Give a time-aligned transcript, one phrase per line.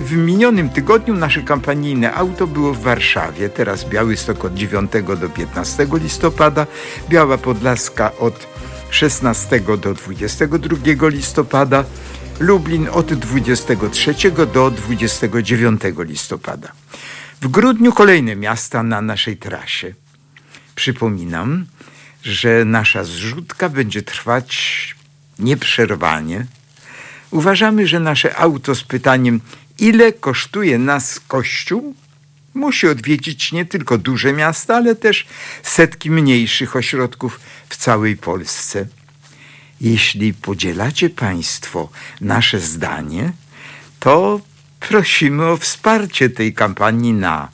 [0.00, 5.86] W minionym tygodniu nasze kampanijne auto było w Warszawie, teraz Białystok od 9 do 15
[5.92, 6.66] listopada,
[7.08, 8.46] Biała Podlaska od
[8.90, 11.84] 16 do 22 listopada,
[12.40, 14.14] Lublin od 23
[14.54, 16.72] do 29 listopada.
[17.40, 19.94] W grudniu kolejne miasta na naszej trasie.
[20.74, 21.66] Przypominam,
[22.22, 24.94] że nasza zrzutka będzie trwać
[25.38, 26.46] nieprzerwanie.
[27.30, 29.40] Uważamy, że nasze auto z pytaniem,
[29.78, 31.94] ile kosztuje nas kościół,
[32.54, 35.26] musi odwiedzić nie tylko duże miasta, ale też
[35.62, 38.86] setki mniejszych ośrodków w całej Polsce.
[39.80, 41.88] Jeśli podzielacie Państwo
[42.20, 43.32] nasze zdanie,
[44.00, 44.40] to
[44.80, 47.48] prosimy o wsparcie tej kampanii na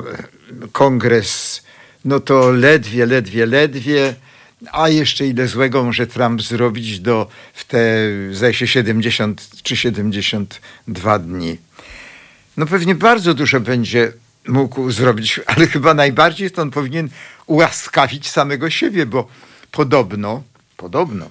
[0.71, 1.65] kongres
[2.05, 4.15] no to ledwie, ledwie, ledwie.
[4.71, 7.79] A jeszcze ile złego może Trump zrobić do w te,
[8.31, 11.57] zdaje się, 70 czy 72 dni.
[12.57, 14.11] No pewnie bardzo dużo będzie
[14.47, 17.09] mógł zrobić, ale chyba najbardziej to on powinien
[17.45, 19.27] ułaskawić samego siebie, bo
[19.71, 20.43] podobno,
[20.77, 21.29] podobno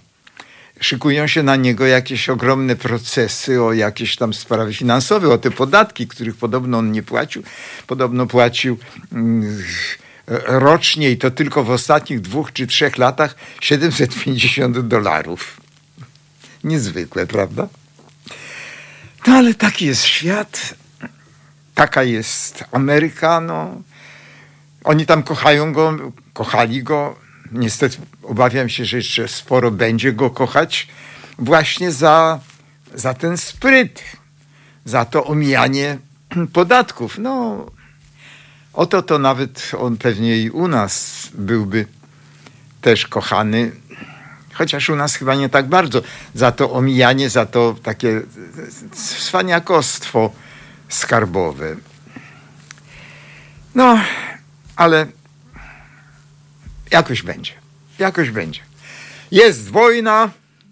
[0.84, 6.08] szykują się na niego jakieś ogromne procesy o jakieś tam sprawy finansowe, o te podatki,
[6.08, 7.42] których podobno on nie płacił.
[7.86, 8.78] Podobno płacił
[9.12, 9.62] mm,
[10.46, 15.60] rocznie i to tylko w ostatnich dwóch czy trzech latach 750 dolarów.
[16.64, 17.68] Niezwykłe, prawda?
[19.26, 20.74] No ale taki jest świat,
[21.74, 23.82] taka jest Ameryka, no.
[24.84, 25.96] Oni tam kochają go,
[26.32, 30.88] kochali go, niestety obawiam się, że jeszcze sporo będzie go kochać
[31.38, 32.40] właśnie za,
[32.94, 34.02] za ten spryt,
[34.84, 35.98] za to omijanie
[36.52, 37.18] podatków.
[37.18, 37.66] No,
[38.72, 41.86] oto to nawet on pewnie i u nas byłby
[42.80, 43.72] też kochany,
[44.52, 46.02] chociaż u nas chyba nie tak bardzo,
[46.34, 48.22] za to omijanie, za to takie
[48.92, 50.30] cwaniakostwo
[50.88, 51.76] skarbowe.
[53.74, 53.98] No,
[54.76, 55.06] ale
[56.90, 57.52] Jakoś będzie.
[57.98, 58.60] Jakoś będzie.
[59.30, 60.30] Jest wojna,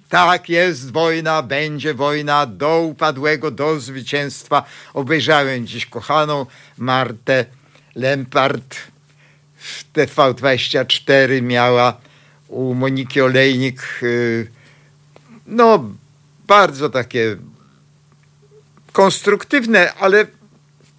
[0.09, 4.65] tak, jest wojna, będzie wojna do upadłego, do zwycięstwa.
[4.95, 6.47] Obejrzałem dziś kochaną
[6.79, 7.45] Martę
[7.95, 8.77] Lempart
[9.57, 11.97] w TV24 miała
[12.49, 14.51] u Moniki Olejnik y,
[15.47, 15.91] no
[16.47, 17.37] bardzo takie
[18.93, 20.27] konstruktywne, ale,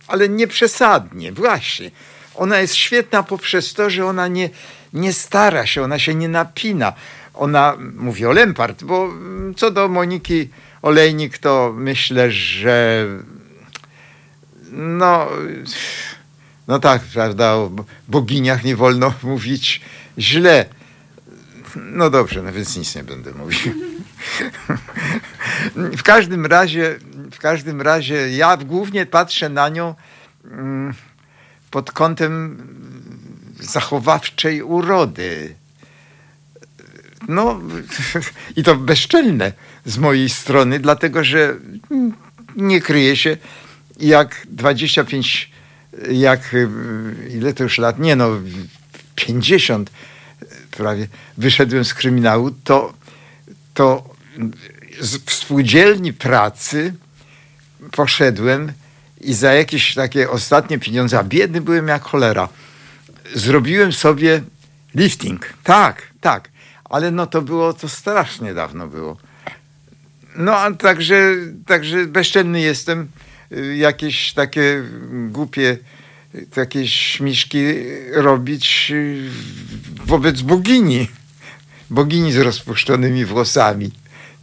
[0.08, 1.92] ale nie przesadnie, właśnie.
[2.36, 4.50] Ona jest świetna poprzez to, że ona nie,
[4.94, 6.94] nie stara się, ona się nie napina.
[7.34, 9.10] Ona mówi o Lempart, bo
[9.56, 10.50] co do Moniki
[10.82, 13.06] Olejnik, to myślę, że
[14.72, 15.28] no,
[16.68, 17.72] no tak, prawda, o
[18.08, 19.82] boginiach nie wolno mówić
[20.20, 20.66] źle.
[21.76, 23.74] No dobrze, no więc nic nie będę mówił.
[25.98, 26.96] w każdym razie,
[27.32, 29.96] w każdym razie ja głównie patrzę na nią
[30.46, 30.94] mm,
[31.72, 32.58] pod kątem
[33.64, 35.56] zachowawczej urody.
[37.28, 37.62] No
[38.58, 39.54] i to bezczelne
[39.86, 41.56] z mojej strony, dlatego że
[42.56, 43.38] nie kryje się
[44.00, 45.52] jak 25,
[46.12, 46.56] jak
[47.30, 48.30] ile to już lat, nie no,
[49.16, 49.92] 50
[50.72, 51.08] prawie
[51.38, 52.94] wyszedłem z kryminału, to,
[53.74, 54.10] to
[55.26, 56.94] w spółdzielni pracy
[57.92, 58.72] poszedłem
[59.22, 62.50] i za jakieś takie ostatnie pieniądze, a biedny byłem jak cholera,
[63.36, 64.42] zrobiłem sobie
[64.96, 65.54] lifting.
[65.64, 66.50] Tak, tak.
[66.86, 69.18] Ale no to było, to strasznie dawno było.
[70.36, 71.36] No, a także,
[71.66, 73.08] także bezczelny jestem.
[73.76, 74.84] Jakieś takie
[75.30, 75.78] głupie,
[76.54, 77.64] takie śmiszki
[78.14, 78.94] robić
[80.06, 81.08] wobec bogini.
[81.90, 83.92] Bogini z rozpuszczonymi włosami.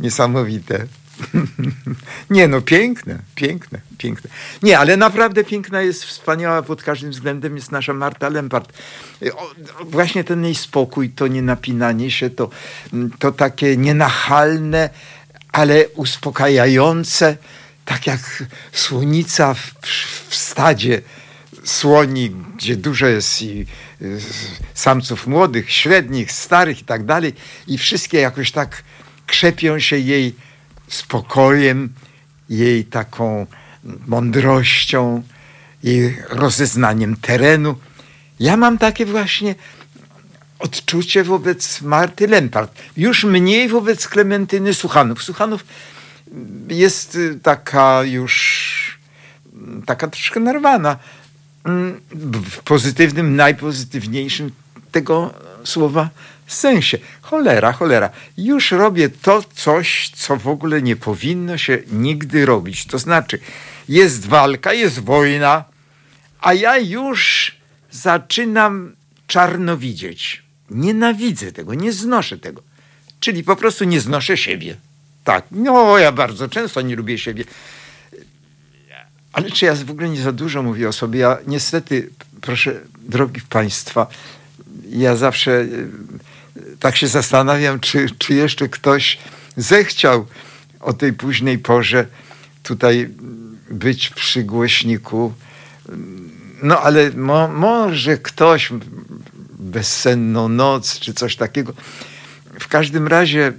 [0.00, 0.87] Niesamowite.
[2.31, 4.31] Nie, no piękne, piękne, piękne.
[4.62, 8.72] Nie, ale naprawdę piękna jest, wspaniała pod każdym względem jest nasza Marta Lempart.
[9.84, 12.50] Właśnie ten jej spokój, to nienapinanie się, to,
[13.19, 14.90] to takie nienachalne,
[15.52, 17.37] ale uspokajające,
[17.84, 19.75] tak jak słonica w,
[20.28, 21.02] w stadzie
[21.64, 23.67] słoni, gdzie dużo jest i
[24.75, 27.34] samców młodych, średnich, starych i tak dalej
[27.67, 28.82] i wszystkie jakoś tak
[29.26, 30.34] krzepią się jej
[30.91, 31.93] spokojem,
[32.49, 33.47] jej taką
[34.07, 35.23] mądrością,
[35.83, 37.77] jej rozeznaniem terenu.
[38.41, 39.55] Ja mam takie właśnie
[40.59, 42.73] odczucie wobec Marty Lempart.
[42.97, 45.23] Już mniej wobec Klementyny Suchanów.
[45.23, 45.65] Suchanów
[46.69, 48.99] jest taka już
[49.87, 50.97] taka troszkę nerwana.
[52.25, 54.51] W pozytywnym, najpozytywniejszym
[54.93, 55.35] tego
[55.65, 56.11] słowa
[56.55, 56.99] sensie.
[57.23, 58.11] Cholera, cholera.
[58.37, 62.87] Już robię to coś, co w ogóle nie powinno się nigdy robić.
[62.87, 63.38] To znaczy,
[63.88, 65.64] jest walka, jest wojna,
[66.41, 67.52] a ja już
[67.91, 68.93] zaczynam
[69.26, 70.43] czarno widzieć.
[70.70, 72.62] Nienawidzę tego, nie znoszę tego.
[73.20, 74.76] Czyli po prostu nie znoszę siebie.
[75.25, 77.44] Tak, no ja bardzo często nie lubię siebie.
[79.32, 81.20] Ale czy ja w ogóle nie za dużo mówię o sobie?
[81.20, 82.11] Ja niestety,
[82.41, 84.06] proszę, drogi Państwa,
[84.88, 85.67] ja zawsze
[86.81, 89.19] tak się zastanawiam, czy, czy jeszcze ktoś
[89.57, 90.27] zechciał
[90.81, 92.07] o tej późnej porze
[92.62, 93.09] tutaj
[93.71, 95.35] być przy głośniku.
[96.62, 98.73] No ale mo, może ktoś
[99.59, 101.73] bezsenną noc czy coś takiego.
[102.61, 103.53] W każdym razie,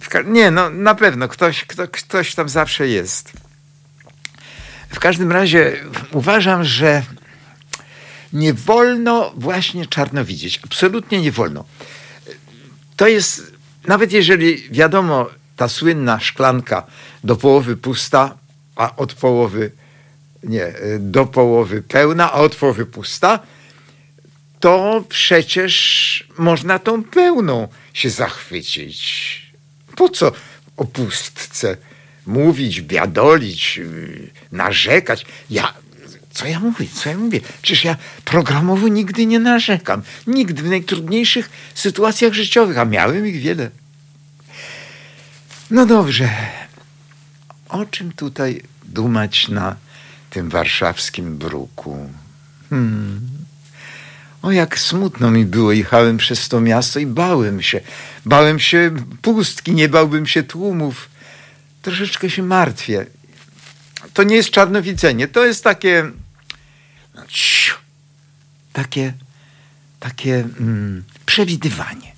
[0.00, 3.32] w nie, no na pewno ktoś, kto, ktoś tam zawsze jest.
[4.90, 5.76] W każdym razie
[6.12, 7.02] uważam, że
[8.32, 10.60] nie wolno właśnie czarno widzieć.
[10.64, 11.64] Absolutnie nie wolno.
[12.96, 13.52] To jest,
[13.86, 16.86] nawet jeżeli wiadomo, ta słynna szklanka
[17.24, 18.36] do połowy pusta,
[18.76, 19.70] a od połowy
[20.42, 23.38] nie, do połowy pełna, a od połowy pusta,
[24.60, 29.42] to przecież można tą pełną się zachwycić.
[29.96, 30.32] Po co
[30.76, 31.76] o pustce
[32.26, 33.80] mówić, biadolić,
[34.52, 35.26] narzekać?
[35.50, 35.74] Ja
[36.36, 36.86] co ja mówię?
[36.94, 37.40] Co ja mówię?
[37.62, 40.02] Przecież ja programowo nigdy nie narzekam.
[40.26, 43.70] Nigdy w najtrudniejszych sytuacjach życiowych, a miałem ich wiele.
[45.70, 46.28] No dobrze.
[47.68, 49.76] O czym tutaj dumać na
[50.30, 52.10] tym warszawskim bruku?
[52.70, 53.20] Hmm.
[54.42, 55.72] O, jak smutno mi było.
[55.72, 57.80] Jechałem przez to miasto i bałem się.
[58.26, 58.90] Bałem się
[59.22, 61.08] pustki, nie bałbym się tłumów.
[61.82, 63.06] Troszeczkę się martwię.
[64.14, 66.10] To nie jest czarnowidzenie, to jest takie
[68.72, 69.12] takie,
[70.00, 72.12] takie mm, przewidywanie.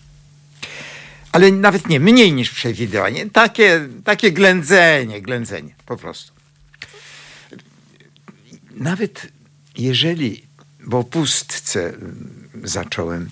[1.32, 6.32] Ale nawet nie, mniej niż przewidywanie, takie, takie ględzenie, ględzenie, po prostu.
[8.74, 9.26] Nawet
[9.76, 10.42] jeżeli,
[10.84, 13.30] bo pustce mm, zacząłem,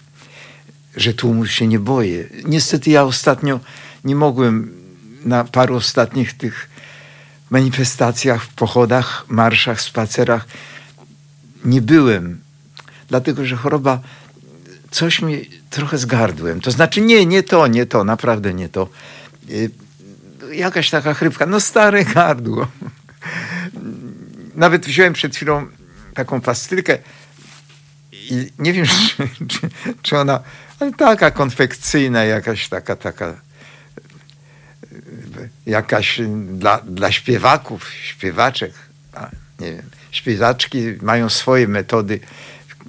[0.97, 2.29] że tłumu się nie boję.
[2.45, 3.61] Niestety ja ostatnio
[4.05, 4.73] nie mogłem
[5.25, 6.69] na paru ostatnich tych
[7.51, 10.47] manifestacjach, pochodach, marszach, spacerach
[11.65, 12.41] nie byłem,
[13.09, 14.01] dlatego że choroba
[14.91, 16.61] coś mi trochę zgardłem.
[16.61, 18.89] To znaczy nie, nie to, nie to, naprawdę nie to.
[19.51, 19.71] Y,
[20.53, 22.69] jakaś taka chrypka, no stare gardło.
[24.55, 25.67] Nawet wziąłem przed chwilą
[26.15, 26.99] taką pastylkę
[28.13, 28.87] i nie wiem,
[29.17, 29.69] czy, czy,
[30.03, 30.41] czy ona,
[30.81, 33.35] ale taka konfekcyjna, jakaś taka, taka
[35.67, 36.21] jakaś
[36.53, 38.73] dla, dla śpiewaków, śpiewaczek.
[39.61, 42.21] nie wiem, śpiewaczki mają swoje metody.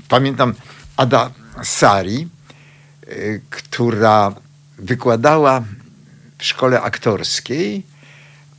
[0.10, 0.54] Pamiętam
[0.98, 1.32] Ada
[1.64, 2.28] Sari,
[3.08, 4.36] y, która
[4.78, 5.64] wykładała
[6.38, 7.84] w szkole aktorskiej,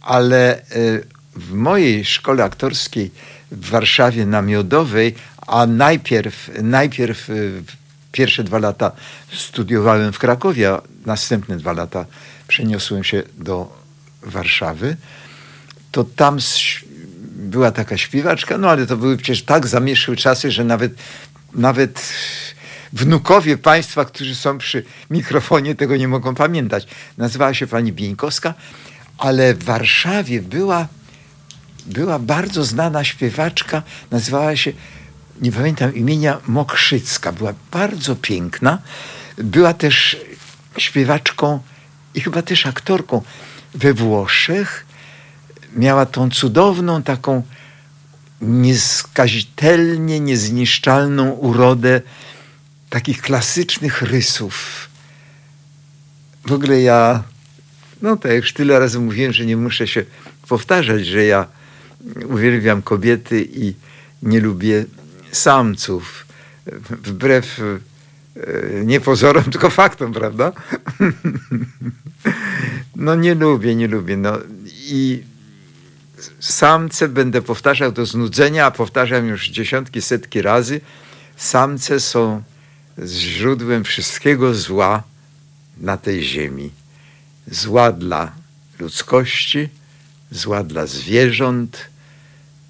[0.00, 1.06] ale y,
[1.36, 3.10] w mojej szkole aktorskiej
[3.50, 5.14] w Warszawie na Miodowej,
[5.46, 7.62] a najpierw, najpierw y,
[8.12, 8.92] pierwsze dwa lata
[9.32, 12.06] studiowałem w Krakowie, a następne dwa lata
[12.48, 13.78] przeniosłem się do
[14.22, 14.96] Warszawy,
[15.92, 16.40] to tam
[17.38, 20.92] była taka śpiewaczka, no ale to były przecież tak zamieszły czasy, że nawet,
[21.54, 22.12] nawet
[22.92, 26.86] wnukowie państwa, którzy są przy mikrofonie, tego nie mogą pamiętać.
[27.18, 28.54] Nazywała się pani Bieńkowska,
[29.18, 30.88] ale w Warszawie była,
[31.86, 34.72] była bardzo znana śpiewaczka, nazywała się,
[35.40, 37.32] nie pamiętam imienia, Mokrzycka.
[37.32, 38.78] Była bardzo piękna.
[39.36, 40.16] Była też
[40.78, 41.60] śpiewaczką
[42.14, 43.22] i chyba też aktorką
[43.74, 44.87] we Włoszech.
[45.76, 47.42] Miała tą cudowną, taką
[48.40, 52.00] nieskazitelnie, niezniszczalną urodę
[52.90, 54.88] takich klasycznych rysów.
[56.46, 57.22] W ogóle ja,
[58.02, 60.04] no tak już tyle razy mówiłem, że nie muszę się
[60.48, 61.46] powtarzać, że ja
[62.28, 63.74] uwielbiam kobiety i
[64.22, 64.84] nie lubię
[65.32, 66.26] samców.
[66.90, 70.52] Wbrew e, nie pozorom, tylko faktom, prawda?
[72.96, 74.16] No nie lubię, nie lubię.
[74.16, 75.22] No i
[76.40, 80.80] samce będę powtarzał do znudzenia, a powtarzam już dziesiątki, setki razy.
[81.36, 82.42] Samce są
[83.06, 85.02] źródłem wszystkiego zła
[85.76, 86.70] na tej ziemi.
[87.46, 88.32] Zła dla
[88.78, 89.68] ludzkości,
[90.30, 91.88] zła dla zwierząt,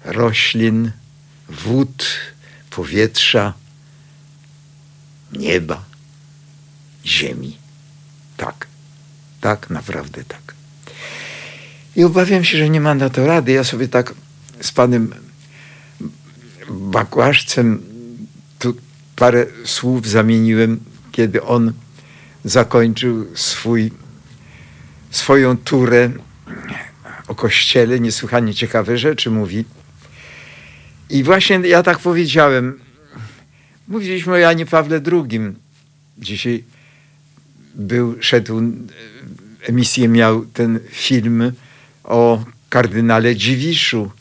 [0.05, 0.91] roślin,
[1.49, 2.05] wód,
[2.69, 3.53] powietrza,
[5.33, 5.85] nieba,
[7.05, 7.57] ziemi.
[8.37, 8.67] Tak,
[9.41, 10.48] tak, naprawdę tak.
[11.99, 13.51] I obawiam się, że nie ma na to rady.
[13.51, 14.13] Ja sobie tak
[14.61, 15.13] z panem
[16.69, 17.81] Bakłaszcem
[18.59, 18.75] tu
[19.15, 20.79] parę słów zamieniłem,
[21.11, 21.73] kiedy on
[22.45, 23.91] zakończył swój,
[25.11, 26.11] swoją turę
[27.27, 27.99] o kościele.
[27.99, 29.65] Niesłychanie ciekawe rzeczy mówi.
[31.09, 32.79] I właśnie ja tak powiedziałem.
[33.87, 35.39] Mówiliśmy o Janie Pawle II.
[36.17, 36.63] Dzisiaj
[37.75, 38.61] był, szedł,
[39.67, 41.51] emisję miał ten film
[42.09, 44.11] o kardynale Dziwiszu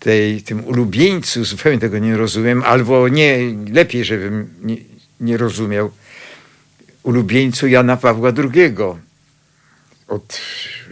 [0.00, 3.38] tej, tym ulubieńcu, zupełnie tego nie rozumiem, albo nie,
[3.72, 4.76] lepiej, żebym nie,
[5.20, 5.90] nie rozumiał,
[7.02, 8.74] ulubieńcu Jana Pawła II.
[10.08, 10.40] Od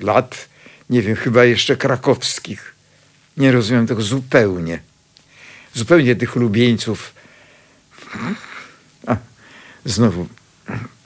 [0.01, 0.49] lat,
[0.91, 2.75] nie wiem, chyba jeszcze krakowskich.
[3.37, 4.81] Nie rozumiem tego zupełnie.
[5.75, 7.15] Zupełnie tych ulubieńców.
[9.07, 9.17] A,
[9.85, 10.27] znowu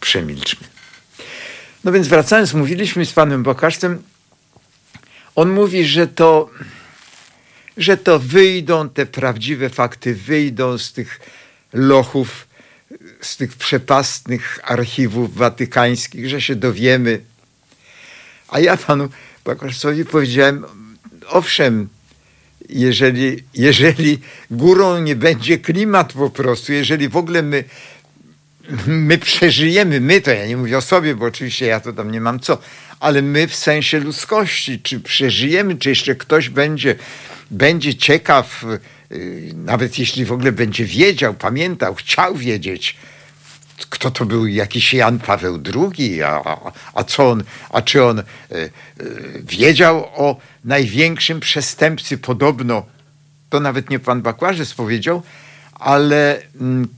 [0.00, 0.66] przemilczmy.
[1.84, 4.02] No więc wracając, mówiliśmy z panem Bokasztem,
[5.34, 6.50] on mówi, że to
[7.76, 11.20] że to wyjdą, te prawdziwe fakty wyjdą z tych
[11.72, 12.46] lochów,
[13.20, 17.20] z tych przepastnych archiwów watykańskich, że się dowiemy.
[18.48, 19.08] A ja panu
[19.44, 20.64] Bakaszcowi powiedziałem,
[21.26, 21.88] owszem,
[22.68, 24.18] jeżeli, jeżeli
[24.50, 27.64] górą nie będzie klimat po prostu, jeżeli w ogóle my,
[28.86, 32.20] my przeżyjemy, my to ja nie mówię o sobie, bo oczywiście ja to tam nie
[32.20, 32.58] mam co,
[33.04, 36.94] ale my w sensie ludzkości, czy przeżyjemy, czy jeszcze ktoś będzie
[37.50, 38.64] będzie ciekaw,
[39.12, 42.96] y, nawet jeśli w ogóle będzie wiedział, pamiętał, chciał wiedzieć,
[43.90, 48.22] kto to był jakiś Jan Paweł II, a, a co on, a czy on y,
[48.52, 48.70] y,
[49.42, 52.86] wiedział o największym przestępcy podobno,
[53.50, 55.22] to nawet nie pan Bakłażec powiedział,
[55.72, 56.88] ale mm,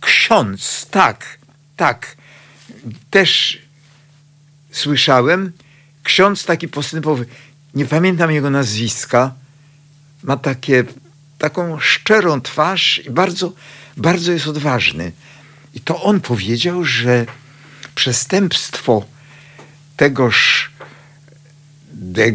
[0.00, 1.38] ksiądz, tak,
[1.76, 2.16] tak,
[3.10, 3.63] też
[4.74, 5.52] słyszałem,
[6.02, 7.26] ksiądz taki postępowy,
[7.74, 9.34] nie pamiętam jego nazwiska,
[10.22, 10.84] ma takie,
[11.38, 13.52] taką szczerą twarz i bardzo,
[13.96, 15.12] bardzo jest odważny.
[15.74, 17.26] I to on powiedział, że
[17.94, 19.04] przestępstwo
[19.96, 20.70] tegoż
[21.92, 22.34] deg,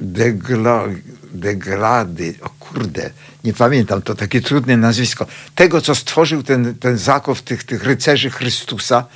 [0.00, 0.84] degla,
[1.32, 3.10] degrady, o kurde,
[3.44, 8.30] nie pamiętam, to takie trudne nazwisko, tego, co stworzył ten, ten zakow tych, tych rycerzy
[8.30, 9.06] Chrystusa,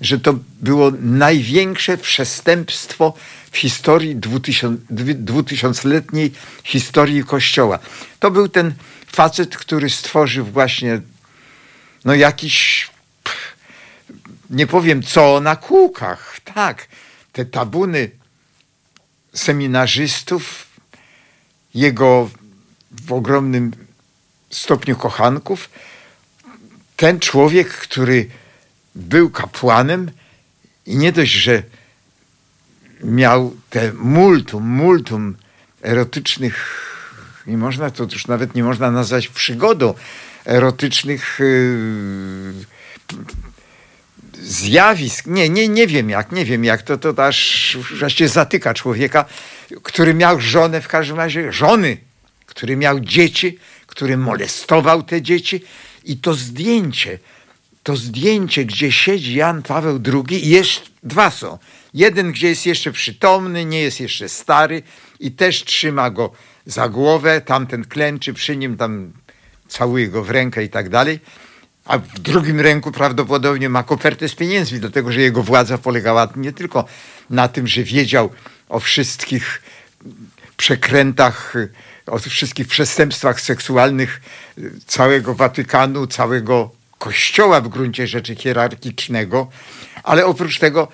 [0.00, 3.14] że to było największe przestępstwo
[3.50, 4.16] w historii
[5.14, 6.32] dwutysiącletniej
[6.64, 7.78] historii Kościoła.
[8.20, 8.74] To był ten
[9.06, 11.00] facet, który stworzył właśnie
[12.04, 12.88] no jakiś
[14.50, 16.88] nie powiem co na kółkach, tak,
[17.32, 18.10] te tabuny
[19.34, 20.66] seminarzystów,
[21.74, 22.30] jego
[23.06, 23.72] w ogromnym
[24.50, 25.70] stopniu kochanków.
[26.96, 28.30] Ten człowiek, który
[28.94, 30.10] był kapłanem
[30.86, 31.62] i nie dość, że
[33.04, 35.36] miał te multum, multum
[35.82, 36.80] erotycznych
[37.46, 39.94] Nie można, to już nawet nie można nazwać przygodą
[40.44, 42.54] erotycznych yy,
[44.42, 45.26] zjawisk.
[45.26, 46.82] Nie, nie, nie wiem jak, nie wiem jak.
[46.82, 49.24] To, to aż właściwie zatyka człowieka,
[49.82, 51.96] który miał żonę, w każdym razie żony,
[52.46, 55.64] który miał dzieci, który molestował te dzieci
[56.04, 57.18] i to zdjęcie,
[57.84, 61.58] to zdjęcie, gdzie siedzi Jan Paweł II, jest, dwa są.
[61.94, 64.82] Jeden, gdzie jest jeszcze przytomny, nie jest jeszcze stary
[65.20, 66.32] i też trzyma go
[66.66, 69.12] za głowę, tamten klęczy przy nim, tam
[69.68, 71.20] całuje go w rękę i tak dalej.
[71.84, 76.52] A w drugim ręku prawdopodobnie ma kopertę z pieniędzmi, dlatego że jego władza polegała nie
[76.52, 76.84] tylko
[77.30, 78.30] na tym, że wiedział
[78.68, 79.62] o wszystkich
[80.56, 81.54] przekrętach,
[82.06, 84.20] o wszystkich przestępstwach seksualnych
[84.86, 89.48] całego Watykanu, całego kościoła w gruncie rzeczy hierarchicznego,
[90.02, 90.88] ale oprócz tego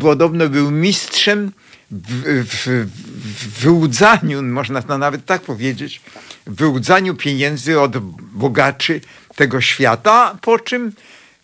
[0.00, 1.52] podobno był mistrzem
[1.90, 2.86] w, w,
[3.38, 6.00] w wyłudzaniu, można to nawet tak powiedzieć,
[6.46, 7.98] wyłudzaniu pieniędzy od
[8.32, 9.00] bogaczy
[9.36, 10.92] tego świata, po czym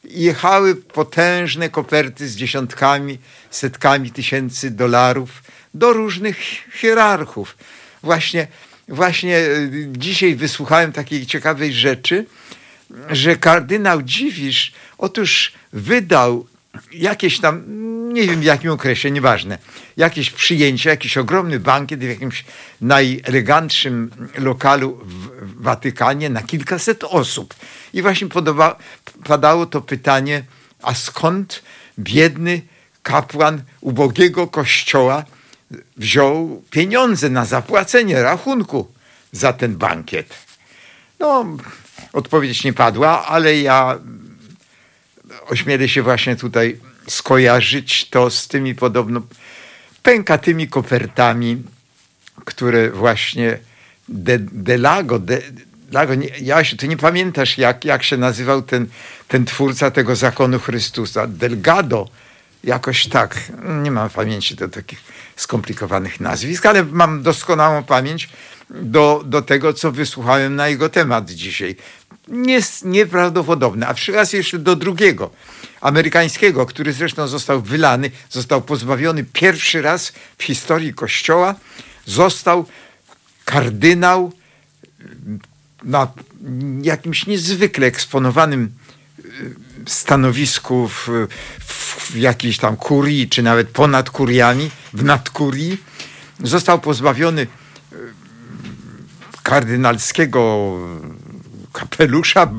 [0.04, 3.18] jechały potężne koperty z dziesiątkami,
[3.50, 5.42] setkami tysięcy dolarów
[5.74, 6.36] do różnych
[6.72, 7.56] hierarchów.
[8.02, 8.46] Właśnie,
[8.88, 12.26] właśnie e, dzisiaj wysłuchałem takiej ciekawej rzeczy,
[13.10, 16.46] że kardynał Dziwisz otóż wydał
[16.92, 17.62] jakieś tam,
[18.12, 19.58] nie wiem w jakim okresie, nieważne,
[19.96, 22.44] jakieś przyjęcie, jakiś ogromny bankiet w jakimś
[22.80, 27.54] najelegantszym lokalu w Watykanie na kilkaset osób.
[27.92, 28.76] I właśnie podoba,
[29.24, 30.44] padało to pytanie,
[30.82, 31.62] a skąd
[31.98, 32.62] biedny
[33.02, 35.24] kapłan ubogiego kościoła
[35.96, 38.88] wziął pieniądze na zapłacenie rachunku
[39.32, 40.34] za ten bankiet?
[41.20, 41.56] No,
[42.12, 43.98] odpowiedź nie padła, ale ja
[45.48, 46.76] ośmielę się właśnie tutaj
[47.08, 49.22] skojarzyć to z tymi podobno
[50.02, 51.62] pękatymi kopertami,
[52.44, 53.58] które właśnie
[54.08, 55.38] De, Delago, De,
[55.92, 58.86] Lago, nie, Jasiu, ty nie pamiętasz, jak, jak się nazywał ten,
[59.28, 61.26] ten twórca tego zakonu Chrystusa?
[61.26, 62.08] Delgado,
[62.64, 63.38] jakoś tak.
[63.82, 65.00] Nie mam pamięci do takich
[65.42, 68.28] skomplikowanych nazwisk, ale mam doskonałą pamięć
[68.70, 71.76] do, do tego, co wysłuchałem na jego temat dzisiaj.
[72.28, 73.86] Jest nieprawdopodobne.
[73.86, 75.30] A przy raz jeszcze do drugiego,
[75.80, 81.54] amerykańskiego, który zresztą został wylany, został pozbawiony pierwszy raz w historii Kościoła,
[82.06, 82.66] został
[83.44, 84.32] kardynał
[85.82, 86.12] na
[86.82, 88.72] jakimś niezwykle eksponowanym
[89.86, 91.08] stanowisku w,
[91.60, 95.78] w jakiejś tam kurii, czy nawet ponad kuriami, w nadkurii.
[96.42, 97.46] Został pozbawiony y,
[99.42, 100.72] kardynalskiego
[101.72, 102.50] kapelusza,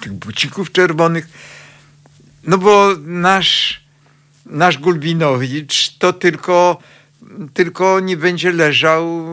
[0.00, 1.28] tych bucików czerwonych,
[2.42, 3.80] no bo nasz,
[4.46, 6.78] nasz Gulbinowicz to tylko,
[7.54, 9.24] tylko nie będzie leżał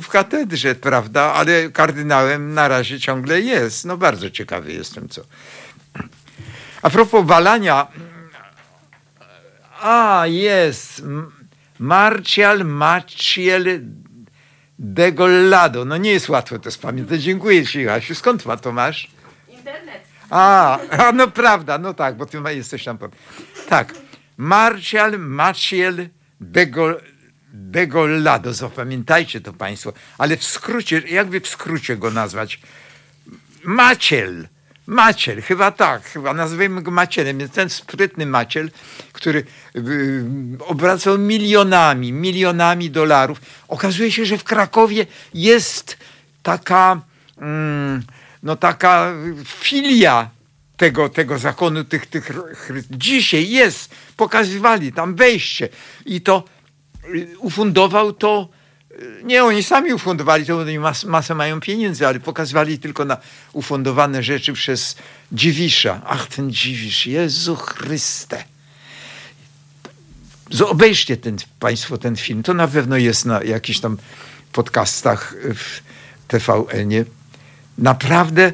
[0.00, 1.22] w katedrze, prawda?
[1.22, 3.84] Ale kardynałem na razie ciągle jest.
[3.84, 5.22] No bardzo ciekawy jestem, co.
[6.82, 7.86] A propos balania.
[9.82, 11.02] A, jest.
[11.78, 13.80] Marcial Maciel
[14.78, 15.84] de Gollado.
[15.84, 17.22] No nie jest łatwo to spamiętać.
[17.22, 18.14] Dziękuję ci, Asiu.
[18.14, 19.10] Skąd ma to masz?
[19.48, 20.02] Internet.
[20.30, 22.98] A, a, no prawda, no tak, bo ty jesteś tam.
[23.68, 23.94] Tak.
[24.36, 26.08] Marcial Maciel
[26.40, 27.00] de, Go,
[27.52, 28.52] de Gollado.
[28.52, 29.92] Zapamiętajcie to państwo.
[30.18, 32.60] Ale w skrócie, jakby w skrócie go nazwać?
[33.64, 34.48] Maciel.
[34.92, 37.40] Maciel, chyba tak, chyba nazwijmy go Macielem.
[37.40, 38.70] Jest ten sprytny Maciel,
[39.12, 40.24] który yy,
[40.66, 43.40] obracał milionami, milionami dolarów.
[43.68, 45.96] Okazuje się, że w Krakowie jest
[46.42, 47.00] taka,
[47.36, 47.44] yy,
[48.42, 49.12] no taka
[49.44, 50.30] filia
[50.76, 52.30] tego, tego zakonu, tych, tych,
[52.90, 55.68] dzisiaj jest, pokazywali tam wejście
[56.06, 56.44] i to
[57.14, 58.48] y, ufundował to
[59.22, 63.16] nie, oni sami ufundowali, to oni mas, masę mają pieniędzy, ale pokazywali tylko na
[63.52, 64.96] ufundowane rzeczy przez
[65.32, 66.00] Dziwisza.
[66.06, 68.44] Ach, ten Dziwisz, Jezu Chryste.
[70.66, 72.42] Obejrzcie ten, Państwo ten film.
[72.42, 73.98] To na pewno jest na jakichś tam
[74.52, 75.80] podcastach w
[76.28, 77.04] TVN-ie.
[77.78, 78.52] Naprawdę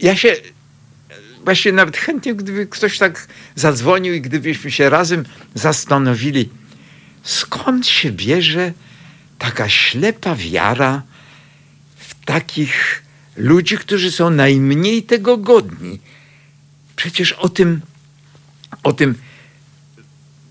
[0.00, 0.36] ja się
[1.44, 6.48] właśnie nawet chętnie, gdyby ktoś tak zadzwonił i gdybyśmy się razem zastanowili,
[7.22, 8.72] skąd się bierze
[9.38, 11.02] taka ślepa wiara
[11.96, 13.02] w takich
[13.36, 16.00] ludzi, którzy są najmniej tego godni.
[16.96, 17.80] Przecież o tym,
[18.82, 19.14] o tym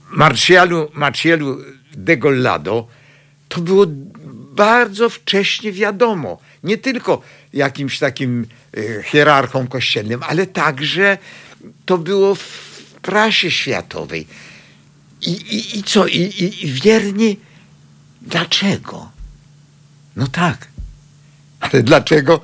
[0.10, 1.58] Marcialu, Marcialu
[1.94, 2.88] de Gollado
[3.50, 3.86] to było
[4.56, 6.40] bardzo wcześnie wiadomo.
[6.64, 7.22] Nie tylko
[7.54, 11.18] jakimś takim e, hierarchą kościelnym, ale także
[11.86, 14.28] to było w prasie światowej.
[15.22, 16.08] I, i, i co?
[16.08, 17.40] I, i, wierni
[18.22, 19.12] dlaczego?
[20.16, 20.68] No tak.
[21.60, 22.42] Ale dlaczego,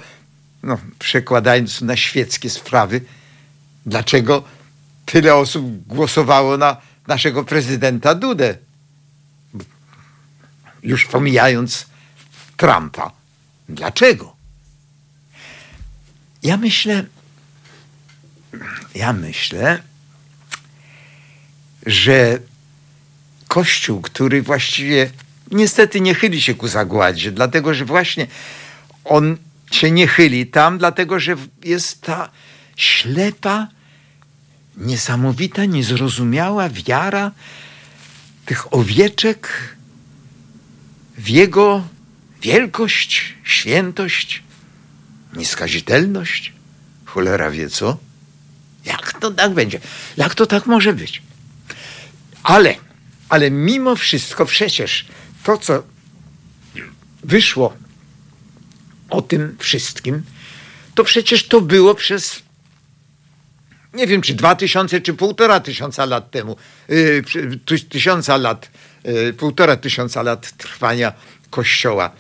[0.64, 3.02] no, przekładając na świeckie sprawy,
[3.86, 4.44] dlaczego
[5.06, 8.58] tyle osób głosowało na naszego prezydenta Dudę?
[10.84, 11.88] Już pomijając
[12.58, 13.12] Trumpa.
[13.70, 14.36] Dlaczego?
[16.44, 17.06] Ja myślę,
[18.96, 19.84] ja myślę,
[21.86, 22.40] że
[23.48, 25.10] Kościół, który właściwie
[25.52, 28.28] niestety nie chyli się ku zagładzie, dlatego że właśnie
[29.06, 29.38] on
[29.72, 32.30] się nie chyli tam, dlatego że jest ta
[32.76, 33.68] ślepa,
[34.78, 37.32] niesamowita, niezrozumiała wiara
[38.46, 39.50] tych owieczek
[41.18, 41.88] w jego
[42.42, 44.44] wielkość, świętość,
[45.34, 46.54] nieskazitelność.
[47.06, 47.98] Cholera wie co?
[48.86, 49.80] Jak to tak będzie?
[50.18, 51.22] Jak to tak może być?
[52.44, 52.76] Ale,
[53.30, 55.06] ale mimo wszystko przecież
[55.44, 55.84] to, co
[57.24, 57.74] wyszło
[59.10, 60.24] o tym wszystkim,
[60.96, 62.48] to przecież to było przez
[63.94, 66.56] nie wiem, czy dwa tysiące, czy półtora tysiąca lat temu,
[66.90, 67.24] yy,
[67.90, 68.72] tysiąca lat,
[69.04, 71.14] yy, półtora tysiąca lat trwania
[71.50, 72.12] Kościoła.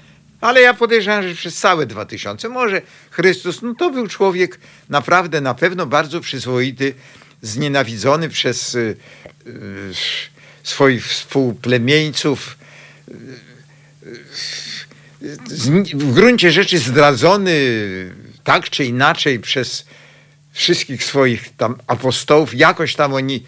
[0.41, 2.49] Ale ja podejrzewam, że przez całe dwa tysiące.
[2.49, 6.93] Może Chrystus, no to był człowiek naprawdę, na pewno bardzo przyzwoity,
[7.41, 8.97] znienawidzony przez yy,
[10.67, 12.57] swoich współplemieńców,
[15.93, 17.53] w gruncie rzeczy zdradzony
[18.43, 19.85] tak czy inaczej przez
[20.51, 23.43] wszystkich swoich tam apostołów, jakoś tam oni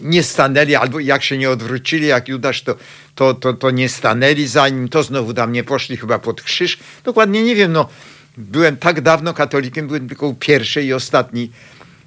[0.00, 2.76] nie stanęli, albo jak się nie odwrócili, jak Judasz, to,
[3.14, 6.78] to, to, to nie stanęli za nim, to znowu tam nie poszli chyba pod krzyż.
[7.04, 7.88] Dokładnie nie wiem, no
[8.36, 11.50] byłem tak dawno katolikiem, byłem tylko u pierwszej i ostatniej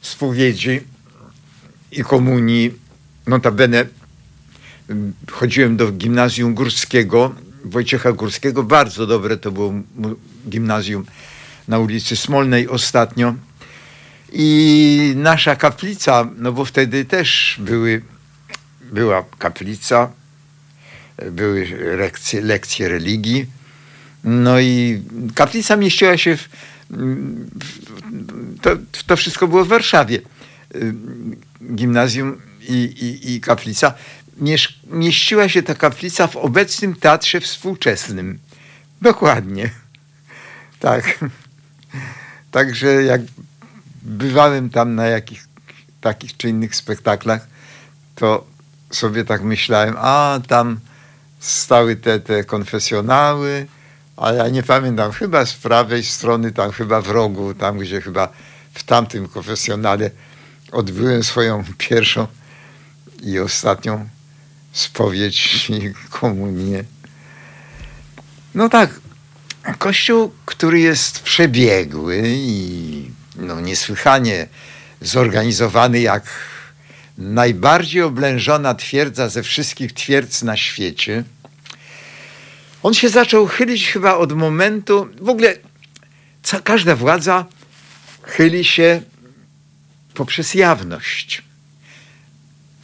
[0.02, 0.82] spowiedzi
[1.92, 2.86] i komunii.
[3.28, 3.86] Notabene
[5.32, 8.64] chodziłem do gimnazjum górskiego, Wojciecha Górskiego.
[8.64, 9.74] Bardzo dobre to było
[10.50, 11.06] gimnazjum
[11.68, 13.36] na ulicy Smolnej ostatnio.
[14.34, 18.02] I nasza kaplica, no bo wtedy też były,
[18.92, 20.12] była kaplica,
[21.32, 21.68] były
[21.98, 23.46] lekcje, lekcje religii.
[24.24, 25.02] No i
[25.36, 26.50] kaplica mieściła się w,
[28.62, 30.22] to, to wszystko było w Warszawie.
[31.76, 33.94] Gimnazjum i, i, i kaplica
[34.88, 38.40] mieściła się ta kaplica w obecnym teatrze współczesnym.
[39.02, 39.70] Dokładnie.
[40.80, 41.20] Tak.
[42.52, 43.22] Także jak
[44.02, 45.48] bywałem tam na jakich
[46.02, 47.48] takich czy innych spektaklach,
[48.16, 48.46] to
[48.92, 50.80] sobie tak myślałem, a tam
[51.40, 53.68] stały te, te konfesjonały,
[54.18, 58.30] a ja nie pamiętam, chyba z prawej strony, tam chyba w rogu, tam gdzie chyba
[58.74, 60.12] w tamtym konfesjonale
[60.72, 62.28] odbyłem swoją pierwszą
[63.24, 64.10] i ostatnią
[64.76, 66.84] spowiedź i komunię.
[68.56, 69.00] No tak,
[69.78, 74.48] kościół, który jest przebiegły i no, niesłychanie
[75.02, 76.24] zorganizowany jak
[77.18, 81.24] najbardziej oblężona twierdza ze wszystkich twierdz na świecie.
[82.84, 85.54] On się zaczął chylić chyba od momentu, w ogóle
[86.64, 87.46] każda władza
[88.24, 89.02] chyli się
[90.14, 91.45] poprzez jawność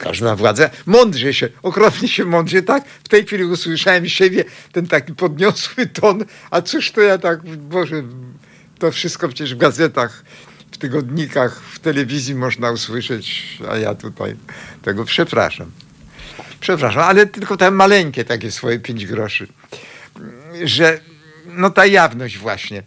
[0.01, 2.85] każda władza mądrze się, okropnie się mądrze, tak?
[3.03, 8.03] W tej chwili usłyszałem siebie, ten taki podniosły ton, a cóż to ja tak, Boże,
[8.79, 10.23] to wszystko przecież w gazetach,
[10.71, 14.35] w tygodnikach, w telewizji można usłyszeć, a ja tutaj
[14.81, 15.71] tego przepraszam.
[16.59, 19.47] Przepraszam, ale tylko te maleńkie takie swoje pięć groszy,
[20.63, 20.99] że
[21.45, 22.83] no ta jawność właśnie.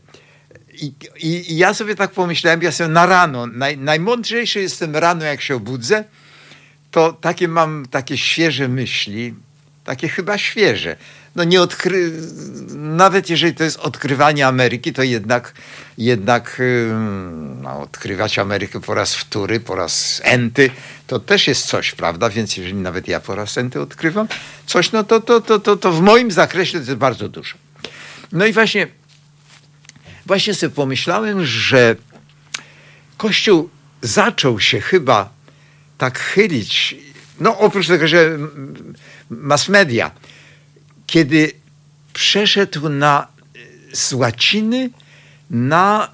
[0.72, 5.24] I, i, i ja sobie tak pomyślałem, ja sobie na rano, naj, najmądrzejszy jestem rano,
[5.24, 6.04] jak się obudzę,
[6.94, 9.34] to takie mam takie świeże myśli,
[9.84, 10.96] takie chyba świeże.
[11.36, 12.12] No nie odkry...
[12.74, 15.52] Nawet jeżeli to jest odkrywanie Ameryki, to jednak,
[15.98, 16.62] jednak
[17.62, 20.70] no, odkrywać Amerykę po raz wtóry, po raz enty,
[21.06, 22.30] to też jest coś, prawda?
[22.30, 24.28] Więc jeżeli nawet ja po raz enty odkrywam
[24.66, 27.54] coś, no to, to, to, to, to w moim zakresie to jest bardzo dużo.
[28.32, 28.86] No i właśnie,
[30.26, 31.96] właśnie sobie pomyślałem, że
[33.16, 33.68] Kościół
[34.02, 35.33] zaczął się chyba
[35.98, 36.96] tak chylić,
[37.40, 38.38] no oprócz tego, że
[39.30, 40.10] mass media,
[41.06, 41.52] kiedy
[42.12, 43.26] przeszedł na,
[43.92, 44.90] z łaciny
[45.50, 46.10] na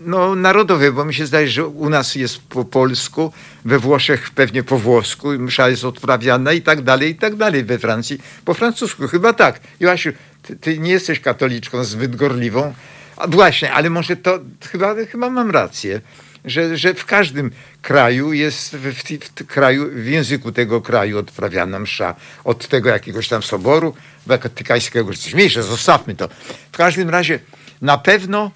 [0.00, 3.32] no, narodowe, bo mi się zdaje, że u nas jest po polsku,
[3.64, 7.64] we Włoszech pewnie po włosku, msza jest odprawiana i tak dalej, i tak dalej.
[7.64, 9.60] We Francji po francusku, chyba tak.
[9.80, 10.10] Joasiu,
[10.42, 12.74] ty, ty nie jesteś katoliczką zbyt gorliwą.
[13.16, 14.38] A właśnie, ale może to,
[14.70, 16.00] chyba, chyba mam rację
[16.44, 17.50] że, że w każdym
[17.82, 23.42] kraju jest, w, w, kraju, w języku tego kraju odprawiana msza od tego jakiegoś tam
[23.42, 23.94] soboru
[24.26, 26.28] watykańskiego, czy coś mniejsze, zostawmy to.
[26.72, 27.38] W każdym razie
[27.82, 28.50] na pewno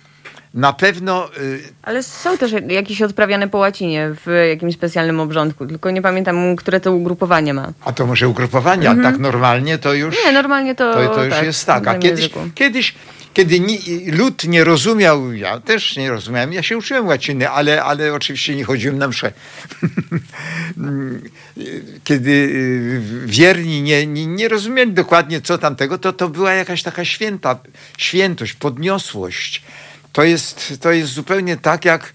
[0.55, 1.29] na pewno.
[1.39, 6.57] Y, Ale są też jakieś odprawiane po łacinie w jakimś specjalnym obrządku, tylko nie pamiętam,
[6.57, 7.73] które to ugrupowanie ma.
[7.85, 9.07] A to może ugrupowanie, mhm.
[9.07, 10.15] a tak normalnie to już.
[10.25, 10.95] Nie, normalnie to.
[10.95, 11.89] To, to już tak, jest tak.
[11.89, 12.95] A kiedyś, kiedyś
[13.39, 18.15] kiedy ni, lud nie rozumiał, ja też nie rozumiałem, ja się uczyłem łaciny, ale, ale
[18.15, 19.33] oczywiście nie chodziłem na mszę.
[22.05, 27.05] kiedy y, wierni nie, nie, nie rozumieli dokładnie co tamtego, to to była jakaś taka
[27.05, 27.59] święta,
[27.99, 29.63] świętość, podniosłość.
[30.13, 32.13] To jest, to jest zupełnie tak, jak,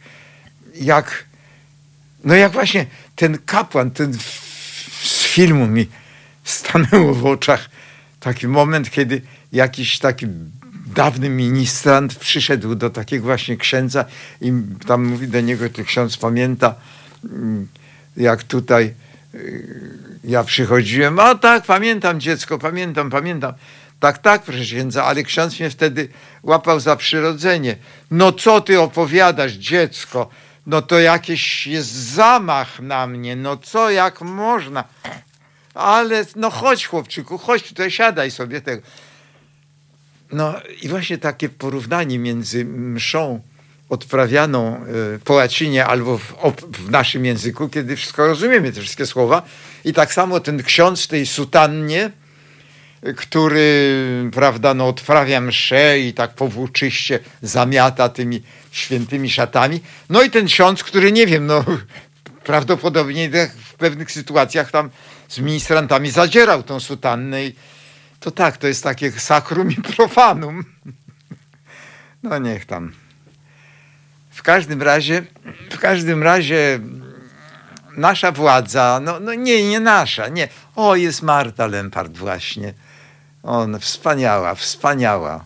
[0.76, 1.26] jak,
[2.24, 4.14] no jak właśnie ten kapłan, ten
[5.04, 5.88] z filmu mi
[6.44, 7.70] stanęło w oczach
[8.20, 10.28] taki moment, kiedy jakiś taki
[10.93, 14.06] dawny ministrant przyszedł do takiego właśnie księdza
[14.41, 14.53] i
[14.88, 16.75] tam mówi do niego, ty ksiądz pamięta,
[17.23, 17.67] mm,
[18.17, 18.93] jak tutaj
[19.36, 23.53] y, ja przychodziłem, a tak, pamiętam dziecko, pamiętam, pamiętam.
[23.99, 26.10] Tak, tak, proszę księdza, ale ksiądz mnie wtedy
[26.43, 27.75] łapał za przyrodzenie.
[28.12, 30.29] No co ty opowiadasz, dziecko?
[30.67, 33.36] No to jakiś jest zamach na mnie.
[33.36, 34.84] No co, jak można?
[35.73, 38.82] Ale no chodź, chłopczyku, chodź tutaj, siadaj sobie tego.
[40.34, 43.39] No i właśnie takie porównanie między mszą
[43.89, 44.84] odprawianą e,
[45.24, 46.34] po łacinie albo w,
[46.72, 49.41] w, naszym języku, kiedy wszystko rozumiemy, te wszystkie słowa.
[49.86, 52.12] I tak samo ten ksiądz w tej sutannie,
[53.15, 53.96] który,
[54.34, 58.41] prawda, no, odprawia mszę i tak powłóczyście zamiata tymi
[58.72, 59.82] świętymi szatami.
[60.10, 61.65] No i ten ksiądz, który, nie wiem, no,
[62.50, 63.30] prawdopodobnie
[63.65, 64.89] w pewnych sytuacjach tam
[65.30, 67.56] z ministrantami zadzierał tą sutannę i
[68.24, 70.64] to tak, to jest takie sakrum i profanum.
[72.24, 72.92] No niech tam.
[74.30, 75.24] W każdym razie,
[75.72, 76.80] w każdym razie
[77.98, 80.48] nasza władza, no, no nie, nie nasza, nie.
[80.76, 82.74] O, jest Marta Lempart właśnie.
[83.44, 85.46] On, wspaniała, wspaniała.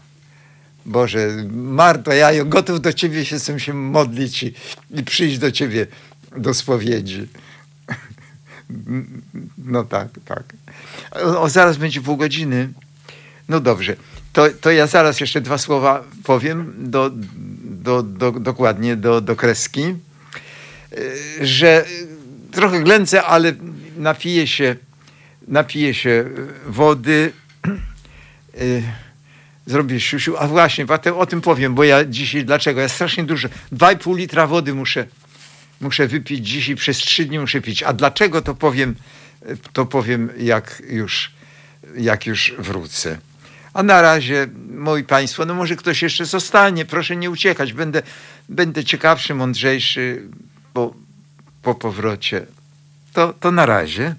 [0.86, 4.54] Boże, Marto, ja gotów do ciebie się, chcę się modlić i,
[4.92, 5.88] i przyjść do ciebie
[6.38, 7.28] do spowiedzi.
[9.58, 10.44] No tak, tak.
[11.12, 12.70] O, zaraz będzie pół godziny.
[13.50, 13.96] No dobrze.
[14.34, 17.12] To, to ja zaraz jeszcze dwa słowa powiem do,
[17.64, 19.96] do, do, dokładnie do, do kreski, e,
[21.46, 21.86] że
[22.52, 23.54] trochę glęcę, ale
[23.98, 24.76] napiję się,
[25.48, 26.26] napiję się
[26.68, 27.32] wody,
[27.66, 28.60] e,
[29.66, 30.38] zrobię siusiu.
[30.38, 32.82] A właśnie, o tym powiem, bo ja dzisiaj, dlaczego?
[32.82, 35.06] Ja strasznie dużo, 2,5 litra wody muszę
[35.82, 37.84] muszę wypić dziś i przez trzy dni muszę pić.
[37.84, 38.96] A dlaczego to powiem,
[39.74, 41.32] to powiem jak już,
[41.98, 43.18] jak już wrócę.
[43.74, 47.74] A na razie, moi Państwo, no może ktoś jeszcze zostanie, proszę nie uciekać.
[47.74, 48.02] Będę,
[48.50, 50.22] będę ciekawszy, mądrzejszy
[50.74, 50.94] po,
[51.62, 52.46] po powrocie.
[53.14, 54.16] To, to na razie.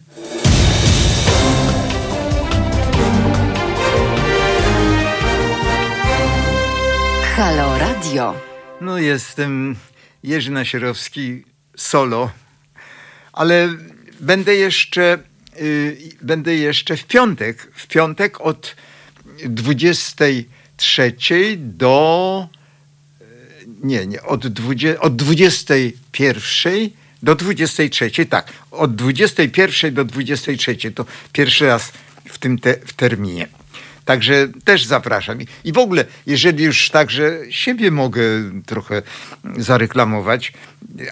[7.37, 8.35] Halo Radio.
[8.81, 9.77] No jestem
[10.23, 11.45] Jerzy Nasierowski
[11.79, 12.31] solo,
[13.33, 13.69] ale
[14.21, 15.19] będę jeszcze,
[15.61, 18.77] yy, będę jeszcze w piątek, w piątek od
[19.45, 21.15] 23
[21.57, 22.49] do
[23.21, 23.25] y,
[23.83, 26.91] nie, nie, od, 20, od 21
[27.23, 31.93] do 23, tak, od 21 do 23, to pierwszy raz
[32.25, 33.49] w tym te, w terminie.
[34.09, 35.39] Także też zapraszam.
[35.65, 38.23] I w ogóle, jeżeli już także siebie mogę
[38.67, 39.03] trochę
[39.57, 40.53] zareklamować,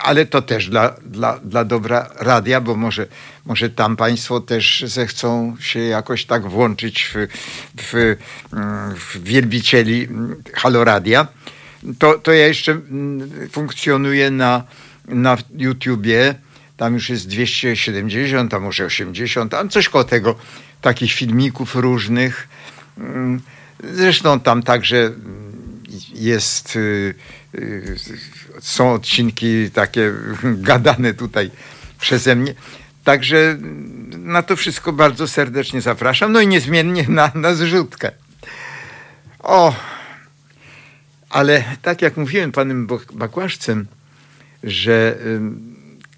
[0.02, 3.06] ale to też dla, dla, dla dobra radia, bo może,
[3.46, 7.26] może tam Państwo też zechcą się jakoś tak włączyć w,
[7.82, 8.16] w,
[8.96, 10.08] w wielbicieli
[10.54, 11.26] Haloradia.
[11.98, 12.80] To, to ja jeszcze
[13.52, 14.62] funkcjonuję na,
[15.08, 16.34] na YouTubie.
[16.76, 20.34] Tam już jest 270, a może 80, a coś koło tego,
[20.80, 22.48] takich filmików różnych
[23.84, 25.12] Zresztą tam także
[26.14, 27.14] jest, y,
[27.54, 27.96] y,
[28.60, 31.50] są odcinki takie gadane tutaj
[32.00, 32.54] przeze mnie.
[33.04, 33.58] Także
[34.18, 36.32] na to wszystko bardzo serdecznie zapraszam.
[36.32, 38.10] No i niezmiennie na, na zrzutkę.
[39.38, 39.74] O,
[41.30, 43.86] ale tak jak mówiłem panem Bakłaszcem,
[44.62, 45.18] że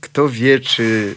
[0.01, 1.15] kto wie, czy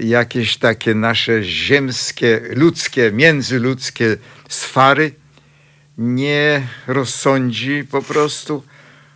[0.00, 4.16] jakieś takie nasze ziemskie, ludzkie, międzyludzkie
[4.48, 5.14] sfary.
[5.98, 8.62] Nie rozsądzi po prostu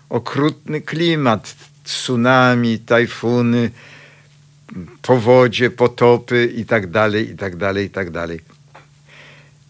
[0.09, 3.71] okrutny klimat, tsunami, tajfuny,
[5.03, 7.31] powodzie, potopy i tak dalej,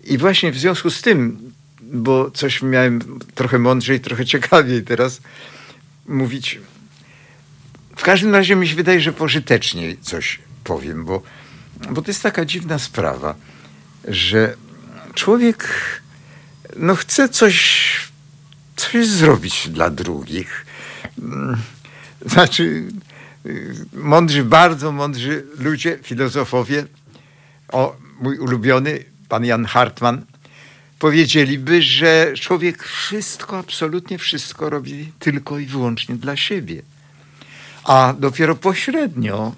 [0.05, 5.21] i właśnie w związku z tym, bo coś miałem trochę mądrzej, trochę ciekawiej teraz
[6.09, 6.61] mówić,
[7.97, 10.39] w każdym razie mi się wydaje, że pożytecznie coś
[10.71, 11.23] powiem, bo,
[11.91, 13.35] bo to jest taka dziwna sprawa,
[14.09, 14.57] że
[15.15, 15.69] człowiek
[16.77, 17.59] no, chce coś,
[18.77, 20.67] coś zrobić dla drugich.
[21.19, 21.57] Mm,
[22.27, 22.85] znaczy,
[23.93, 26.87] mądrzy, bardzo mądrzy ludzie, filozofowie,
[27.73, 30.25] o mój ulubiony, pan Jan Hartman,
[30.99, 36.83] powiedzieliby, że człowiek wszystko, absolutnie wszystko robi tylko i wyłącznie dla siebie.
[37.85, 39.55] A dopiero pośrednio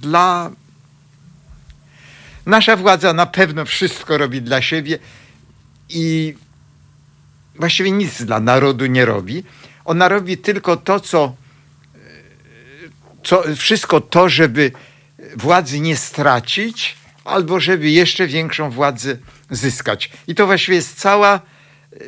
[0.00, 0.50] dla.
[2.46, 4.98] Nasza władza na pewno wszystko robi dla siebie
[5.88, 6.34] i
[7.54, 9.44] właściwie nic dla narodu nie robi.
[9.84, 11.36] Ona robi tylko to, co,
[13.24, 14.72] co wszystko to, żeby
[15.36, 19.16] władzy nie stracić, albo żeby jeszcze większą władzę
[19.50, 20.10] zyskać.
[20.26, 21.40] I to właściwie jest cała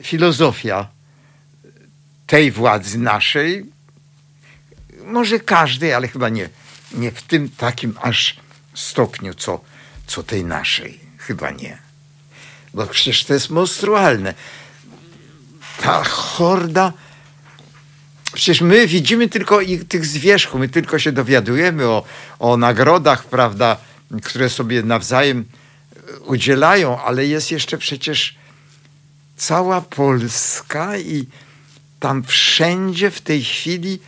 [0.02, 0.88] filozofia
[2.26, 3.64] tej władzy naszej.
[5.04, 6.48] Może każdej, ale chyba nie,
[6.92, 8.36] nie w tym takim aż
[8.74, 9.60] stopniu, co,
[10.06, 11.00] co tej naszej.
[11.18, 11.78] Chyba nie.
[12.74, 14.34] Bo przecież to jest monstrualne.
[15.82, 16.92] Ta horda.
[18.32, 22.04] Przecież my widzimy tylko ich, tych zwierzchu, my tylko się dowiadujemy o,
[22.38, 23.76] o nagrodach, prawda,
[24.22, 25.44] które sobie nawzajem
[26.26, 28.34] udzielają, ale jest jeszcze przecież
[29.36, 31.26] cała Polska i
[32.00, 33.98] tam wszędzie w tej chwili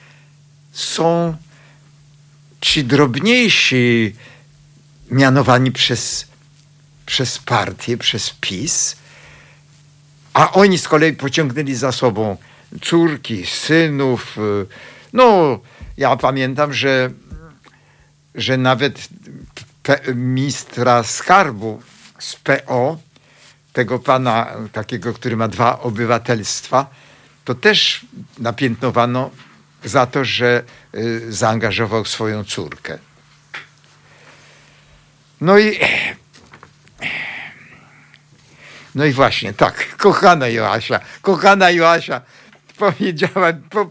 [0.73, 1.37] są
[2.63, 4.15] ci drobniejsi
[5.11, 6.27] mianowani przez,
[7.07, 8.97] przez partię, przez PiS,
[10.35, 12.37] a oni z kolei pociągnęli za sobą
[12.83, 14.37] córki, synów.
[15.13, 15.59] No,
[15.97, 17.11] ja pamiętam, że,
[18.35, 19.09] że nawet
[20.15, 21.83] ministra skarbu
[22.19, 22.99] z PO,
[23.73, 26.87] tego pana takiego, który ma dwa obywatelstwa,
[27.45, 28.07] to też
[28.39, 29.31] napiętnowano
[29.85, 30.63] za to, że
[30.95, 32.99] y, zaangażował swoją córkę.
[35.41, 35.79] No i
[38.95, 42.21] no i właśnie, tak, kochana Joasia, kochana Joasia,
[42.79, 43.91] powiedziała, po,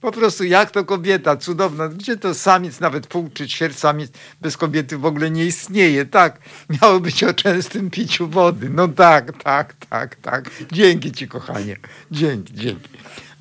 [0.00, 1.88] po prostu jak to kobieta, cudowna.
[1.88, 6.06] Gdzie to samiec, nawet pół czy ćwierć samiec bez kobiety w ogóle nie istnieje.
[6.06, 6.38] Tak,
[6.82, 8.70] miało być o częstym piciu wody.
[8.70, 10.50] No tak, tak, tak, tak.
[10.72, 11.76] Dzięki ci, kochanie.
[12.10, 12.88] Dzięki, dzięki.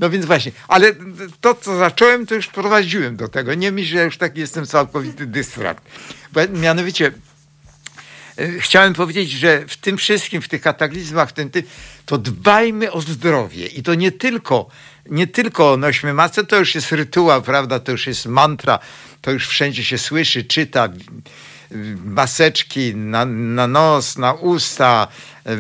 [0.02, 0.94] No więc właśnie, ale
[1.42, 3.54] to, co zacząłem, to już prowadziłem do tego.
[3.54, 5.84] Nie myślę, że już taki jestem całkowity dystrakt.
[6.34, 7.12] Bo mianowicie
[8.38, 11.64] e, chciałem powiedzieć, że w tym wszystkim, w tych kataklizmach, w tym, tym,
[12.06, 13.68] to dbajmy o zdrowie.
[13.68, 14.70] I to nie tylko
[15.10, 18.80] nie tylko nośmy masę, to już jest rytuał, prawda, to już jest mantra,
[19.22, 20.90] to już wszędzie się słyszy, czyta,
[22.06, 25.08] maseczki na, na nos, na usta,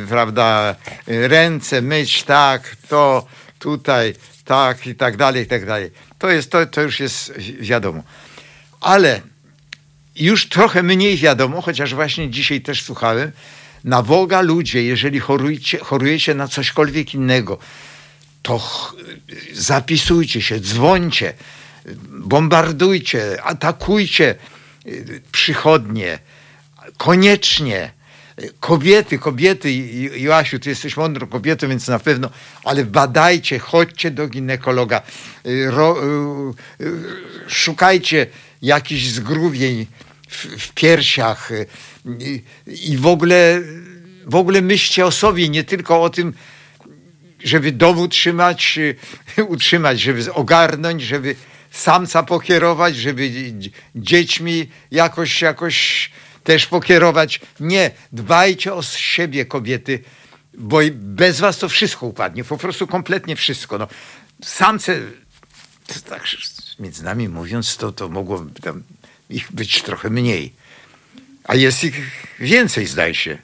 [0.09, 0.75] prawda,
[1.07, 3.25] ręce myć, tak, to
[3.61, 4.13] tutaj,
[4.45, 5.91] tak i tak dalej, i tak dalej.
[6.19, 8.03] To, jest, to, to już jest wiadomo.
[8.81, 9.21] Ale
[10.15, 13.31] już trochę mniej wiadomo, chociaż właśnie dzisiaj też słuchałem,
[13.83, 17.57] na Boga ludzie, jeżeli chorujecie, chorujecie na cośkolwiek innego,
[18.41, 18.61] to
[19.53, 21.33] zapisujcie się, dzwońcie,
[22.09, 24.35] bombardujcie, atakujcie
[24.85, 26.19] y, przychodnie,
[26.97, 27.91] koniecznie.
[28.59, 29.71] Kobiety, kobiety,
[30.19, 32.29] Joasiu, ty jesteś mądrą kobietą, więc na pewno,
[32.63, 35.01] ale badajcie, chodźcie do ginekologa,
[35.45, 35.97] y, ro,
[36.81, 36.93] y,
[37.47, 38.27] szukajcie
[38.61, 39.87] jakichś zgrubień
[40.27, 41.49] w, w piersiach.
[42.67, 43.61] I w ogóle,
[44.25, 46.33] w ogóle myślcie o sobie, nie tylko o tym,
[47.43, 48.79] żeby dom utrzymać,
[49.37, 51.35] y, utrzymać, żeby ogarnąć, żeby
[51.71, 53.31] samca pokierować, żeby
[53.95, 56.11] dziećmi jakoś, jakoś
[56.43, 57.41] też pokierować.
[57.59, 60.03] Nie, dbajcie o siebie, kobiety,
[60.53, 63.77] bo bez was to wszystko upadnie, po prostu kompletnie wszystko.
[63.77, 63.87] No,
[64.43, 64.99] samce,
[66.09, 66.23] tak
[66.79, 68.45] między nami mówiąc, to, to mogło
[69.29, 70.53] ich być trochę mniej.
[71.43, 71.95] A jest ich
[72.39, 73.37] więcej, zdaje się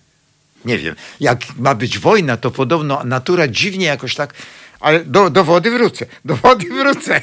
[0.66, 4.34] nie wiem, jak ma być wojna, to podobno natura dziwnie jakoś tak,
[4.80, 7.22] ale do, do wody wrócę, do wody wrócę.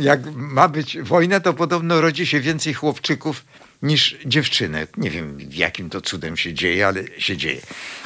[0.00, 3.44] jak ma być wojna, to podobno rodzi się więcej chłopczyków
[3.82, 4.96] niż dziewczynek.
[4.96, 7.60] Nie wiem, jakim to cudem się dzieje, ale się dzieje.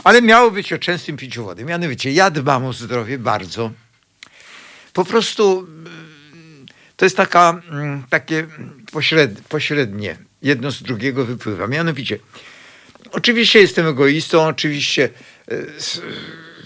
[0.04, 1.64] Ale miało być o częstym piciu wody.
[1.64, 3.70] Mianowicie, ja dbam o zdrowie bardzo.
[4.92, 8.46] Po prostu mm, to jest taka, mm, takie
[9.48, 11.66] pośrednie, jedno z drugiego wypływa.
[11.66, 12.18] Mianowicie,
[13.12, 15.08] Oczywiście jestem egoistą, oczywiście
[15.48, 15.56] e,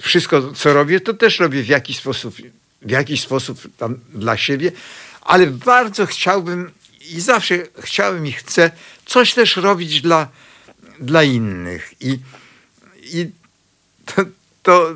[0.07, 2.36] wszystko, co robię, to też robię w jakiś sposób,
[2.82, 4.72] w jakiś sposób tam dla siebie,
[5.22, 6.70] ale bardzo chciałbym
[7.11, 8.70] i zawsze chciałem i chcę
[9.07, 10.28] coś też robić dla,
[11.00, 11.94] dla innych.
[12.00, 12.18] I,
[13.02, 13.30] i
[14.04, 14.22] to,
[14.62, 14.94] to,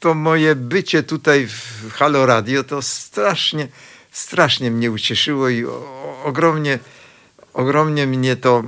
[0.00, 3.68] to moje bycie tutaj w Halo Radio to strasznie,
[4.12, 5.64] strasznie mnie ucieszyło i
[6.24, 6.78] ogromnie,
[7.52, 8.64] ogromnie mnie to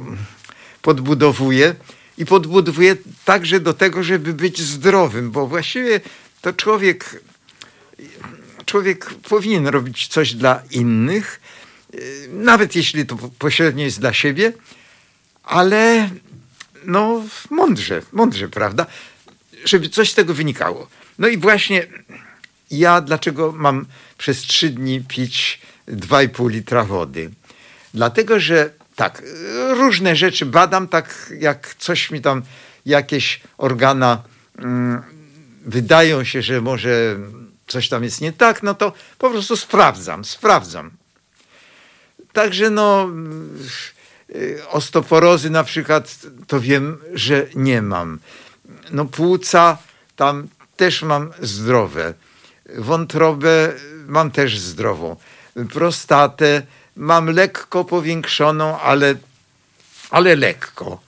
[0.83, 1.75] podbudowuje.
[2.21, 6.01] I podbudowuje także do tego, żeby być zdrowym, bo właściwie
[6.41, 7.23] to człowiek,
[8.67, 11.41] człowiek powinien robić coś dla innych,
[12.29, 14.53] nawet jeśli to pośrednio jest dla siebie,
[15.43, 16.11] ale
[16.85, 18.87] no mądrze, mądrze, prawda?
[19.65, 20.89] Żeby coś z tego wynikało.
[21.19, 21.87] No i właśnie
[22.71, 23.87] ja dlaczego mam
[24.19, 27.31] przez trzy dni pić 2,5 litra wody?
[27.95, 29.23] Dlatego, że tak,
[29.77, 32.43] różne rzeczy badam, tak jak coś mi tam,
[32.87, 34.23] jakieś organa
[34.59, 35.03] mm,
[35.67, 37.17] wydają się, że może
[37.67, 40.91] coś tam jest nie tak, no to po prostu sprawdzam, sprawdzam.
[42.33, 43.09] Także no,
[44.35, 48.19] y, osteoporozy na przykład, to wiem, że nie mam.
[48.91, 49.79] No płuca
[50.17, 52.15] tam też mam zdrowe.
[52.79, 53.73] Wątrobę
[54.07, 55.17] mam też zdrową.
[55.73, 56.63] Prostatę
[56.97, 59.15] mam lekko powiększoną, ale,
[60.11, 61.01] ale lekko.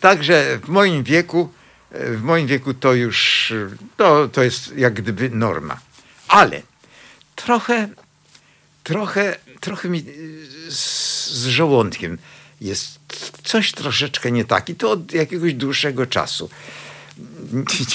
[0.00, 1.52] Także w moim wieku,
[1.90, 3.52] w moim wieku to już,
[3.96, 5.80] to, to jest jak gdyby norma.
[6.28, 6.62] Ale
[7.36, 7.88] trochę,
[8.84, 10.04] trochę, trochę mi
[10.68, 12.18] z, z żołądkiem
[12.60, 12.98] jest
[13.44, 16.50] coś troszeczkę nie tak i to od jakiegoś dłuższego czasu.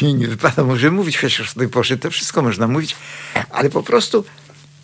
[0.01, 2.95] Nie, nie wypada może mówić, chociaż w tej porze to wszystko można mówić,
[3.51, 4.25] ale po prostu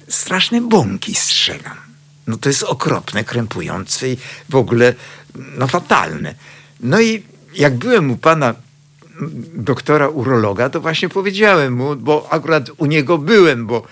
[0.08, 1.91] straszne bąki strzelam.
[2.28, 4.17] No to jest okropne, krępujące i
[4.49, 4.93] w ogóle
[5.57, 6.36] no fatalne.
[6.80, 8.55] No i jak byłem u pana
[9.53, 13.84] doktora urologa, to właśnie powiedziałem mu, bo akurat u niego byłem, bo,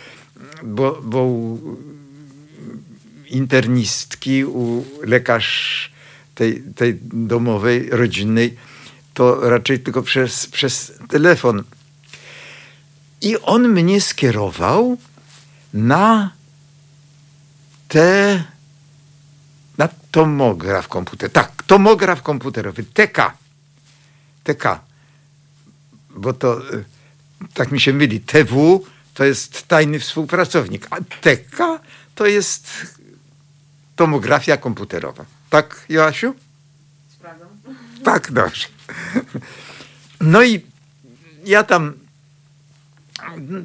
[0.64, 1.60] bo, bo u
[3.30, 5.92] internistki, u lekarz
[6.36, 8.58] tej, tej domowej, rodzinnej,
[9.14, 11.64] to raczej tylko przez, przez telefon.
[13.22, 14.98] I on mnie skierował
[15.74, 16.32] na
[17.90, 18.44] te
[19.78, 21.34] na tomograf komputerowy.
[21.34, 23.34] Tak, tomograf komputerowy, TK.
[24.44, 24.66] TK.
[26.10, 26.86] Bo to y,
[27.54, 28.22] tak mi się myli.
[28.22, 31.80] TW to jest tajny współpracownik, a TK
[32.16, 32.68] to jest
[33.96, 35.26] tomografia komputerowa.
[35.50, 36.36] Tak, Joasiu?
[37.14, 37.48] Sprawdzam.
[38.04, 38.68] Tak, dobrze.
[40.22, 40.62] No i
[41.46, 41.94] ja tam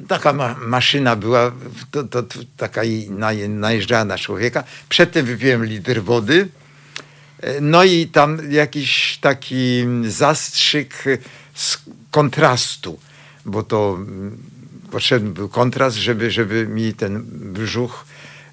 [0.07, 1.51] taka ma, maszyna była,
[1.91, 2.81] to, to, to taka
[3.49, 4.63] najeżdżała na człowieka.
[4.89, 6.47] Przedtem wypiłem litr wody.
[7.61, 11.03] No i tam jakiś taki zastrzyk
[11.53, 11.77] z
[12.11, 12.99] kontrastu,
[13.45, 14.37] bo to mm,
[14.91, 18.05] potrzebny był kontrast, żeby, żeby mi ten brzuch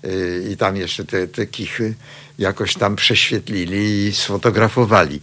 [0.04, 1.94] y, i tam jeszcze te, te kichy
[2.38, 5.20] jakoś tam prześwietlili i sfotografowali.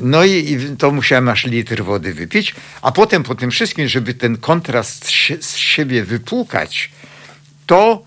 [0.00, 4.36] No i, to musiałem aż litr wody wypić, a potem po tym wszystkim, żeby ten
[4.36, 5.10] kontrast
[5.40, 6.90] z siebie wypłukać,
[7.66, 8.02] to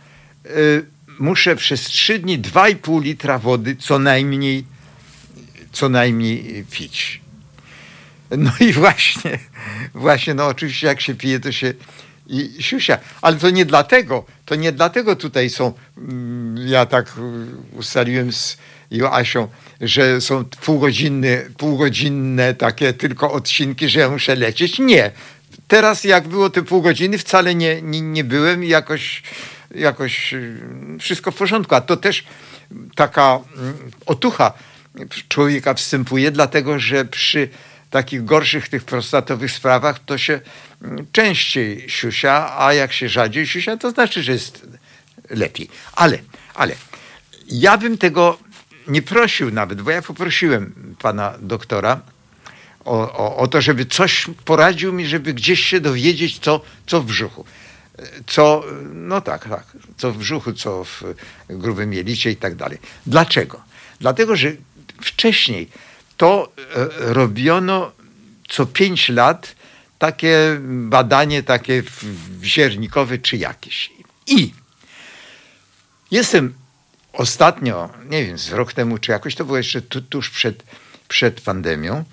[0.46, 0.86] y,
[1.20, 4.66] muszę przez trzy dni 2,5 litra wody co najmniej,
[5.72, 7.22] co najmniej pić.
[8.38, 9.40] No i właśnie,
[9.94, 11.74] właśnie, no oczywiście jak się pije, to się
[12.30, 12.98] i siusia.
[13.22, 18.58] Ale to nie dlatego, to nie dlatego tutaj są, mm, ja tak y, ustaliłem z
[18.92, 19.48] Joasią,
[19.82, 24.80] że są półgodzinne, półgodzinne takie tylko odcinki, że ja muszę lecieć.
[24.80, 25.12] Nie.
[25.68, 29.24] Teraz jak było te pół godziny, wcale nie, nie, nie byłem i jakoś,
[29.76, 30.58] jakoś y,
[31.00, 31.76] wszystko w porządku.
[31.76, 32.24] A to też
[32.96, 34.54] taka mm, otucha
[35.28, 37.50] człowieka wstępuje, dlatego że przy
[37.90, 40.40] takich gorszych tych prostatowych sprawach to się
[40.82, 44.68] mm, częściej siusia, a jak się rzadziej siusia, to znaczy, że jest
[45.30, 45.70] lepiej.
[45.94, 46.18] Ale,
[46.54, 46.76] ale
[47.48, 48.40] ja bym tego
[48.88, 52.02] nie prosił nawet, bo ja poprosiłem pana doktora
[52.86, 57.06] o, o, o to, żeby coś poradził mi, żeby gdzieś się dowiedzieć, co, co w
[57.06, 57.46] brzuchu.
[58.28, 58.64] Co,
[58.94, 59.66] no tak, tak,
[59.98, 61.04] co w brzuchu, co w
[61.50, 62.78] grubym jelicie i tak dalej.
[63.06, 63.62] Dlaczego?
[64.00, 64.52] Dlatego, że
[65.02, 65.70] wcześniej
[66.18, 67.92] to e, robiono
[68.48, 69.56] co pięć lat
[70.00, 71.84] takie badanie takie
[72.40, 73.92] wziernikowe czy jakieś.
[74.28, 74.54] I
[76.12, 76.54] jestem
[77.18, 80.64] ostatnio, nie wiem, z rok temu, czy jakoś to było jeszcze tu, tuż przed,
[81.08, 82.04] przed pandemią,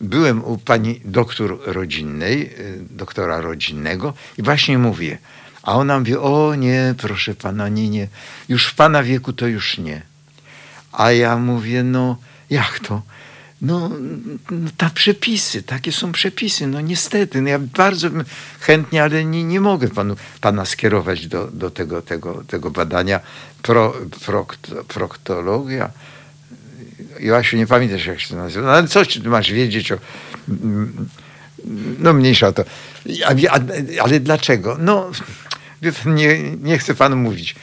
[0.00, 5.18] byłem u pani doktor rodzinnej, y, doktora rodzinnego i właśnie mówię,
[5.62, 8.08] a ona mówi, o nie, proszę pana, nie, nie,
[8.48, 10.02] już w pana wieku to już nie.
[10.92, 12.16] A ja mówię, no
[12.50, 13.02] jak to?
[13.66, 13.90] No,
[14.76, 18.08] ta przepisy, takie są przepisy, no niestety, no ja bardzo
[18.60, 23.20] chętnie, ale nie, nie mogę panu, pana skierować do, do tego, tego, tego badania
[23.62, 23.94] pro,
[24.24, 25.90] prokto, proktologia.
[27.20, 29.98] Joasiu, nie pamiętasz jak się to nazywa, no, ale coś ty masz wiedzieć o...
[31.98, 32.64] No mniejsza to.
[34.02, 34.76] Ale dlaczego?
[34.80, 35.10] No
[36.06, 37.54] nie, nie chcę panu mówić.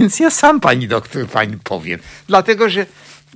[0.00, 2.00] Więc ja sam pani doktor pani powiem.
[2.28, 2.86] Dlatego, że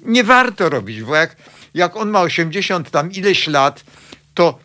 [0.02, 1.36] nie warto robić, bo jak,
[1.74, 3.84] jak on ma 80 tam ileś lat,
[4.34, 4.58] to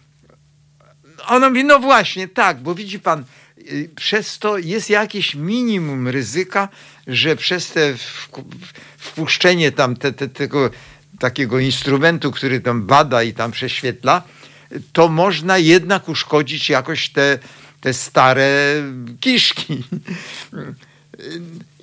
[1.28, 3.24] ona mówi, no właśnie, tak, bo widzi pan,
[3.58, 6.70] y, przez to jest jakieś minimum ryzyka,
[7.08, 7.94] że przez te
[8.98, 10.70] wpuszczenie tam te, te, tego
[11.20, 14.24] takiego instrumentu, który tam bada i tam prześwietla,
[14.94, 17.40] to można jednak uszkodzić jakoś te,
[17.82, 18.84] te stare
[19.20, 19.84] kiszki.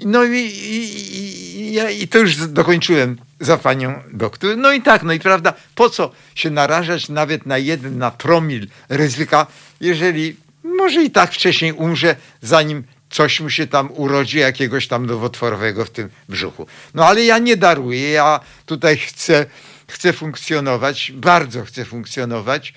[0.05, 4.57] No i, i, i, i to już dokończyłem za panią doktor.
[4.57, 8.67] No i tak, no i prawda, po co się narażać nawet na jeden, na promil
[8.89, 9.47] ryzyka,
[9.81, 15.85] jeżeli może i tak wcześniej umrze, zanim coś mu się tam urodzi, jakiegoś tam nowotworowego
[15.85, 16.67] w tym brzuchu.
[16.95, 19.47] No ale ja nie daruję, ja tutaj chcę,
[19.89, 22.75] chcę funkcjonować, bardzo chcę funkcjonować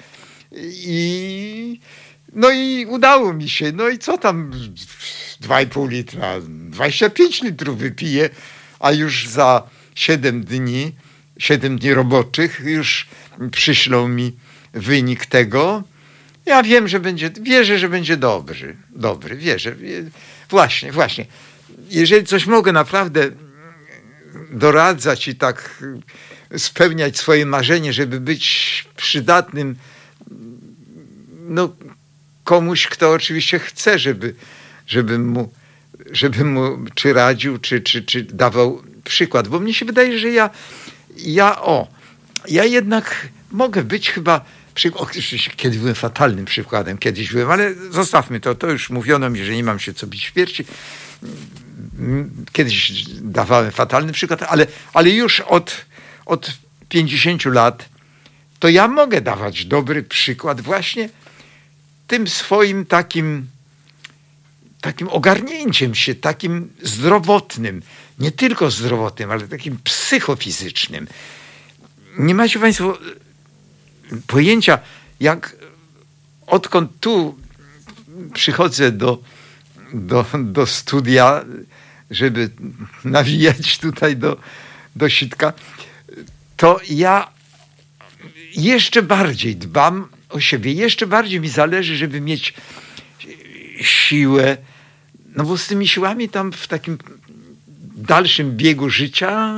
[0.71, 1.79] i
[2.33, 3.71] no i udało mi się.
[3.71, 4.51] No i co tam
[5.41, 8.29] 2,5 litra, 25 litrów wypiję,
[8.79, 9.63] a już za
[9.95, 10.95] 7 dni,
[11.37, 13.07] 7 dni roboczych już
[13.51, 14.33] przyślą mi
[14.73, 15.83] wynik tego.
[16.45, 19.75] Ja wiem, że będzie, wierzę, że będzie dobry, dobry, wierzę.
[20.49, 21.25] Właśnie, właśnie.
[21.89, 23.31] Jeżeli coś mogę naprawdę
[24.51, 25.83] doradzać i tak
[26.57, 29.75] spełniać swoje marzenie, żeby być przydatnym
[31.47, 31.75] no,
[32.43, 34.35] komuś, kto oczywiście chce, żeby,
[34.87, 35.53] żeby mu,
[36.11, 39.47] żeby mu czy radził, czy, czy, czy dawał przykład.
[39.47, 40.49] Bo mnie się wydaje, że ja,
[41.17, 41.87] ja o,
[42.47, 44.45] ja jednak mogę być chyba
[44.93, 49.55] oczywiście kiedyś byłem fatalnym przykładem, kiedyś byłem, ale zostawmy to, to już mówiono mi, że
[49.55, 50.65] nie mam się co bić w piersi.
[52.51, 55.85] Kiedyś dawałem fatalny przykład, ale, ale już od,
[56.25, 56.51] od
[56.89, 57.89] 50 lat
[58.59, 61.09] to ja mogę dawać dobry przykład właśnie
[62.07, 63.47] tym swoim takim,
[64.85, 67.81] takim ogarnięciem się, takim zdrowotnym,
[68.19, 71.07] nie tylko zdrowotnym, ale takim psychofizycznym.
[72.17, 72.97] Nie macie Państwo
[74.27, 74.79] pojęcia,
[75.19, 75.55] jak
[76.47, 77.37] odkąd tu
[78.33, 79.19] przychodzę do,
[79.93, 81.45] do, do studia,
[82.11, 82.49] żeby
[83.03, 84.37] nawijać tutaj do,
[84.95, 85.53] do sitka,
[86.57, 87.27] to ja
[88.55, 90.71] jeszcze bardziej dbam o siebie.
[90.71, 92.53] Jeszcze bardziej mi zależy, żeby mieć
[93.81, 94.57] siłę.
[95.35, 96.97] No bo z tymi siłami tam w takim
[97.95, 99.55] dalszym biegu życia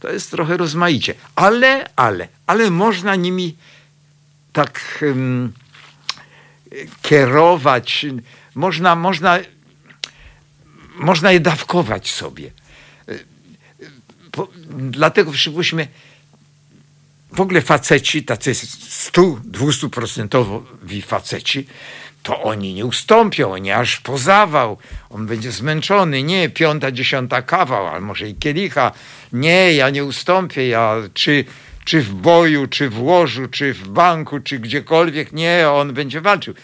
[0.00, 1.14] to jest trochę rozmaicie.
[1.34, 3.56] Ale, ale, ale można nimi
[4.52, 5.52] tak um,
[7.02, 8.06] kierować,
[8.54, 9.38] można, można,
[10.96, 12.50] można je dawkować sobie.
[14.78, 15.88] dlatego przypuśćmy,
[17.32, 20.62] w ogóle faceci, tacy 100-200%
[21.06, 21.66] faceci,
[22.22, 24.78] to oni nie ustąpią, oni aż po zawał.
[25.10, 26.22] On będzie zmęczony.
[26.22, 28.92] Nie, piąta, dziesiąta kawał, ale może i kielicha.
[29.32, 30.68] Nie, ja nie ustąpię.
[30.68, 31.44] Ja czy,
[31.84, 35.32] czy w boju, czy w łożu, czy w banku, czy gdziekolwiek.
[35.32, 36.54] Nie, on będzie walczył.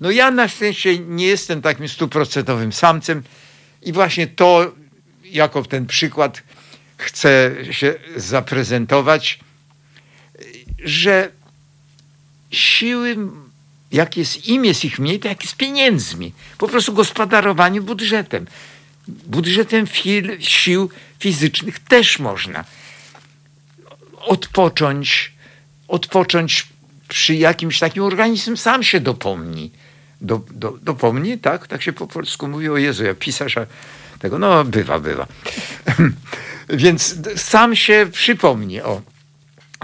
[0.00, 3.22] No ja na szczęście nie jestem takim stuprocentowym samcem
[3.82, 4.72] i właśnie to
[5.24, 6.42] jako ten przykład
[6.96, 9.38] chcę się zaprezentować
[10.84, 11.30] że
[12.50, 13.16] siły,
[13.92, 16.32] jak jest im jest ich mniej, to jak jest pieniędzmi.
[16.58, 18.46] Po prostu gospodarowanie budżetem.
[19.08, 19.86] Budżetem
[20.38, 22.64] sił fizycznych też można
[24.20, 25.32] odpocząć,
[25.88, 26.66] odpocząć
[27.08, 29.70] przy jakimś takim organizm sam się dopomni.
[30.20, 31.66] Do, do, dopomni, tak?
[31.66, 33.66] Tak się po polsku mówi, o Jezu, ja pisarza
[34.18, 35.26] tego, no bywa, bywa.
[36.68, 39.02] Więc sam się przypomni, o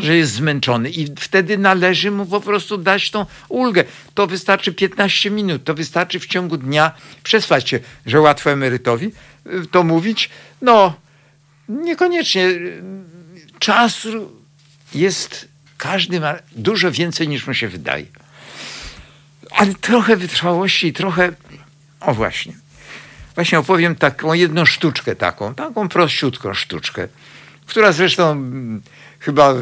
[0.01, 3.85] że jest zmęczony i wtedy należy mu po prostu dać tą ulgę.
[4.15, 6.93] To wystarczy 15 minut, to wystarczy w ciągu dnia
[7.23, 9.07] przesłać się, że łatwo emerytowi
[9.47, 10.31] y, to mówić.
[10.63, 10.95] No,
[11.69, 12.49] niekoniecznie.
[13.59, 14.33] Czasu
[14.95, 18.07] jest, każdy ma dużo więcej niż mu się wydaje.
[19.51, 21.33] Ale trochę wytrwałości i trochę,
[22.01, 22.53] o właśnie,
[23.35, 27.09] właśnie opowiem taką jedną sztuczkę taką, taką prościutką sztuczkę,
[27.67, 28.51] która zresztą
[29.25, 29.55] chyba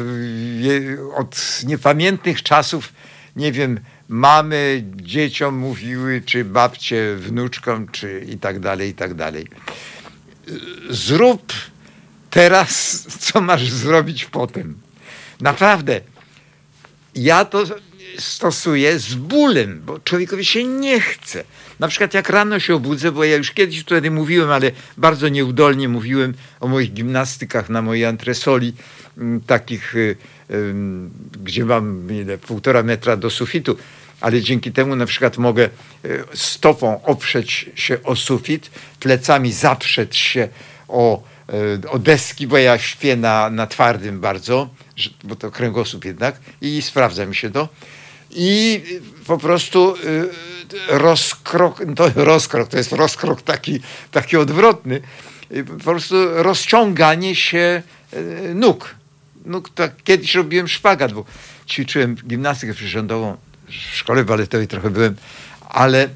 [1.15, 2.93] od niepamiętnych czasów,
[3.35, 9.47] nie wiem, mamy dzieciom mówiły, czy babcie wnuczkom, czy i tak dalej, i tak dalej.
[10.89, 11.53] Zrób
[12.29, 14.77] teraz, co masz zrobić potem.
[15.41, 16.01] Naprawdę.
[17.15, 17.63] Ja to
[18.19, 21.43] stosuję z bólem, bo człowiekowi się nie chce.
[21.79, 25.89] Na przykład jak rano się obudzę, bo ja już kiedyś wtedy mówiłem, ale bardzo nieudolnie
[25.89, 28.73] mówiłem o moich gimnastykach na mojej antresoli,
[29.47, 30.15] takich, y,
[31.43, 33.77] gdzie mam ile, półtora metra do sufitu,
[34.23, 35.69] ale dzięki temu na przykład mogę e,
[36.33, 40.47] stopą oprzeć się o sufit, plecami zaprzeć się
[40.87, 41.23] o,
[41.83, 44.69] e, o deski, bo ja śpię na, na twardym bardzo,
[45.23, 47.69] bo to kręgosłup jednak i sprawdza mi się to.
[48.35, 48.83] I
[49.27, 49.95] po prostu
[50.87, 53.79] rozkrok, to rozkrok, to jest rozkrok taki,
[54.11, 55.01] taki odwrotny,
[55.67, 57.83] po prostu rozciąganie się
[58.55, 58.95] nóg.
[59.45, 61.25] nóg tak, kiedyś robiłem szpagat, bo
[61.67, 65.15] ćwiczyłem gimnastykę przyrządową, w szkole baletowej trochę byłem,
[65.69, 66.09] ale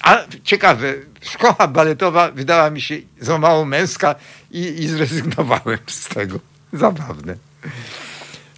[0.00, 4.14] a, ciekawe, szkoła baletowa wydała mi się za mało męska
[4.50, 6.40] i, i zrezygnowałem z tego.
[6.72, 7.36] Zabawne.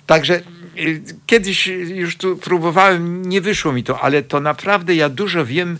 [0.07, 0.43] Także y,
[1.27, 5.79] kiedyś już tu próbowałem, nie wyszło mi to, ale to naprawdę ja dużo wiem,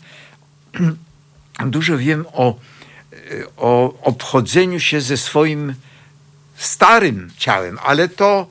[1.67, 2.59] dużo wiem o,
[3.13, 5.75] y, o obchodzeniu się ze swoim
[6.57, 8.49] starym ciałem, ale to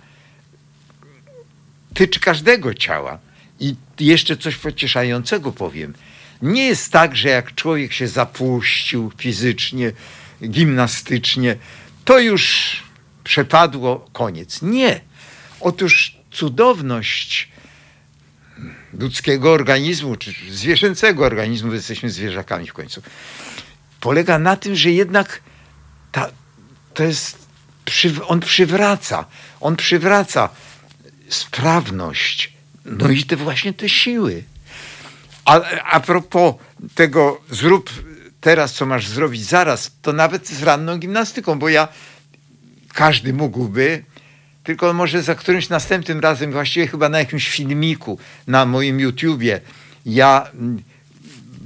[1.94, 3.20] tyczy każdego ciała.
[3.60, 5.94] I jeszcze coś pocieszającego powiem.
[6.42, 9.92] Nie jest tak, że jak człowiek się zapuścił fizycznie,
[10.44, 11.56] gimnastycznie,
[12.06, 12.76] to już
[13.24, 14.62] przepadło koniec.
[14.62, 15.02] Nie.
[15.60, 17.50] Otóż cudowność
[18.94, 23.02] ludzkiego organizmu, czy zwierzęcego organizmu, bo jesteśmy zwierzakami w końcu,
[24.00, 25.42] polega na tym, że jednak
[26.12, 26.32] ta,
[26.94, 27.48] to jest,
[28.28, 29.26] on przywraca,
[29.62, 30.50] on przywraca
[31.30, 32.54] sprawność,
[32.86, 34.44] no i te właśnie te siły.
[35.46, 36.56] A, a propos
[36.96, 37.90] tego, zrób
[38.42, 41.88] teraz, co masz zrobić zaraz, to nawet z ranną gimnastyką, bo ja,
[42.94, 44.04] każdy mógłby,
[44.66, 49.62] tylko może za którymś następnym razem, właściwie chyba na jakimś filmiku na moim YouTubie,
[50.06, 50.84] ja mm,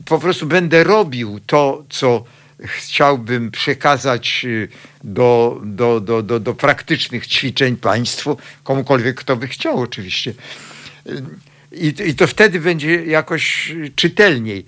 [0.06, 2.24] po prostu będę robił to, co
[2.64, 4.68] chciałbym przekazać y,
[5.04, 10.34] do, do, do, do, do praktycznych ćwiczeń państwu, komukolwiek, kto by chciał oczywiście.
[11.72, 14.66] I, I to wtedy będzie jakoś czytelniej.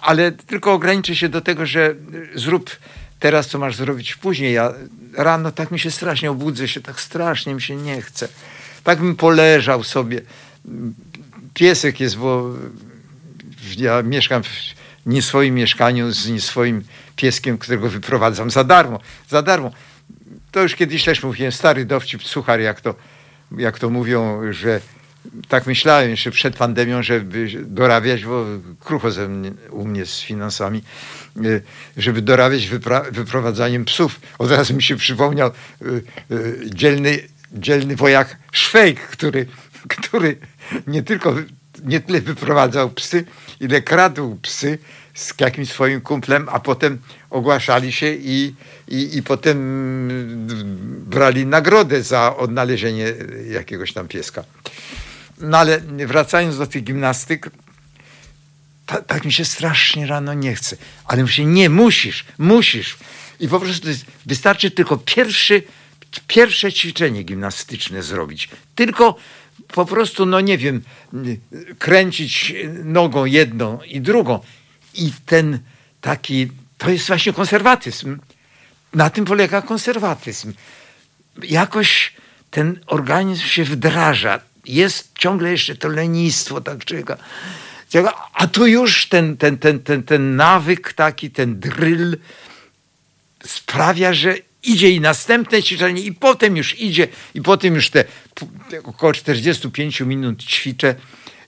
[0.00, 1.94] Ale tylko ograniczę się do tego, że
[2.34, 2.70] zrób
[3.20, 4.54] teraz, co masz zrobić później.
[4.54, 4.72] Ja
[5.14, 8.28] rano tak mi się strasznie obudzę się, tak strasznie mi się nie chce.
[8.84, 10.20] Tak bym poleżał sobie.
[11.54, 12.50] Piesek jest, bo
[13.76, 14.48] ja mieszkam w
[15.06, 16.84] nie swoim mieszkaniu z nie swoim
[17.16, 19.00] pieskiem, którego wyprowadzam za darmo.
[19.28, 19.70] Za darmo.
[20.50, 22.94] To już kiedyś też mówiłem, stary dowcip, suchar, jak to,
[23.56, 24.80] jak to mówią, że
[25.48, 28.46] tak myślałem jeszcze przed pandemią, żeby dorabiać, bo
[28.80, 30.82] krucho ze mnie, u mnie z finansami,
[31.36, 31.40] e,
[31.96, 34.20] żeby dorabiać wypra- wyprowadzaniem psów.
[34.38, 36.00] Od razu mi się przypomniał e, e,
[36.64, 37.18] dzielny,
[37.52, 39.46] dzielny wojak Szwejk, który,
[39.88, 40.36] który
[40.86, 41.34] nie tylko
[41.84, 43.24] nie tyle wyprowadzał psy,
[43.60, 44.78] ile kradł psy
[45.14, 46.98] z jakimś swoim kumplem, a potem
[47.30, 48.54] ogłaszali się i,
[48.88, 49.58] i, i potem
[51.06, 53.12] brali nagrodę za odnalezienie
[53.50, 54.44] jakiegoś tam pieska.
[55.40, 57.50] No ale wracając do tych gimnastyk,
[58.86, 60.76] ta, tak mi się strasznie rano nie chce.
[61.04, 62.96] Ale mówię, nie, musisz, musisz.
[63.40, 63.88] I po prostu
[64.26, 65.62] wystarczy tylko pierwszy,
[66.26, 68.48] pierwsze ćwiczenie gimnastyczne zrobić.
[68.74, 69.16] Tylko
[69.68, 70.82] po prostu, no nie wiem,
[71.78, 74.40] kręcić nogą jedną i drugą.
[74.94, 75.58] I ten
[76.00, 78.18] taki, to jest właśnie konserwatyzm.
[78.94, 80.52] Na tym polega konserwatyzm.
[81.42, 82.12] Jakoś
[82.50, 84.40] ten organizm się wdraża.
[84.70, 87.16] Jest ciągle jeszcze to lenistwo, tak czeka.
[88.32, 92.16] A tu już ten, ten, ten, ten, ten nawyk taki, ten drill
[93.44, 98.04] sprawia, że idzie i następne ćwiczenie i potem już idzie i potem już te
[98.84, 100.94] około 45 minut ćwiczę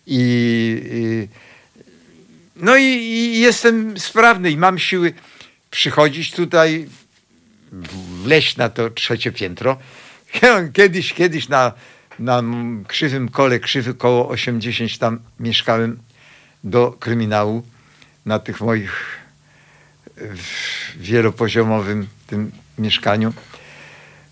[0.06, 0.18] i,
[0.90, 1.28] i
[2.56, 5.12] no i, i, jestem sprawny i mam siły
[5.70, 6.86] przychodzić tutaj,
[8.22, 9.78] wleźć na to trzecie piętro.
[10.74, 11.72] Kiedyś, kiedyś na,
[12.18, 12.42] na
[12.88, 15.98] krzywym kole, krzywy koło 80 tam mieszkałem
[16.64, 17.62] do kryminału
[18.26, 19.22] na tych moich
[20.96, 23.32] wielopoziomowym tym mieszkaniu,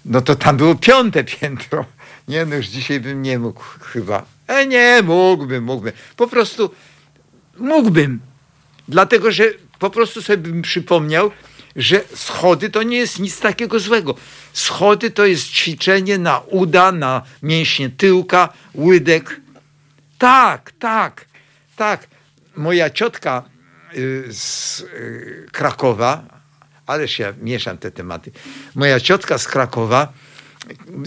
[0.05, 1.85] no to tam było piąte piętro.
[2.29, 4.25] Nie, no już dzisiaj bym nie mógł chyba.
[4.47, 5.93] E nie, mógłbym, mógłbym.
[6.17, 6.71] Po prostu
[7.59, 8.21] mógłbym.
[8.89, 9.45] Dlatego, że
[9.79, 11.31] po prostu sobie bym przypomniał,
[11.81, 14.15] że schody to nie jest nic takiego złego.
[14.53, 19.41] Schody to jest ćwiczenie na uda, na mięśnie tyłka, łydek.
[20.19, 21.25] Tak, tak,
[21.77, 22.07] tak.
[22.57, 23.43] Moja ciotka
[23.97, 26.23] y, z y, Krakowa,
[26.87, 28.31] ależ ja mieszam te tematy.
[28.75, 30.13] Moja ciotka z Krakowa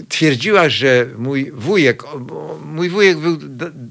[0.08, 2.02] twierdziła, że mój wujek,
[2.64, 3.38] mój wujek był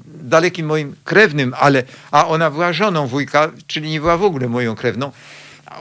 [0.06, 4.74] dalekim moim krewnym, ale, a ona była żoną wujka, czyli nie była w ogóle moją
[4.74, 5.12] krewną.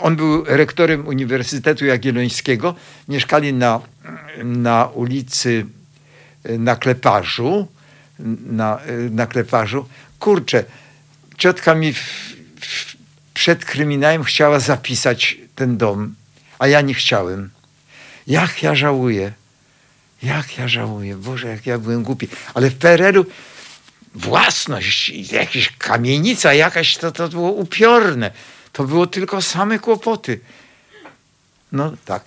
[0.02, 2.76] On był rektorem Uniwersytetu Jagiellońskiego.
[3.08, 3.82] Mieszkali na,
[4.44, 5.66] na ulicy
[6.46, 7.68] na Kleparzu.
[8.46, 8.80] Na,
[9.12, 9.88] na Kleparzu.
[10.20, 10.64] Kurczę,
[11.38, 12.00] ciotka mi w,
[12.62, 12.96] w,
[13.34, 16.16] przed kryminałem chciała zapisać ten dom,
[16.60, 17.50] a ja nie chciałem.
[18.28, 19.32] Jak ja żałuję.
[20.24, 21.16] Jak ja żałuję.
[21.16, 22.28] Boże, jak ja byłem głupi.
[22.54, 23.26] Ale w PRL-u
[24.16, 28.32] własność, jakaś kamienica jakaś, to, to było upiorne.
[28.74, 30.40] To było tylko same kłopoty.
[31.72, 32.24] No tak.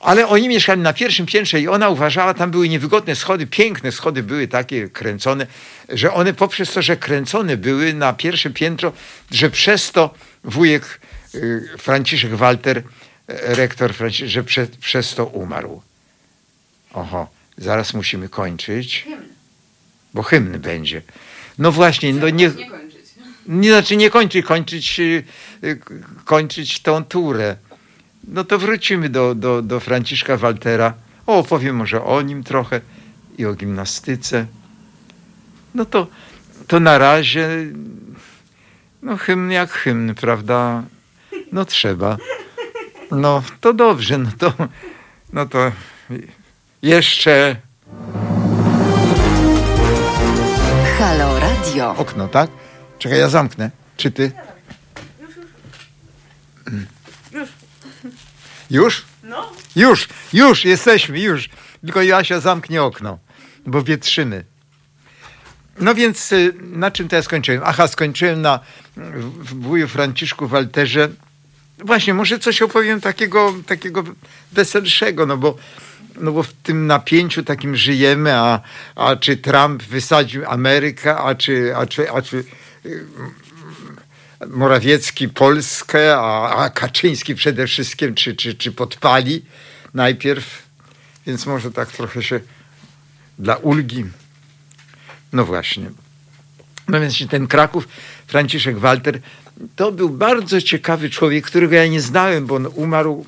[0.00, 4.22] Ale oni mieszkali na pierwszym piętrze i ona uważała, tam były niewygodne schody, piękne schody
[4.22, 5.46] były takie kręcone,
[5.88, 8.92] że one poprzez to, że kręcone były na pierwsze piętro,
[9.30, 11.00] że przez to wujek
[11.34, 12.82] y, Franciszek Walter, y,
[13.28, 15.82] rektor Franciszek, że prze, przez to umarł.
[16.92, 19.06] Oho, zaraz musimy kończyć,
[20.14, 21.02] bo hymn będzie.
[21.58, 22.50] No właśnie, no nie...
[23.50, 25.24] Nie, znaczy nie kończyć, kończyć, y,
[26.24, 27.56] kończyć tą turę.
[28.28, 30.94] No to wrócimy do, do, do Franciszka Waltera.
[31.26, 32.80] O, opowiem może o nim trochę
[33.38, 34.46] i o gimnastyce.
[35.74, 36.06] No to,
[36.66, 37.48] to na razie,
[39.02, 40.82] no hymn jak hymn, prawda?
[41.52, 42.16] No trzeba.
[43.10, 44.52] No to dobrze, no to,
[45.32, 45.72] no to
[46.82, 47.56] jeszcze...
[50.98, 51.94] Halo Radio.
[51.96, 52.50] Okno, tak?
[53.00, 53.70] Czekaj, ja zamknę.
[53.96, 54.32] Czy ty?
[57.32, 57.48] Już.
[58.70, 59.04] Już?
[59.22, 59.52] No.
[59.76, 61.48] Już, już, jesteśmy, już.
[61.80, 63.18] Tylko Jasia zamknie okno,
[63.66, 64.44] bo wietrzymy.
[65.78, 67.62] No więc y, na czym to ja skończyłem?
[67.64, 68.60] Aha, skończyłem na
[68.96, 71.08] w wuju Franciszku Walterze.
[71.78, 74.04] Właśnie, może coś opowiem takiego, takiego
[74.52, 75.56] weselszego, no bo,
[76.20, 78.60] no bo w tym napięciu takim żyjemy, a,
[78.94, 82.44] a czy Trump wysadził Amerykę, a czy, a czy, a czy
[84.48, 89.44] Morawiecki Polskę, a, a Kaczyński przede wszystkim, czy, czy, czy podpali
[89.94, 90.62] najpierw.
[91.26, 92.40] Więc może tak trochę się
[93.38, 94.04] dla ulgi.
[95.32, 95.90] No właśnie.
[96.88, 97.88] No więc ten Kraków,
[98.26, 99.20] Franciszek Walter,
[99.76, 103.26] to był bardzo ciekawy człowiek, którego ja nie znałem, bo on umarł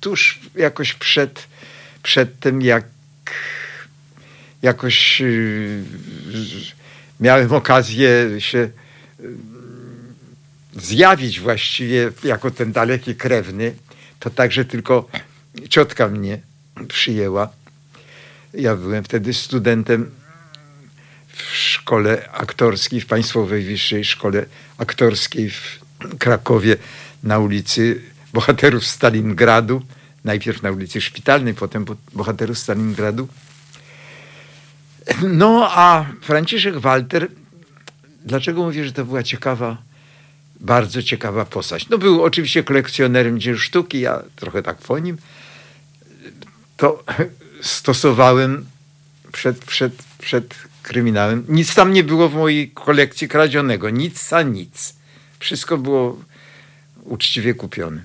[0.00, 1.46] tuż jakoś przed,
[2.02, 2.84] przed tym, jak
[4.62, 5.82] jakoś yy,
[7.20, 8.70] miałem okazję się
[9.20, 9.28] yy,
[10.76, 13.74] zjawić właściwie jako ten daleki krewny,
[14.18, 15.08] to także tylko
[15.68, 16.40] ciotka mnie
[16.88, 17.48] przyjęła.
[18.54, 20.10] Ja byłem wtedy studentem
[21.28, 24.46] w szkole aktorskiej, w Państwowej Wyższej Szkole
[24.78, 25.80] Aktorskiej w
[26.18, 26.76] Krakowie
[27.22, 28.02] na ulicy
[28.32, 29.82] Bohaterów Stalingradu.
[30.24, 33.28] Najpierw na ulicy Szpitalnej, potem Bohaterów Stalingradu.
[35.28, 37.28] No a Franciszek Walter,
[38.24, 39.76] dlaczego mówię, że to była ciekawa
[40.60, 41.88] bardzo ciekawa postać.
[41.88, 45.18] No był oczywiście kolekcjonerem dzieł sztuki, ja trochę tak po nim
[46.76, 47.04] to
[47.60, 48.66] stosowałem
[49.32, 51.44] przed, przed, przed kryminałem.
[51.48, 54.94] Nic tam nie było w mojej kolekcji kradzionego, nic a nic.
[55.38, 56.18] Wszystko było
[57.04, 58.00] uczciwie kupione.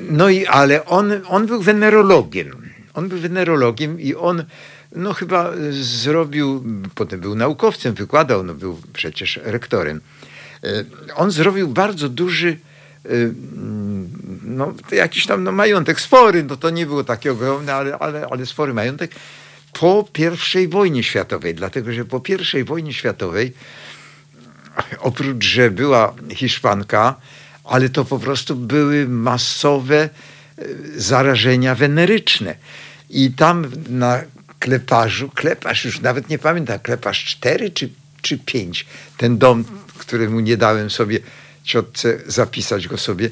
[0.00, 2.69] No i ale on, on był wenerologiem.
[2.94, 4.44] On był wenerologiem i on
[4.96, 6.64] no chyba zrobił,
[6.94, 10.00] potem był naukowcem, wykładał, no był przecież rektorem.
[10.64, 10.84] E,
[11.14, 12.58] on zrobił bardzo duży
[13.04, 13.08] e,
[14.42, 18.46] no, jakiś tam no, majątek, spory, no to nie było takie ogromne, ale, ale, ale
[18.46, 19.10] spory majątek
[19.72, 20.08] po
[20.60, 22.22] I wojnie światowej, dlatego że po
[22.60, 23.52] I wojnie światowej
[24.98, 27.14] oprócz, że była Hiszpanka,
[27.64, 30.08] ale to po prostu były masowe
[30.96, 32.54] zarażenia weneryczne.
[33.10, 34.20] I tam na
[34.58, 37.90] kleparzu, kleparz już nawet nie pamiętam, kleparz 4 czy,
[38.22, 38.86] czy 5,
[39.16, 39.64] ten dom,
[39.98, 41.18] któremu nie dałem sobie
[41.64, 43.30] ciotce zapisać go sobie.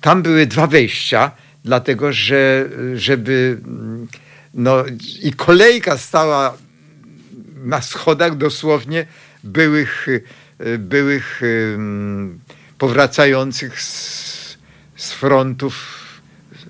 [0.00, 1.30] Tam były dwa wejścia,
[1.64, 3.58] dlatego że żeby
[4.54, 4.84] no
[5.22, 6.56] i kolejka stała
[7.64, 9.06] na schodach dosłownie
[9.44, 10.06] byłych,
[10.78, 11.40] byłych
[12.78, 14.58] powracających z,
[14.96, 15.97] z frontów,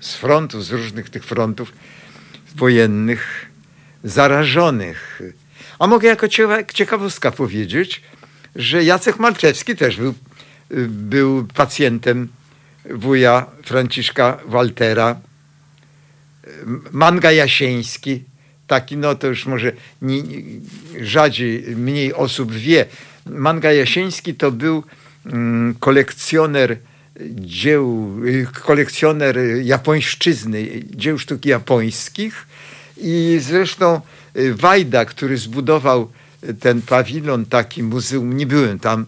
[0.01, 1.73] z frontów, z różnych tych frontów
[2.55, 3.45] wojennych
[4.03, 5.21] zarażonych.
[5.79, 6.27] A mogę jako
[6.73, 8.01] ciekawostka powiedzieć,
[8.55, 10.13] że Jacek Malczewski też był,
[10.87, 12.27] był pacjentem
[12.89, 15.19] wuja Franciszka Waltera.
[16.91, 18.23] Manga Jasieński,
[18.67, 19.71] taki, no to już może
[20.01, 20.23] nie,
[21.01, 22.85] rzadziej, mniej osób wie.
[23.25, 24.83] Manga Jasieński to był
[25.25, 26.77] mm, kolekcjoner
[27.35, 28.15] dzieł,
[28.61, 32.47] kolekcjoner japońszczyzny, dzieł sztuki japońskich.
[32.97, 34.01] I zresztą
[34.37, 36.11] y, Wajda, który zbudował
[36.59, 39.05] ten pawilon, taki muzeum, nie byłem tam,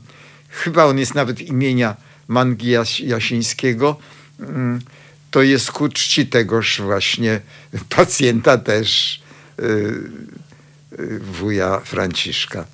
[0.50, 1.96] chyba on jest nawet imienia
[2.28, 3.98] Mangi Jasińskiego,
[4.40, 4.82] mm,
[5.32, 7.42] to jest ku czci tegoż właśnie
[7.90, 9.22] pacjenta też
[9.60, 9.64] y,
[11.00, 12.66] y, wuja Franciszka.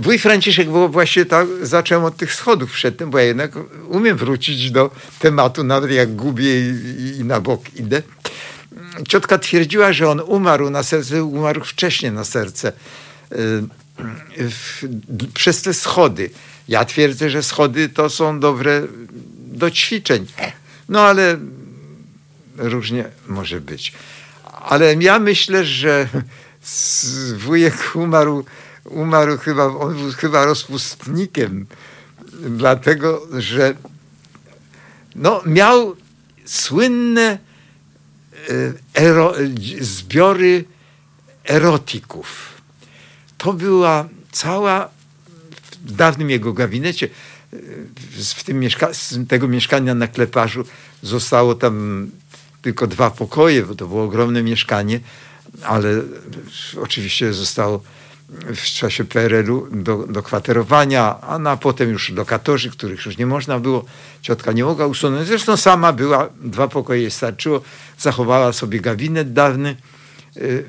[0.00, 3.52] Wuj Franciszek było właśnie tak, zacząłem od tych schodów przedtem, bo ja jednak
[3.88, 8.02] umiem wrócić do tematu, nawet jak gubię i, i na bok idę.
[9.08, 13.34] Ciotka twierdziła, że on umarł na serce, umarł wcześniej na serce y,
[14.36, 14.88] w,
[15.34, 16.30] przez te schody.
[16.68, 18.82] Ja twierdzę, że schody to są dobre
[19.46, 20.26] do ćwiczeń.
[20.88, 21.38] No ale
[22.56, 23.92] różnie może być.
[24.52, 26.08] Ale ja myślę, że
[27.44, 28.44] wujek umarł,
[28.84, 31.66] umarł chyba, on był chyba rozpustnikiem,
[32.32, 33.74] dlatego że
[35.14, 35.96] no, miał
[36.44, 37.38] słynne
[38.48, 39.34] e, ero,
[39.80, 40.64] zbiory
[41.44, 42.60] erotików.
[43.38, 44.88] To była cała
[45.84, 47.08] w dawnym jego gabinecie,
[47.52, 47.56] e,
[48.34, 50.64] w tym mieszka z tego mieszkania na Kleparzu
[51.02, 52.06] zostało tam
[52.62, 55.00] tylko dwa pokoje, bo to było ogromne mieszkanie,
[55.62, 56.02] ale
[56.82, 57.82] oczywiście zostało
[58.30, 63.60] w czasie PRL-u do, do kwaterowania, a na potem już lokatorzy, których już nie można
[63.60, 63.84] było,
[64.22, 65.28] ciotka nie mogła usunąć.
[65.28, 67.60] Zresztą sama była, dwa pokoje starczyło,
[67.98, 69.76] zachowała sobie gabinet dawny
[70.36, 70.64] y,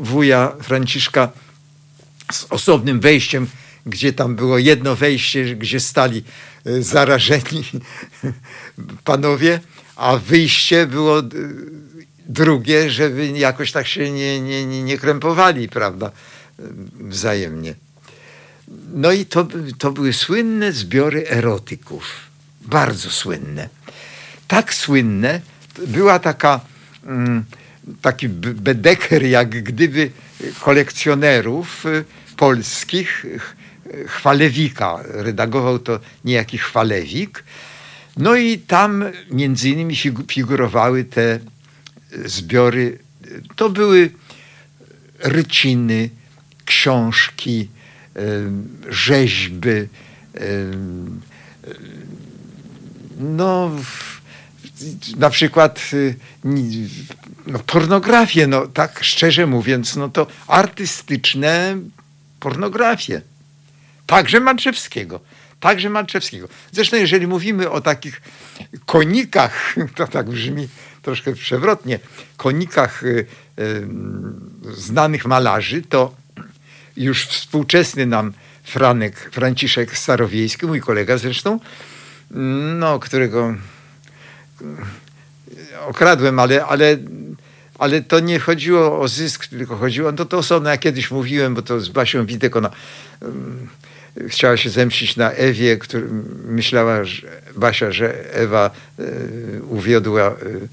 [0.00, 1.28] wuja Franciszka
[2.32, 3.46] z osobnym wejściem,
[3.86, 6.24] gdzie tam było jedno wejście, gdzie stali
[6.66, 7.64] y, zarażeni
[9.04, 9.60] panowie,
[9.96, 11.24] a wyjście było y,
[12.26, 16.10] drugie, żeby jakoś tak się nie, nie, nie, nie krępowali, prawda,
[17.00, 17.74] wzajemnie.
[18.94, 19.48] No i to,
[19.78, 22.04] to były słynne zbiory erotyków.
[22.60, 23.68] Bardzo słynne.
[24.48, 25.40] Tak słynne,
[25.86, 26.60] była taka,
[27.06, 27.44] mm,
[28.02, 30.10] taki bedeker, jak gdyby
[30.60, 32.04] kolekcjonerów y,
[32.36, 33.26] polskich,
[34.06, 34.98] chwalewika.
[35.04, 37.44] Redagował to niejaki chwalewik.
[38.16, 39.96] No i tam między innymi
[40.28, 41.38] figurowały te
[42.24, 42.98] zbiory.
[43.56, 44.10] To były
[45.18, 46.10] ryciny,
[46.70, 47.68] książki,
[48.90, 49.88] rzeźby,
[53.18, 53.70] no
[55.16, 56.14] na przykład y,
[57.46, 61.76] no, pornografię, no tak szczerze mówiąc, no to artystyczne
[62.40, 63.22] pornografie.
[64.06, 65.20] Także Manczewskiego.
[65.60, 66.48] Także Manczewskiego.
[66.72, 68.22] Zresztą jeżeli mówimy o takich
[68.86, 70.68] konikach, to tak brzmi
[71.02, 71.98] troszkę przewrotnie,
[72.36, 73.26] konikach y,
[73.58, 73.86] y,
[74.76, 76.19] znanych malarzy, to
[77.04, 78.32] już współczesny nam
[78.62, 81.60] Franek, Franciszek Starowiejski, mój kolega zresztą,
[82.78, 83.54] no, którego
[85.86, 86.96] okradłem, ale, ale,
[87.78, 91.62] ale to nie chodziło o zysk, tylko chodziło, no to osobno, ja kiedyś mówiłem, bo
[91.62, 92.70] to z Basią Witek, ona
[93.20, 93.68] um,
[94.28, 95.78] chciała się zemścić na Ewie,
[96.44, 97.26] myślała że
[97.56, 98.70] Basia, że Ewa
[99.00, 100.68] y, uwiodła y,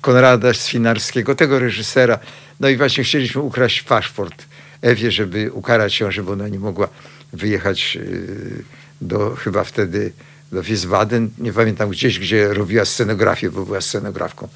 [0.00, 2.18] Konrada Swinarskiego, tego reżysera.
[2.60, 4.49] No i właśnie chcieliśmy ukraść paszport
[4.82, 6.88] Ewie, żeby ukarać ją, żeby ona nie mogła
[7.32, 8.64] wyjechać y,
[9.00, 10.12] do chyba wtedy
[10.52, 14.48] do Wiesbaden, nie pamiętam gdzieś, gdzie robiła scenografię, bo była scenografką.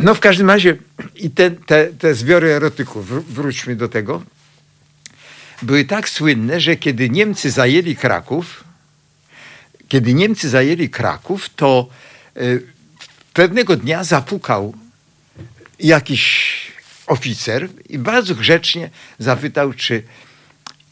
[0.00, 0.76] No w każdym razie
[1.14, 4.22] i te, te, te zbiory erotyków, wróćmy do tego,
[5.62, 8.64] były tak słynne, że kiedy Niemcy zajęli Kraków,
[9.88, 11.88] kiedy Niemcy zajęli Kraków, to
[12.36, 12.62] y,
[13.32, 14.74] pewnego dnia zapukał
[15.78, 16.69] jakiś
[17.10, 20.02] oficer i bardzo grzecznie zapytał, czy,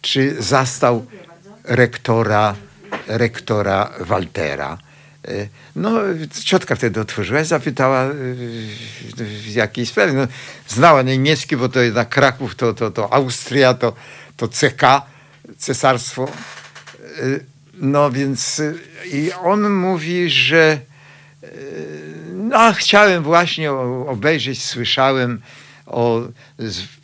[0.01, 1.07] czy zastał
[1.65, 2.55] rektora,
[3.07, 4.79] rektora Waltera.
[5.29, 5.91] Y, no,
[6.45, 8.09] ciotka wtedy otworzyła, zapytała
[9.17, 10.13] w jakiej sprawie.
[10.13, 10.27] No,
[10.69, 13.93] znała niemiecki, bo to jednak Kraków, to, to, to Austria, to,
[14.37, 14.83] to CK,
[15.59, 16.29] cesarstwo.
[17.19, 17.45] Y,
[17.75, 18.63] no więc
[19.13, 20.81] i on mówi, że
[22.35, 25.41] no, chciałem właśnie obejrzeć, słyszałem
[25.89, 26.29] o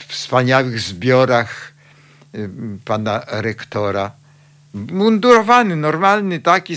[0.08, 1.72] wspaniałych zbiorach
[2.34, 2.50] y,
[2.84, 4.10] pana rektora.
[4.74, 6.76] Mundurowany, normalny, taki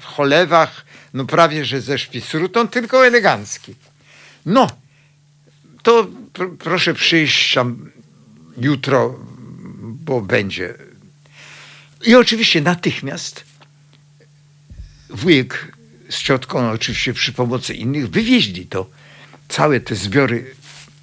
[0.00, 3.74] w cholewach, no prawie że ze szpicrutą, tylko elegancki.
[4.46, 4.66] No,
[5.82, 7.90] to pr proszę przyjść tam
[8.58, 9.18] jutro,
[9.80, 10.74] bo będzie.
[12.06, 13.44] I oczywiście natychmiast
[15.10, 15.76] wujek
[16.10, 18.90] z ciotką, oczywiście przy pomocy innych, wywieźli to,
[19.48, 20.54] całe te zbiory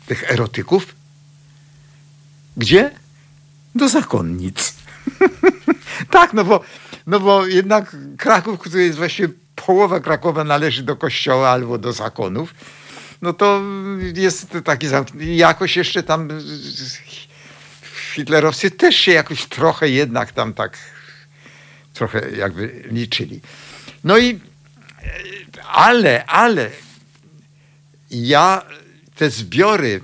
[0.09, 0.95] tych erotyków.
[2.57, 2.91] Gdzie?
[3.75, 4.73] Do zakonnic.
[6.17, 6.63] tak, no bo,
[7.07, 12.53] no bo jednak Kraków, który jest właściwie połowa Krakowa należy do kościoła albo do zakonów,
[13.21, 13.61] no to
[14.13, 15.33] jest taki zamknięty.
[15.33, 16.29] Jakoś jeszcze tam
[18.13, 20.77] hitlerowcy też się jakoś trochę jednak tam tak
[21.93, 23.41] trochę jakby liczyli.
[24.03, 24.39] No i
[25.67, 26.69] ale, ale
[28.11, 28.61] ja
[29.19, 30.01] te zbiory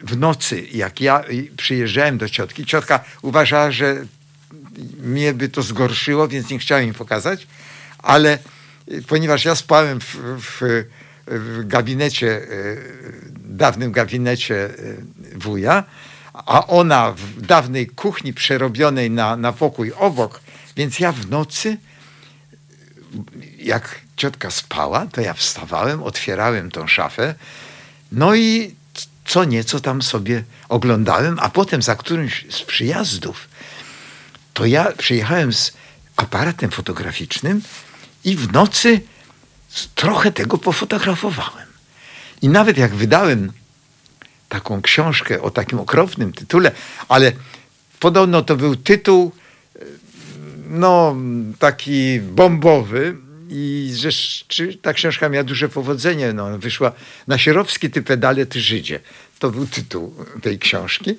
[0.00, 1.24] w nocy, jak ja
[1.56, 4.06] przyjeżdżałem do ciotki, ciotka uważała, że
[5.02, 7.46] mnie by to zgorszyło, więc nie chciałem im pokazać,
[7.98, 8.38] ale
[9.06, 10.84] ponieważ ja spałem w, w,
[11.26, 12.40] w gabinecie,
[13.36, 14.68] dawnym gabinecie
[15.34, 15.84] wuja,
[16.32, 20.40] a ona w dawnej kuchni przerobionej na, na pokój obok,
[20.76, 21.76] więc ja w nocy,
[23.58, 27.34] jak ciotka spała, to ja wstawałem, otwierałem tą szafę,
[28.12, 28.74] no i
[29.24, 33.48] co nieco tam sobie oglądałem, a potem za którymś z przyjazdów,
[34.54, 35.72] to ja przyjechałem z
[36.16, 37.62] aparatem fotograficznym
[38.24, 39.00] i w nocy
[39.94, 41.68] trochę tego pofotografowałem.
[42.42, 43.52] I nawet jak wydałem
[44.48, 46.72] taką książkę o takim okropnym tytule,
[47.08, 47.32] ale
[48.00, 49.32] podobno to był tytuł
[50.66, 51.16] no
[51.58, 54.10] taki bombowy i że
[54.82, 56.32] ta książka miała duże powodzenie.
[56.32, 56.92] No, wyszła
[57.26, 59.00] na Sierowski ty pedale, ty Żydzie.
[59.38, 61.16] To był tytuł tej książki.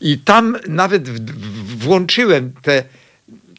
[0.00, 1.08] I tam nawet
[1.78, 2.84] włączyłem tę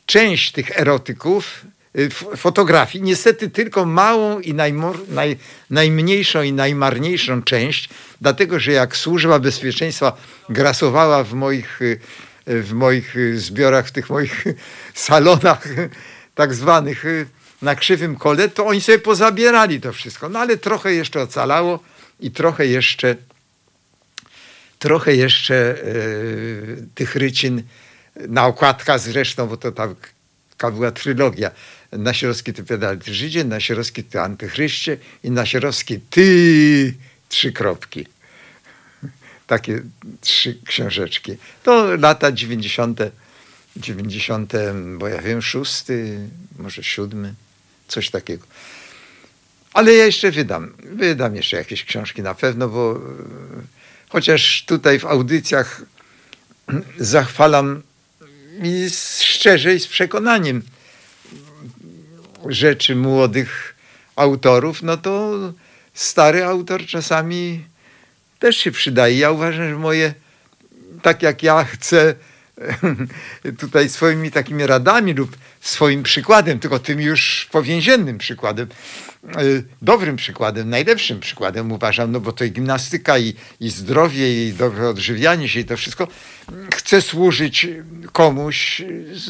[0.06, 1.66] część tych erotyków,
[1.98, 5.38] y, fotografii, niestety tylko małą i najmor, naj,
[5.70, 7.90] najmniejszą i najmarniejszą część,
[8.22, 10.18] dlatego że jak służba bezpieczeństwa
[10.50, 12.00] grasowała w moich, y,
[12.48, 14.44] w moich zbiorach, w tych moich
[14.94, 15.68] salonach
[16.36, 17.26] tak zwanych y,
[17.64, 20.30] na krzywym kole, to oni sobie pozabierali to wszystko.
[20.30, 21.80] No ale trochę jeszcze ocalało
[22.20, 23.16] i trochę jeszcze
[24.80, 25.54] trochę jeszcze
[25.86, 27.64] yy, tych rycin
[28.16, 31.52] na okładkach zresztą, bo to taka była trylogia.
[31.92, 36.94] Na Sierowski ty pedal ty Żydzie, na Sierowski ty antychryście i na Sierowski ty
[37.30, 38.08] trzy kropki.
[39.48, 39.82] Takie
[40.22, 41.38] trzy książeczki.
[41.64, 43.00] To lata 90.
[43.76, 44.54] 90,
[44.98, 46.20] bo ja wiem, szósty,
[46.60, 47.34] może siódmy,
[47.88, 48.48] coś takiego.
[49.74, 53.02] Ale ja jeszcze wydam, wydam jeszcze jakieś książki na pewno, bo
[54.10, 55.82] chociaż tutaj w audycjach
[56.98, 57.82] zachwalam
[58.64, 60.62] i szczerze i z przekonaniem
[62.46, 63.76] rzeczy młodych
[64.16, 65.34] autorów, no to
[65.94, 67.66] stary autor czasami
[68.40, 69.18] też się przydaje.
[69.18, 70.14] Ja uważam, że moje,
[71.02, 72.16] tak jak ja chcę
[73.60, 78.68] tutaj swoimi takimi radami lub swoim przykładem, tylko tym już powięziennym przykładem,
[79.24, 79.42] e,
[79.82, 84.90] dobrym przykładem, najlepszym przykładem uważam, no bo to i gimnastyka, i, i zdrowie, i dobre
[84.90, 86.08] odżywianie się, i to wszystko
[86.76, 87.68] chce służyć
[88.12, 88.82] komuś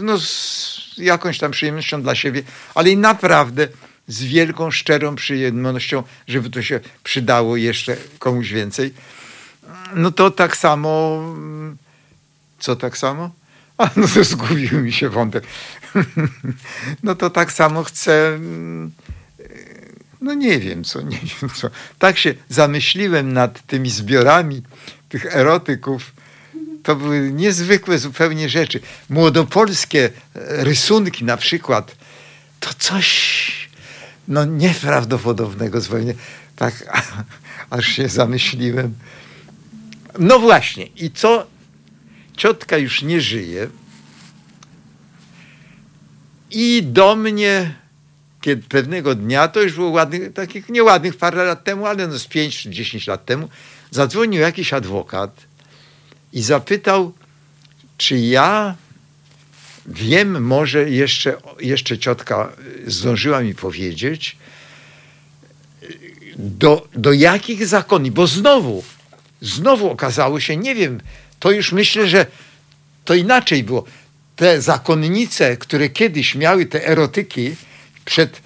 [0.02, 2.44] no, z jakąś tam przyjemnością dla siebie,
[2.76, 3.68] ale i naprawdę
[4.08, 8.94] z wielką, szczerą przyjemnością, żeby to się przydało jeszcze komuś więcej.
[9.96, 11.22] No to tak samo
[12.64, 13.32] co tak samo?
[13.78, 15.44] A no to zgubił mi się wątek.
[17.04, 18.28] no to tak samo chcę.
[18.28, 18.92] Mm,
[20.22, 21.70] no nie wiem co, nie wiem co.
[22.00, 24.62] Tak się zamyśliłem nad tymi zbiorami
[25.10, 26.14] tych erotyków.
[26.84, 28.80] To były niezwykłe zupełnie rzeczy.
[29.10, 31.96] Młodopolskie rysunki na przykład.
[32.60, 33.70] To coś
[34.28, 36.14] no nieprawdopodobnego zupełnie.
[36.56, 36.74] Tak
[37.70, 38.94] aż się zamyśliłem.
[40.20, 40.86] No właśnie.
[40.86, 41.53] I co
[42.38, 43.68] ciotka już nie żyje.
[46.52, 47.84] I do mnie
[48.44, 52.28] kiedy pewnego dnia, to już było ładnych, takich nieładnych parę lat temu, ale no z
[52.28, 53.50] 5 czy 10 lat temu,
[53.92, 55.42] zadzwonił jakiś adwokat
[56.34, 57.14] i zapytał,
[57.98, 58.76] czy ja
[59.86, 62.52] wiem, może jeszcze, jeszcze ciotka
[62.88, 64.38] zdążyła mi powiedzieć,
[66.36, 68.84] do, do jakich zakoni, bo znowu,
[69.42, 71.02] znowu okazało się, nie wiem,
[71.44, 72.26] to już myślę, że
[73.06, 73.84] to inaczej było.
[74.36, 77.56] Te zakonnice, które kiedyś miały te erotyki
[78.06, 78.42] przed,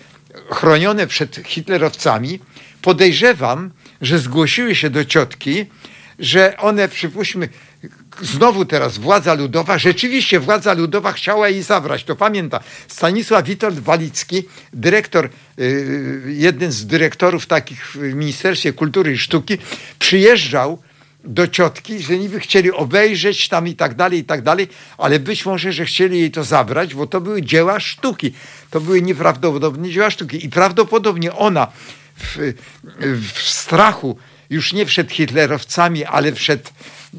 [0.51, 2.39] chronione przed hitlerowcami,
[2.81, 3.71] podejrzewam,
[4.01, 5.65] że zgłosiły się do ciotki,
[6.19, 7.49] że one, przypuśćmy,
[8.21, 12.59] znowu teraz władza ludowa, rzeczywiście władza ludowa chciała jej zabrać, to pamięta.
[12.87, 14.43] Stanisław Witold Walicki,
[14.73, 15.29] dyrektor,
[15.59, 19.57] y, jeden z dyrektorów takich w Ministerstwie Kultury i Sztuki,
[19.99, 20.86] przyjeżdżał
[21.27, 24.67] do ciotki, że niby chcieli obejrzeć tam i tak dalej, i tak dalej,
[24.97, 28.33] ale być może, że chcieli jej to zabrać, bo to były dzieła sztuki.
[28.69, 30.45] To były nieprawdopodobne dzieła sztuki.
[30.45, 31.67] I prawdopodobnie ona
[32.17, 32.53] w,
[33.33, 34.17] w strachu,
[34.49, 36.73] już nie przed hitlerowcami, ale przed,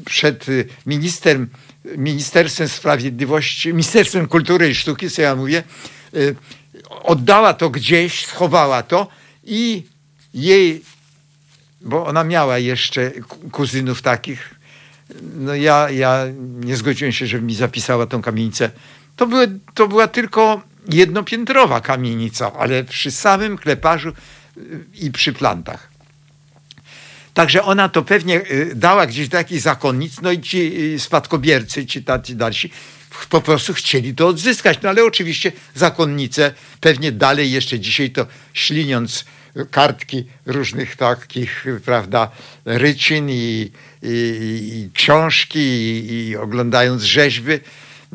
[0.05, 0.45] przed
[0.85, 1.49] ministerem,
[1.97, 5.63] Ministerstwem Sprawiedliwości, Ministerstwem Kultury i Sztuki, co ja mówię,
[6.15, 6.35] y,
[6.89, 9.07] oddała to gdzieś, schowała to
[9.43, 9.83] i
[10.33, 10.81] jej
[11.81, 13.11] bo ona miała jeszcze
[13.51, 14.55] kuzynów takich.
[15.35, 16.25] No ja, ja
[16.59, 18.71] nie zgodziłem się, żeby mi zapisała tą kamienicę.
[19.15, 24.09] To, były, to była tylko jednopiętrowa kamienica, ale przy samym kleparzu
[24.57, 25.89] y, i przy plantach.
[27.33, 30.57] Także ona to pewnie y, dała gdzieś do jakichś zakonnic, no i ci
[30.93, 32.71] y, spadkobiercy, ci tacy dalsi,
[33.29, 34.79] po prostu chcieli to odzyskać.
[34.81, 39.25] No ale oczywiście zakonnice pewnie dalej jeszcze dzisiaj to śliniąc
[39.65, 42.31] kartki różnych takich, prawda,
[42.65, 43.71] rycin i,
[44.03, 44.11] i,
[44.73, 47.59] i książki i, i oglądając rzeźby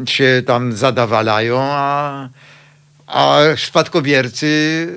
[0.06, 2.28] się tam zadawalają, a,
[3.06, 4.88] a spadkobiercy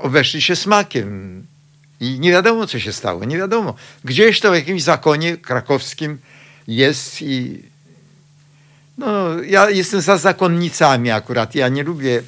[0.00, 1.34] obeszli się smakiem.
[2.00, 3.74] I nie wiadomo, co się stało, nie wiadomo.
[4.04, 6.18] Gdzieś to w jakimś zakonie krakowskim
[6.68, 7.62] jest i
[8.98, 11.54] no, ja jestem za zakonnicami akurat.
[11.54, 12.22] Ja nie lubię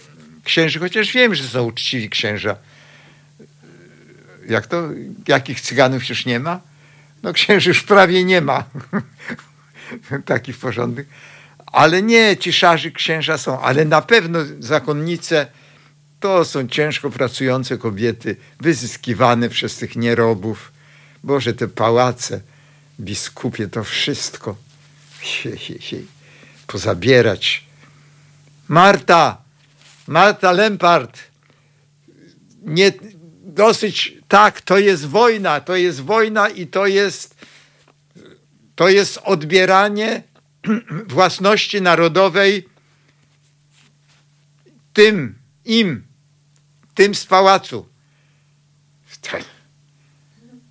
[0.45, 2.57] księży, chociaż wiem, że są uczciwi księża.
[4.49, 4.89] Jak to?
[5.29, 6.61] Jakich cyganów już nie ma?
[7.23, 8.65] No księży już prawie nie ma.
[10.25, 11.07] Takich porządnych.
[11.67, 13.61] Ale nie, ci szarzy księża są.
[13.61, 15.47] Ale na pewno zakonnice
[16.21, 20.73] to są ciężko pracujące kobiety, wyzyskiwane przez tych nierobów.
[21.25, 22.41] Boże, te pałace,
[23.01, 24.57] biskupie, to wszystko.
[25.21, 25.99] Hie, hie, hie.
[26.67, 27.65] Pozabierać.
[28.69, 29.39] Marta,
[30.07, 31.19] Marta Lempart,
[32.63, 32.93] nie,
[33.57, 37.35] dosyć, tak, to jest wojna, to jest wojna i to jest,
[38.75, 40.23] to jest odbieranie
[41.19, 42.69] własności narodowej
[44.93, 45.35] tym,
[45.65, 46.07] im,
[46.95, 47.89] tym z pałacu.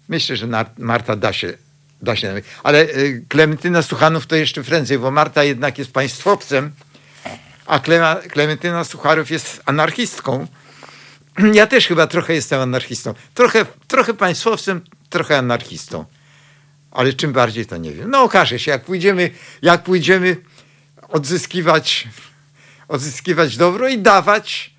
[0.07, 1.53] Myślę, że Marta da się,
[2.01, 2.41] da się.
[2.63, 6.71] Ale y, Klementyna Suchanów to jeszcze prędzej, bo Marta jednak jest państwowcem,
[7.65, 7.79] a
[8.29, 10.47] Klementyna Sucharów jest anarchistką.
[11.53, 13.13] Ja też chyba trochę jestem anarchistą.
[13.33, 16.05] Trochę, trochę państwowcem, trochę anarchistą.
[16.91, 18.09] Ale czym bardziej to nie wiem.
[18.09, 19.31] No okaże się, jak pójdziemy,
[19.61, 20.37] jak pójdziemy
[21.09, 22.07] odzyskiwać,
[22.87, 24.75] odzyskiwać dobro i dawać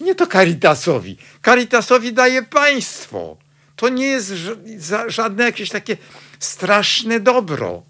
[0.00, 1.16] nie to Caritasowi.
[1.44, 3.36] Caritasowi daje państwo.
[3.76, 4.32] To nie jest
[5.06, 5.96] żadne jakieś takie
[6.38, 7.82] straszne dobro.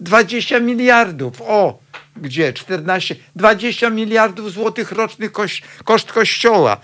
[0.00, 1.42] 20 miliardów.
[1.42, 1.78] O,
[2.16, 2.52] gdzie?
[2.52, 6.76] 14, 20 miliardów złotych rocznych koś, koszt kościoła.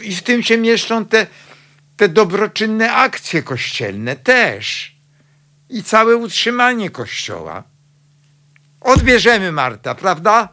[0.00, 1.26] I w tym się mieszczą te,
[1.96, 4.96] te dobroczynne akcje kościelne też.
[5.68, 7.62] I całe utrzymanie kościoła.
[8.80, 10.48] Odbierzemy Marta, prawda?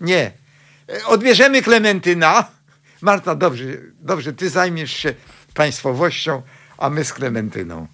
[0.00, 0.32] Nie.
[1.06, 2.44] Odbierzemy Klementyna.
[3.00, 3.64] Marta, dobrze,
[4.00, 5.14] dobrze, ty zajmiesz się
[5.54, 6.42] państwowością,
[6.78, 7.86] a my z Klementyną.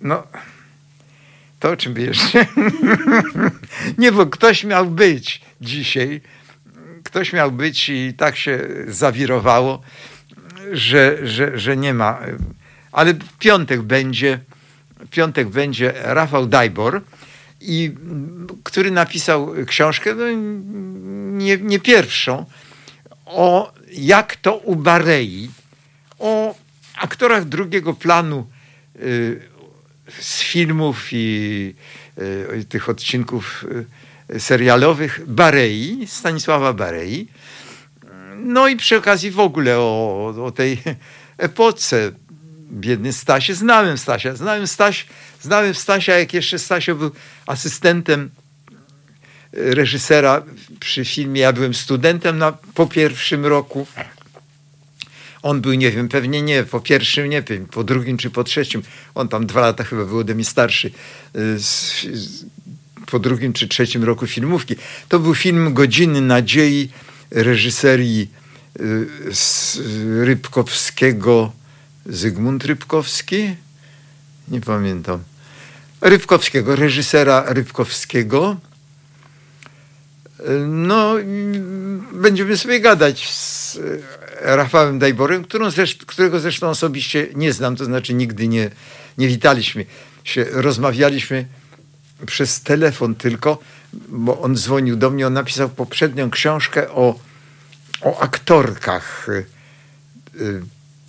[0.00, 0.26] No,
[1.60, 2.46] to o czym jeszcze?
[3.98, 6.20] Nie, bo ktoś miał być dzisiaj,
[7.04, 9.82] ktoś miał być i tak się zawirowało,
[10.72, 12.18] że, że, że nie ma.
[12.92, 14.38] Ale w piątek będzie,
[14.98, 17.02] w piątek będzie Rafał Dajbor,
[17.60, 17.94] i,
[18.64, 20.24] który napisał książkę, no,
[21.38, 22.46] nie, nie pierwszą,
[23.26, 25.50] o jak to u Barei,
[26.18, 26.54] o
[26.96, 28.46] aktorach drugiego planu
[28.96, 29.49] y,
[30.20, 31.74] z filmów i
[32.18, 33.64] y, tych odcinków
[34.34, 37.28] y, serialowych Barei, Stanisława Barei.
[38.36, 40.82] No i przy okazji w ogóle o, o tej
[41.38, 42.12] epoce.
[42.72, 45.06] Biedny Stasie, znałem Stasia, znałem, Staś,
[45.42, 47.10] znałem Stasia, jak jeszcze Stasio był
[47.46, 48.30] asystentem
[49.52, 50.42] reżysera
[50.80, 51.40] przy filmie.
[51.40, 53.86] Ja byłem studentem na, po pierwszym roku
[55.42, 58.82] on był, nie wiem, pewnie nie po pierwszym, nie wiem, po drugim czy po trzecim.
[59.14, 60.90] On tam dwa lata chyba był ode mnie starszy.
[61.36, 61.58] Y,
[63.06, 64.76] po drugim czy trzecim roku filmówki.
[65.08, 66.90] To był film Godziny Nadziei
[67.30, 68.30] reżyserii
[68.80, 69.06] y,
[70.24, 71.52] Rybkowskiego.
[72.06, 73.56] Zygmunt Rybkowski?
[74.48, 75.22] Nie pamiętam.
[76.00, 78.56] Rybkowskiego, reżysera Rybkowskiego.
[80.66, 81.14] No,
[82.12, 83.28] będziemy sobie gadać
[83.72, 84.02] z
[84.40, 85.44] Rafałem Dajborem,
[86.06, 88.70] którego zresztą osobiście nie znam, to znaczy nigdy nie,
[89.18, 89.84] nie witaliśmy
[90.24, 91.46] się, rozmawialiśmy
[92.26, 93.58] przez telefon tylko,
[94.08, 97.18] bo on dzwonił do mnie, on napisał poprzednią książkę o,
[98.00, 100.62] o aktorkach, y,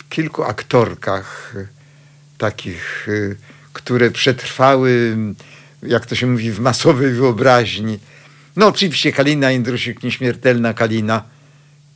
[0.09, 1.55] kilku aktorkach
[2.37, 3.07] takich,
[3.73, 5.17] które przetrwały,
[5.83, 7.99] jak to się mówi, w masowej wyobraźni.
[8.55, 11.23] No oczywiście Kalina Jędrusik, nieśmiertelna Kalina,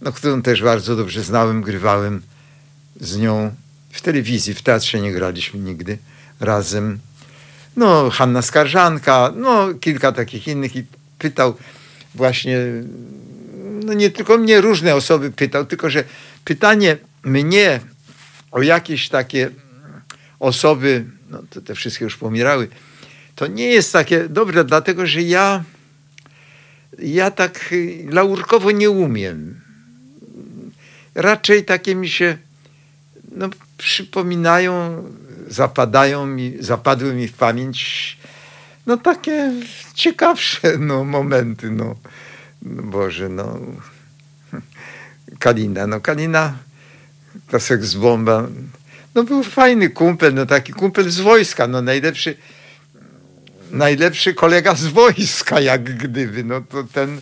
[0.05, 2.21] no, którą też bardzo dobrze znałem, grywałem
[2.99, 3.55] z nią
[3.89, 5.97] w telewizji, w teatrze nie graliśmy nigdy
[6.39, 6.99] razem.
[7.75, 10.85] No, Hanna Skarżanka, no, kilka takich innych i
[11.19, 11.55] pytał
[12.15, 12.57] właśnie,
[13.85, 16.03] no nie tylko mnie, różne osoby pytał, tylko że
[16.45, 17.79] pytanie mnie
[18.51, 19.49] o jakieś takie
[20.39, 22.67] osoby, no to te wszystkie już pomierały,
[23.35, 25.63] to nie jest takie dobre, dlatego że ja,
[26.99, 27.73] ja tak
[28.09, 29.64] laurkowo nie umiem
[31.15, 32.37] raczej takie mi się
[33.31, 35.03] no, przypominają,
[35.47, 38.17] zapadają mi, zapadły mi w pamięć
[38.85, 39.51] no takie
[39.93, 41.71] ciekawsze no, momenty.
[41.71, 41.95] No.
[42.61, 43.59] no Boże, no.
[45.39, 46.57] Kalina, no Kalina,
[47.49, 48.47] ta seks bomba,
[49.15, 52.37] no był fajny kumpel, no taki kumpel z wojska, no najlepszy,
[53.71, 57.21] najlepszy kolega z wojska, jak gdyby, no to ten,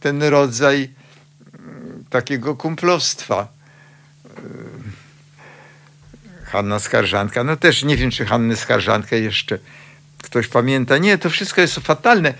[0.00, 0.88] ten rodzaj
[2.12, 3.48] takiego kumplostwa.
[6.44, 9.58] Hanna Skarżanka, no też nie wiem, czy Hannę Skarżankę jeszcze
[10.22, 10.98] ktoś pamięta.
[10.98, 12.34] Nie, to wszystko jest fatalne.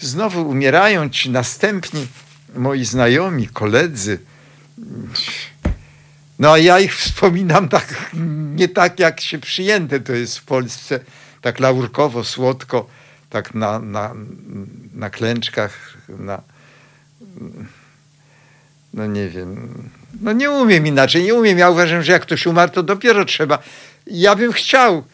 [0.00, 2.06] Znowu umierają ci następni
[2.54, 4.18] moi znajomi, koledzy.
[6.38, 8.10] No a ja ich wspominam tak,
[8.56, 11.00] nie tak jak się przyjęte to jest w Polsce,
[11.40, 12.88] tak laurkowo, słodko,
[13.30, 14.14] tak na, na,
[14.94, 16.42] na klęczkach, na,
[18.96, 19.72] no nie wiem,
[20.20, 21.58] no nie umiem inaczej, nie umiem.
[21.58, 23.58] Ja uważam, że jak ktoś umarł, to dopiero trzeba.
[24.06, 25.04] Ja bym chciał,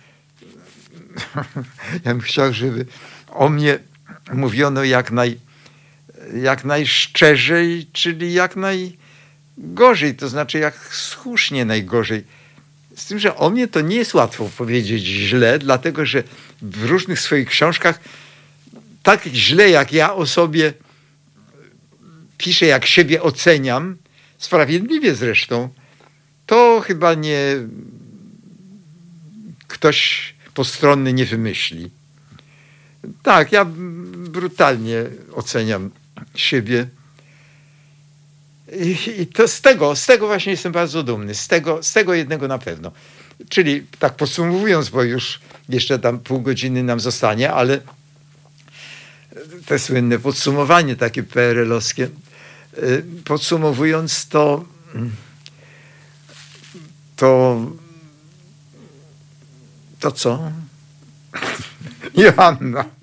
[2.05, 2.87] ja bym chciał, żeby
[3.29, 3.79] o mnie
[4.33, 5.39] mówiono jak, naj,
[6.43, 12.25] jak najszczerzej, czyli jak najgorzej, to znaczy jak słusznie najgorzej.
[12.97, 16.23] Z tym, że o mnie to nie jest łatwo powiedzieć źle, dlatego że
[16.63, 18.01] w różnych swoich książkach
[19.03, 20.73] tak źle jak ja o sobie
[22.43, 23.97] piszę, jak siebie oceniam,
[24.39, 25.69] sprawiedliwie zresztą,
[26.47, 27.57] to chyba nie
[29.69, 31.91] ktoś postronny nie wymyśli.
[33.23, 35.91] Tak, ja brutalnie oceniam
[36.35, 36.87] siebie.
[38.81, 41.35] I, I, to z tego, z tego właśnie jestem bardzo dumny.
[41.35, 42.93] Z tego, z tego jednego na pewno.
[43.49, 47.81] Czyli tak podsumowując, bo już jeszcze tam pół godziny nam zostanie, ale
[49.67, 52.09] te słynne podsumowanie takie PRL-owskie.
[52.79, 54.65] Y, podsumowując to,
[57.17, 57.61] to
[60.03, 60.53] to co?
[62.15, 62.85] Joanna.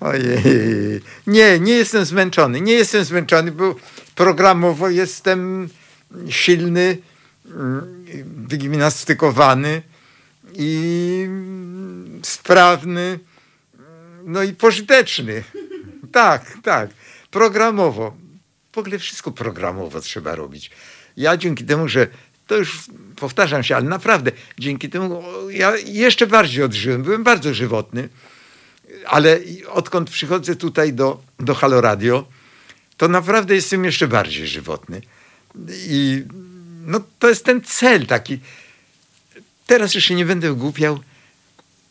[0.00, 1.00] Ojej.
[1.26, 2.60] Nie, nie jestem zmęczony.
[2.60, 3.74] Nie jestem zmęczony, bo
[4.14, 5.68] programowo jestem
[6.28, 6.98] silny,
[8.24, 9.82] wygimnastykowany
[10.54, 11.26] i
[12.22, 13.18] sprawny,
[14.24, 15.44] no i pożyteczny.
[16.12, 16.90] Tak, tak.
[17.30, 18.16] Programowo.
[18.72, 20.70] W ogóle wszystko programowo trzeba robić.
[21.16, 22.06] Ja dzięki temu, że
[22.46, 22.80] to już
[23.16, 27.02] powtarzam się, ale naprawdę dzięki temu ja jeszcze bardziej odżyłem.
[27.02, 28.08] Byłem bardzo żywotny,
[29.06, 32.26] ale odkąd przychodzę tutaj do, do Halo Radio,
[32.96, 35.02] to naprawdę jestem jeszcze bardziej żywotny.
[35.70, 36.24] I
[36.86, 38.38] no, to jest ten cel taki.
[39.66, 41.00] Teraz jeszcze nie będę głupiał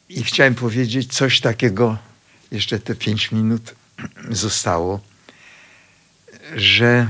[0.09, 1.97] i chciałem powiedzieć coś takiego,
[2.51, 3.80] jeszcze te pięć minut
[4.29, 4.99] zostało,
[6.55, 7.07] że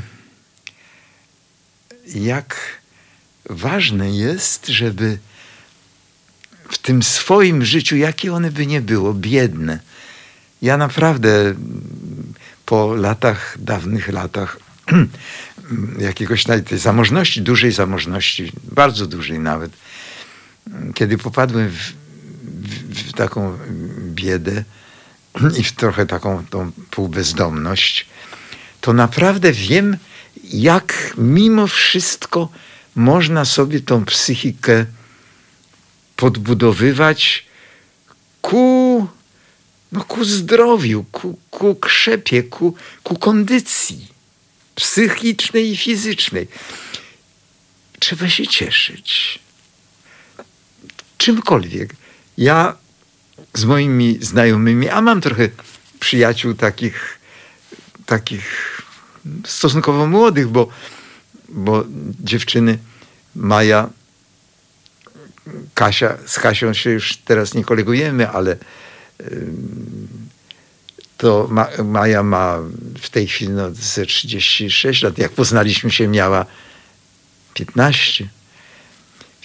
[2.06, 2.58] jak
[3.50, 5.18] ważne jest, żeby
[6.70, 9.80] w tym swoim życiu, jakie one by nie było, biedne.
[10.62, 11.56] Ja naprawdę
[12.66, 14.60] po latach, dawnych latach
[16.00, 19.72] jakiegoś tej zamożności, dużej zamożności, bardzo dużej nawet,
[20.94, 21.94] kiedy popadłem w,
[22.94, 23.58] w, w taką
[23.98, 24.64] biedę
[25.60, 28.06] i w trochę taką tą półbezdomność,
[28.82, 29.98] to naprawdę wiem,
[30.44, 32.50] jak mimo wszystko
[32.96, 34.86] można sobie tą psychikę
[36.16, 37.46] podbudowywać
[38.42, 39.08] ku,
[39.92, 44.08] no, ku zdrowiu, ku, ku krzepie, ku, ku kondycji
[44.76, 46.48] psychicznej i fizycznej.
[48.00, 49.40] Trzeba się cieszyć.
[51.18, 51.96] Czymkolwiek.
[52.38, 52.76] Ja
[53.54, 55.50] z moimi znajomymi, a mam trochę
[56.00, 57.20] przyjaciół takich,
[58.06, 58.82] takich
[59.46, 60.68] stosunkowo młodych, bo
[61.52, 61.84] bo
[62.20, 62.78] dziewczyny
[63.36, 63.90] Maja,
[65.74, 68.58] Kasia, z Kasią się już teraz nie kolegujemy, ale
[71.18, 71.50] to
[71.84, 72.58] Maja ma
[73.02, 75.18] w tej chwili no, ze 36 lat.
[75.18, 76.46] Jak poznaliśmy się, miała
[77.54, 78.30] 15.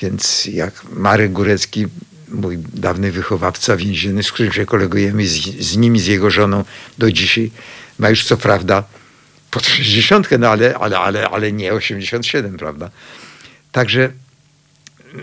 [0.02, 1.86] Więc jak Marek Górecki,
[2.28, 6.65] mój dawny wychowawca więzienny, z którym się kolegujemy, z, z nimi, z jego żoną
[6.98, 7.51] do dzisiaj,
[7.98, 8.85] ma już co prawda
[9.51, 12.90] pod 60, no ale, ale, ale, ale nie 87, prawda?
[13.73, 14.12] Także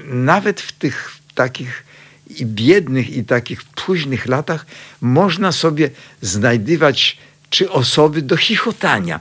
[0.06, 1.84] nawet w tych takich
[2.30, 4.66] i biednych, i takich późnych latach
[5.02, 5.90] można sobie
[6.22, 7.18] znajdywać
[7.50, 9.20] czy osoby do chichotania.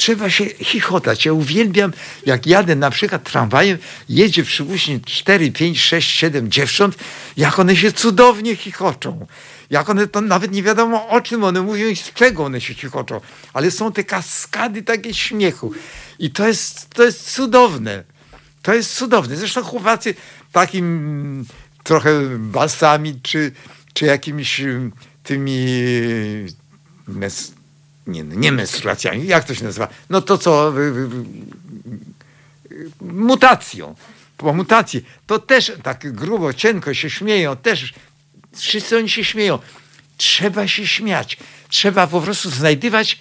[0.00, 1.24] Trzeba się chichotać.
[1.24, 1.92] Ja uwielbiam,
[2.26, 3.78] jak jadę na przykład tramwajem,
[4.08, 6.96] jedzie przypuśćmy 4, 5, 6, 7 dziewcząt,
[7.36, 9.26] jak one się cudownie chichoczą.
[9.70, 12.74] Jak one to nawet nie wiadomo o czym one mówią i z czego one się
[12.74, 13.20] chichoczą.
[13.52, 15.72] Ale są te kaskady takie śmiechu.
[16.18, 18.04] I to jest, to jest cudowne.
[18.62, 19.36] To jest cudowne.
[19.36, 20.14] Zresztą chłopacy
[20.52, 21.44] takim
[21.82, 23.52] trochę basami, czy,
[23.94, 24.62] czy jakimiś
[25.22, 25.66] tymi
[27.08, 27.59] mes,
[28.10, 29.88] nie, nie menstruacjami, jak to się nazywa?
[30.10, 30.72] No to co
[33.00, 33.94] mutacją,
[34.36, 37.94] po mutacji, to też tak grubo, cienko się śmieją, też
[38.56, 39.58] wszyscy oni się śmieją.
[40.16, 41.36] Trzeba się śmiać.
[41.68, 43.18] Trzeba po prostu znajdywać,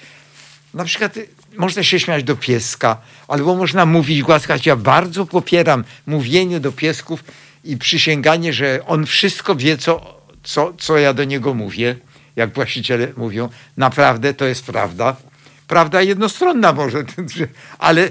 [0.74, 1.16] na przykład
[1.58, 2.98] można się śmiać do pieska,
[3.28, 4.66] albo można mówić, głaskać.
[4.66, 7.24] Ja bardzo popieram mówienie do piesków
[7.64, 11.96] i przysięganie, że on wszystko wie, co, co, co ja do niego mówię,
[12.40, 13.50] jak właściciele mówią.
[13.78, 15.16] Naprawdę to jest prawda.
[15.68, 17.04] Prawda jednostronna może,
[17.80, 18.10] ale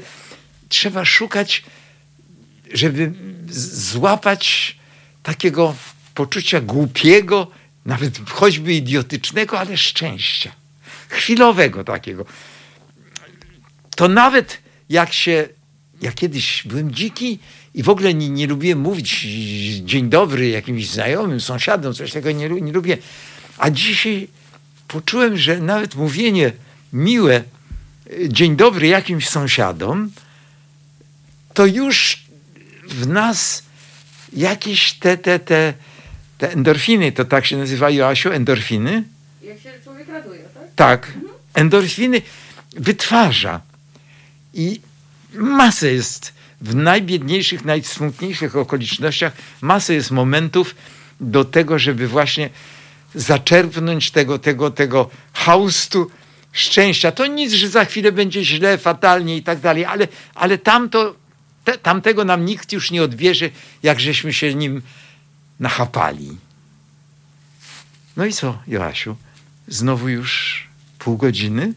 [0.68, 1.64] trzeba szukać,
[2.74, 3.12] żeby
[3.50, 4.76] złapać
[5.22, 5.74] takiego
[6.14, 7.50] poczucia głupiego,
[7.84, 10.52] nawet choćby idiotycznego, ale szczęścia.
[11.08, 12.24] Chwilowego takiego.
[13.96, 15.48] To nawet jak się,
[16.02, 17.38] ja kiedyś byłem dziki
[17.74, 19.26] i w ogóle nie, nie lubiłem mówić
[19.84, 22.98] dzień dobry jakimś znajomym, sąsiadom, coś tego nie, nie lubię.
[23.58, 24.28] A dzisiaj
[24.88, 26.52] poczułem, że nawet mówienie
[26.92, 27.42] miłe,
[28.28, 30.10] dzień dobry jakimś sąsiadom,
[31.54, 32.24] to już
[32.88, 33.62] w nas
[34.32, 35.74] jakieś te, te, te,
[36.38, 39.04] te endorfiny, to tak się nazywa Joasiu, endorfiny?
[39.42, 40.64] Jak się człowiek raduje, tak?
[40.76, 41.12] Tak,
[41.54, 42.22] endorfiny
[42.72, 43.60] wytwarza.
[44.54, 44.80] I
[45.34, 50.74] masę jest w najbiedniejszych, najsmutniejszych okolicznościach, masę jest momentów
[51.20, 52.50] do tego, żeby właśnie
[53.14, 56.10] zaczerpnąć tego, tego, tego haustu
[56.52, 57.12] szczęścia.
[57.12, 61.14] To nic, że za chwilę będzie źle, fatalnie i tak dalej, ale, ale tamto,
[61.64, 63.50] te, tamtego nam nikt już nie odbierze,
[63.82, 64.82] jak żeśmy się nim
[65.60, 66.36] nachapali.
[68.16, 69.16] No i co, Joasiu?
[69.68, 70.66] Znowu już
[70.98, 71.72] pół godziny?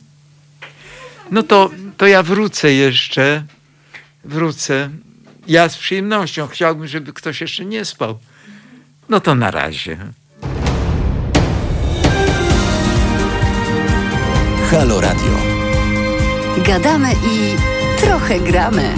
[1.32, 3.44] No to, to ja wrócę jeszcze.
[4.26, 4.90] Wrócę.
[5.48, 8.20] Ja z przyjemnością chciałbym, żeby ktoś jeszcze nie spał.
[9.10, 9.98] No to na razie.
[14.72, 15.38] Halo Radio.
[16.66, 17.56] Gadamy i
[18.02, 18.94] trochę gramy.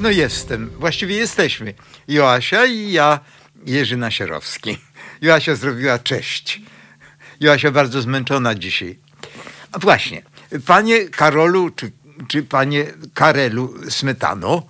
[0.00, 0.70] No jestem.
[0.78, 1.74] Właściwie jesteśmy.
[2.08, 3.20] Joasia i ja,
[3.66, 4.78] Jerzy Nasierowski.
[5.20, 6.60] Joasia zrobiła cześć.
[7.40, 8.98] Joasia bardzo zmęczona dzisiaj.
[9.72, 10.22] A właśnie,
[10.66, 11.92] panie Karolu, czy,
[12.28, 12.84] czy panie
[13.14, 14.62] Karelu Smetano,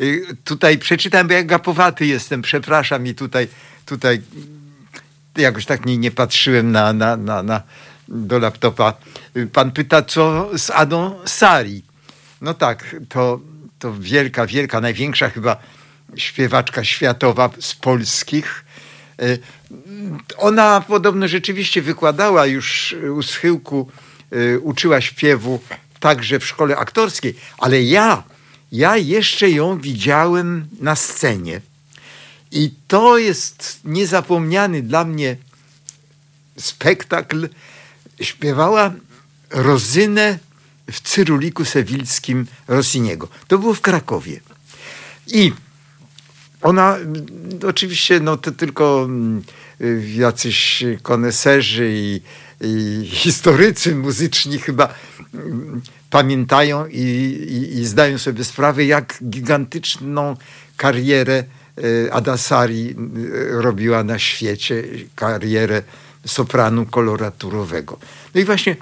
[0.00, 3.48] y, tutaj przeczytam, bo jak gapowaty jestem, przepraszam i tutaj,
[3.86, 4.22] tutaj
[5.42, 7.62] jakoś tak nie, nie patrzyłem na, na, na, na,
[8.08, 8.94] do laptopa.
[9.52, 11.82] Pan pyta, co z Adą Sari.
[12.40, 13.40] No tak, to,
[13.78, 15.56] to wielka, wielka, największa chyba
[16.16, 18.64] śpiewaczka światowa z polskich.
[19.22, 19.38] Y,
[20.36, 23.90] ona podobno rzeczywiście wykładała już u schyłku,
[24.32, 25.60] y, uczyła śpiewu
[26.00, 28.22] także w szkole aktorskiej, ale ja,
[28.72, 31.60] ja jeszcze ją widziałem na scenie.
[32.52, 35.36] I to jest niezapomniany dla mnie
[36.58, 37.48] spektakl.
[38.20, 38.92] Śpiewała
[39.50, 40.38] Rozynę
[40.90, 43.28] w Cyruliku Sewilskim Rossiniego.
[43.48, 44.40] To było w Krakowie.
[45.26, 45.52] I
[46.62, 46.96] ona
[47.66, 49.42] oczywiście, no to tylko mm,
[50.14, 52.20] jacyś koneserzy i,
[52.60, 54.94] i historycy muzyczni chyba
[55.34, 56.98] mm, pamiętają i,
[57.50, 60.36] i, i, zdają sobie sprawę, jak gigantyczną
[60.76, 61.44] karierę
[62.12, 64.84] Adasari e, robiła na świecie,
[65.14, 65.82] karierę
[66.26, 67.98] sopranu koloraturowego.
[68.34, 68.76] No i właśnie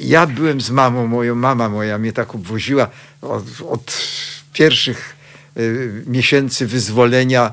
[0.00, 2.88] ja byłem z mamą, moją mama moja mnie tak obwoziła
[3.22, 4.08] od, od
[4.52, 5.16] pierwszych
[5.56, 7.52] y, miesięcy wyzwolenia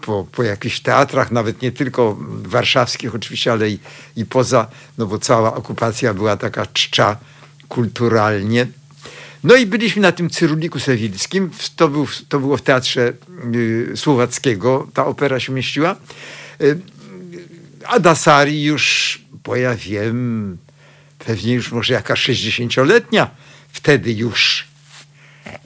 [0.00, 3.78] po, po jakichś teatrach, nawet nie tylko warszawskich oczywiście, ale i,
[4.16, 4.66] i poza,
[4.98, 7.16] no bo cała okupacja była taka czcza
[7.68, 8.66] kulturalnie.
[9.44, 13.12] No i byliśmy na tym Cyruliku Sewilskim, to, był, to było w Teatrze
[13.54, 15.96] y, Słowackiego, ta opera się mieściła.
[16.60, 16.80] Y,
[17.86, 20.58] a Dasari już, bo ja wiem,
[21.18, 23.30] pewnie już może jaka 60-letnia,
[23.72, 24.70] wtedy już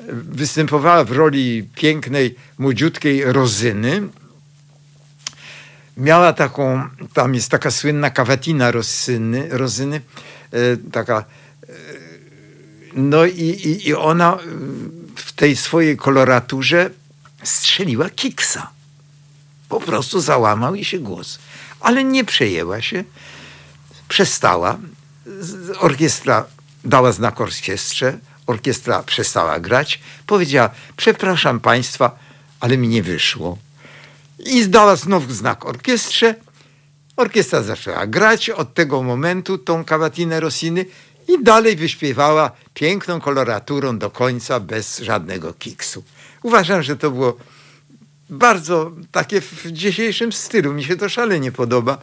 [0.09, 4.03] występowała w roli pięknej, młodziutkiej Rozyny.
[5.97, 10.01] Miała taką, tam jest taka słynna kawatina Rozyny, Rozyny
[10.53, 11.25] e, taka,
[12.95, 14.39] no i, i, i ona
[15.17, 16.91] w tej swojej koloraturze
[17.43, 18.71] strzeliła kiksa.
[19.69, 21.39] Po prostu załamał jej się głos.
[21.81, 23.05] Ale nie przejęła się,
[24.09, 24.79] przestała.
[25.79, 26.45] Orkiestra
[26.85, 30.01] dała znak orkiestrze, orkiestra przestała grać.
[30.27, 32.19] Powiedziała, przepraszam państwa,
[32.61, 33.59] ale mi nie wyszło.
[34.39, 36.35] I zdała znowu znak orkiestrze.
[37.17, 40.87] Orkiestra zaczęła grać od tego momentu tą kawatinę Rossiny
[41.29, 46.05] i dalej wyśpiewała piękną koloraturą do końca bez żadnego kiksu.
[46.43, 47.37] Uważam, że to było
[48.31, 50.75] bardzo takie w dzisiejszym stylu.
[50.75, 51.99] Mi się to szalenie podoba.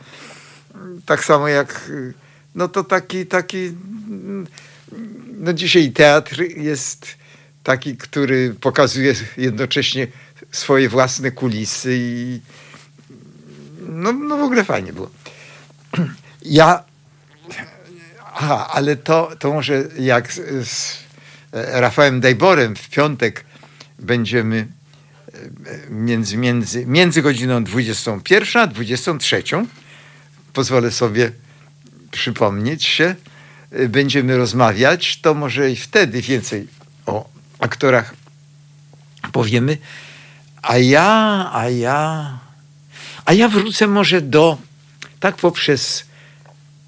[1.06, 1.91] Tak samo jak
[2.56, 3.72] no to taki, taki
[5.38, 7.07] no dzisiaj teatr jest
[7.64, 10.07] taki, który pokazuje jednocześnie
[10.52, 12.39] swoje własne kulisy i
[13.80, 15.10] no, no w ogóle fajnie było.
[16.41, 16.84] Ja
[18.42, 20.98] aha, ale to, to może jak z, z
[21.52, 23.46] Rafałem Dajborem w piątek
[24.00, 24.68] będziemy
[25.90, 29.44] między, między, między godziną 21 a 23
[30.54, 31.32] pozwolę sobie
[32.12, 33.16] przypomnieć się,
[33.90, 36.68] będziemy rozmawiać, to może i wtedy więcej
[37.06, 38.14] o aktorach
[39.32, 39.78] powiemy.
[40.62, 42.40] A ja, a ja,
[43.26, 44.58] a ja wrócę może do,
[45.20, 46.11] tak poprzez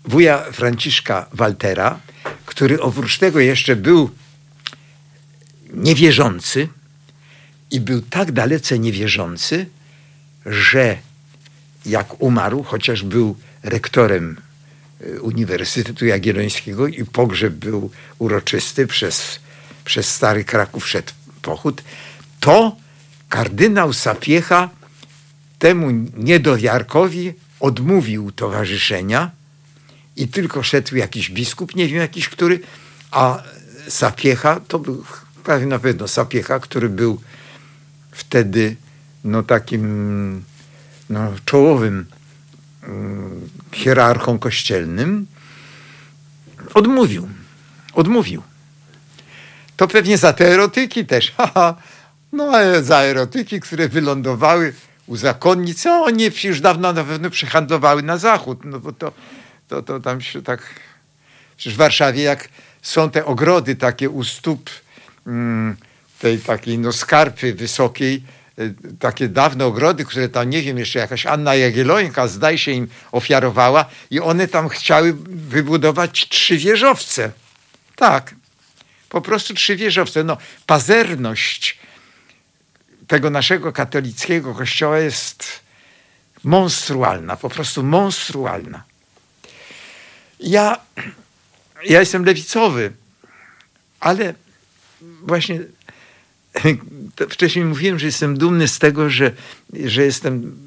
[0.06, 2.00] wuja Franciszka Waltera,
[2.46, 4.10] który oprócz tego jeszcze był
[5.74, 6.68] niewierzący
[7.72, 9.66] i był tak dalece niewierzący,
[10.46, 10.98] że
[11.86, 14.38] jak umarł, chociaż był rektorem
[15.02, 19.40] y, Uniwersytetu Jagiellońskiego i pogrzeb był uroczysty przez,
[19.86, 21.84] przez Stary Kraków szedł pochód,
[22.40, 22.76] to
[23.30, 24.70] kardynał Sapiecha
[25.60, 29.32] temu niedowiarkowi odmówił towarzyszenia
[30.16, 32.60] i tylko szedł jakiś biskup, nie wiem jakiś który,
[33.12, 33.44] a
[33.88, 35.04] Sapiecha, to był
[35.44, 37.22] prawie na pewno Sapiecha, który był
[38.12, 38.76] wtedy
[39.24, 40.44] no takim
[41.10, 42.06] no, czołowym
[42.88, 45.28] um, hierarchą kościelnym,
[46.74, 47.30] odmówił.
[47.94, 48.44] Odmówił.
[49.78, 51.32] To pewnie za te erotyki też.
[51.38, 51.76] Haha.
[52.32, 54.74] No ale za erotyki, które wylądowały
[55.08, 58.60] u zakonnic, a oni już dawno na pewno przehandlowały na zachód.
[58.66, 59.12] No bo to,
[59.68, 60.62] to, to tam się tak...
[61.58, 62.50] Przecież w Warszawie jak
[62.82, 64.70] są te ogrody takie u stóp
[65.28, 65.78] mm,
[66.20, 68.24] tej takiej no skarpy wysokiej,
[68.60, 72.88] y, takie dawne ogrody, które tam, nie wiem, jeszcze jakaś Anna Jagiellońka zdaje się im
[73.12, 77.32] ofiarowała i one tam chciały wybudować trzy wieżowce.
[77.96, 78.36] Tak,
[79.10, 80.24] po prostu trzy wieżowce.
[80.24, 81.78] No, pazerność
[83.08, 85.60] tego naszego katolickiego kościoła jest
[86.44, 88.84] monstrualna, po prostu monstrualna.
[90.44, 90.78] Ja,
[91.86, 92.92] ja jestem lewicowy,
[94.00, 94.34] ale
[95.22, 95.60] właśnie
[97.30, 99.32] wcześniej mówiłem, że jestem dumny z tego, że,
[99.86, 100.58] że jestem,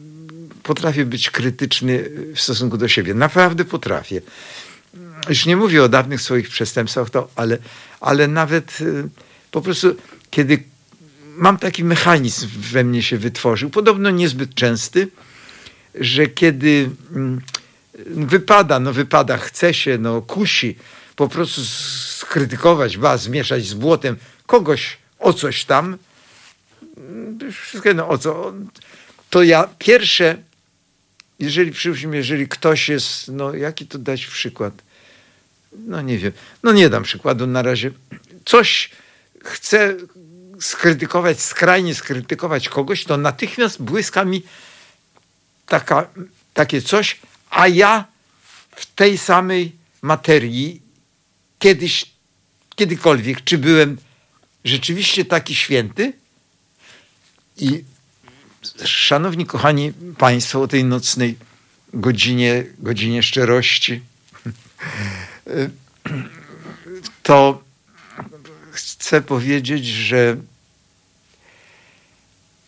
[0.62, 3.14] potrafię być krytyczny w stosunku do siebie.
[3.14, 4.20] Naprawdę potrafię.
[5.28, 7.58] Już nie mówię o dawnych swoich przestępstwach, to, ale,
[8.00, 9.08] ale nawet y,
[9.50, 9.96] po prostu,
[10.30, 10.62] kiedy
[11.36, 15.08] mam taki mechanizm we mnie się wytworzył, podobno niezbyt częsty,
[15.94, 17.40] że kiedy mm,
[18.06, 20.76] wypada, no wypada, chce się, no kusi
[21.16, 24.16] po prostu skrytykować, ba, zmieszać z błotem
[24.46, 25.98] kogoś, o coś tam,
[27.52, 28.52] wszystko jedno o co,
[29.30, 30.36] to ja pierwsze,
[31.38, 34.74] jeżeli przypuśćmy, jeżeli ktoś jest, no jaki to dać przykład?
[35.72, 36.32] No nie wiem,
[36.62, 37.90] no nie dam przykładu na razie.
[38.44, 38.90] Coś
[39.44, 39.96] chcę
[40.60, 44.42] skrytykować, skrajnie skrytykować kogoś, to natychmiast błyska mi
[45.66, 46.08] taka,
[46.54, 47.20] takie coś,
[47.50, 48.04] a ja
[48.70, 50.82] w tej samej materii
[51.58, 52.06] kiedyś,
[52.74, 53.98] kiedykolwiek, czy byłem
[54.64, 56.12] rzeczywiście taki święty.
[57.56, 57.84] I
[58.84, 61.36] szanowni, kochani Państwo, o tej nocnej
[61.94, 64.02] godzinie, godzinie szczerości,
[67.22, 67.64] to
[68.72, 70.36] chcę powiedzieć, że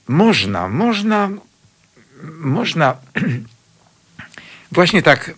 [0.09, 1.31] można, można,
[2.23, 2.97] można
[4.73, 5.35] właśnie tak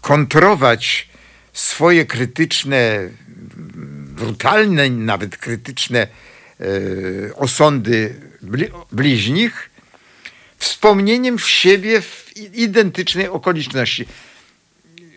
[0.00, 1.08] kontrować
[1.52, 3.08] swoje krytyczne
[4.14, 6.06] brutalne, nawet krytyczne
[6.60, 8.14] e, osądy
[8.92, 9.70] bliźnich,
[10.58, 14.06] wspomnieniem w siebie w identycznej okoliczności.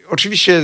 [0.10, 0.62] Oczywiście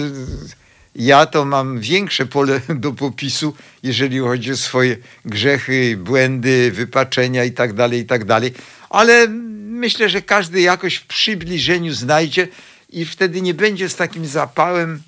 [0.95, 7.77] ja to mam większe pole do popisu, jeżeli chodzi o swoje grzechy, błędy, wypaczenia itd.,
[7.77, 9.27] tak itd., tak ale
[9.73, 12.47] myślę, że każdy jakoś w przybliżeniu znajdzie
[12.89, 15.01] i wtedy nie będzie z takim zapałem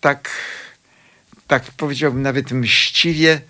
[0.00, 0.30] tak
[1.46, 3.40] tak powiedziałbym nawet mściwie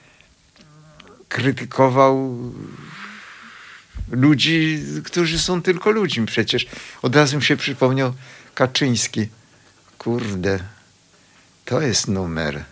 [1.28, 2.38] krytykował
[4.10, 6.66] ludzi, którzy są tylko ludźmi przecież.
[7.02, 8.14] Od razu mi się przypomniał
[8.54, 9.28] Kaczyński.
[9.98, 10.58] Kurde,
[11.64, 12.64] to jest numer.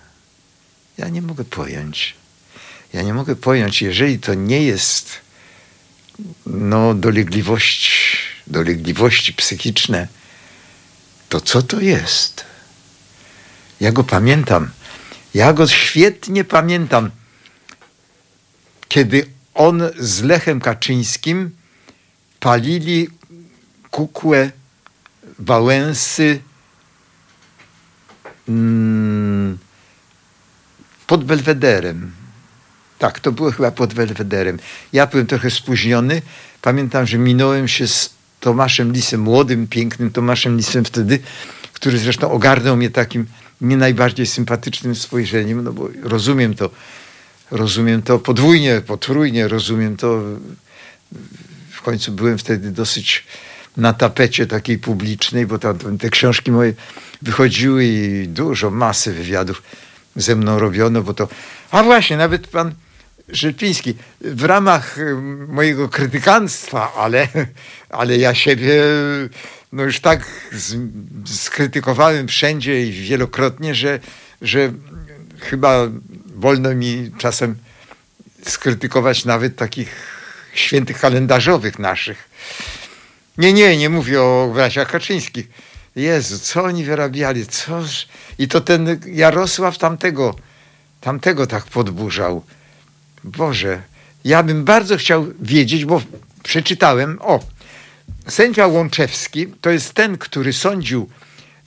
[0.99, 2.15] Ja nie mogę pojąć.
[2.93, 5.24] Ja nie mogę pojąć, jeżeli to nie jest
[6.47, 7.93] no, dolegliwości,
[8.47, 10.09] dolegliwości psychiczne,
[11.29, 12.45] to co to jest?
[13.81, 14.71] Ja go pamiętam.
[15.35, 17.11] Ja go świetnie pamiętam,
[18.89, 21.51] kiedy on z Lechem Kaczyńskim
[22.41, 23.09] palili
[23.91, 24.51] kukłę
[25.39, 26.41] Wałęsy
[28.49, 29.59] mm,
[31.07, 32.24] pod Belwederem.
[32.99, 34.59] Tak, to było chyba pod Belwederem.
[34.93, 36.23] Ja byłem trochę spóźniony.
[36.63, 41.19] Pamiętam, że minąłem się z Tomaszem Lisem, młodym, pięknym Tomaszem Lisem wtedy,
[41.73, 43.27] który zresztą ogarnął mnie takim
[43.61, 46.71] nie najbardziej sympatycznym spojrzeniem, no bo rozumiem to,
[47.51, 50.23] rozumiem to podwójnie, potrójnie, rozumiem to.
[51.71, 53.25] W końcu byłem wtedy dosyć
[53.77, 56.75] na tapecie takiej publicznej, bo tam, te książki moje
[57.23, 59.63] wychodziły i dużo, masy wywiadów
[60.17, 61.29] ze mną robiono, bo to...
[61.71, 62.75] A właśnie, nawet pan
[63.29, 65.15] Rzepiński, w ramach y,
[65.49, 67.29] mojego krytykanstwa, ale,
[67.91, 68.83] ale ja siebie
[69.73, 70.27] no już tak
[71.27, 74.01] skrytykowałem wszędzie i wielokrotnie, że,
[74.43, 74.73] że
[75.41, 75.89] chyba
[76.35, 77.57] wolno mi czasem
[78.43, 80.15] skrytykować nawet takich
[80.55, 82.29] świętych kalendarzowych naszych.
[83.39, 85.49] Nie, nie, nie mówię o braciach Kaczyńskich.
[85.97, 87.83] Jezu, co oni wyrabiali, co...
[88.39, 90.35] I to ten Jarosław tamtego,
[91.01, 92.45] tamtego tak podburzał.
[93.25, 93.83] Boże,
[94.25, 96.03] ja bym bardzo chciał wiedzieć, bo
[96.43, 97.41] przeczytałem, o,
[98.29, 101.09] sędzia Łączewski to jest ten, który sądził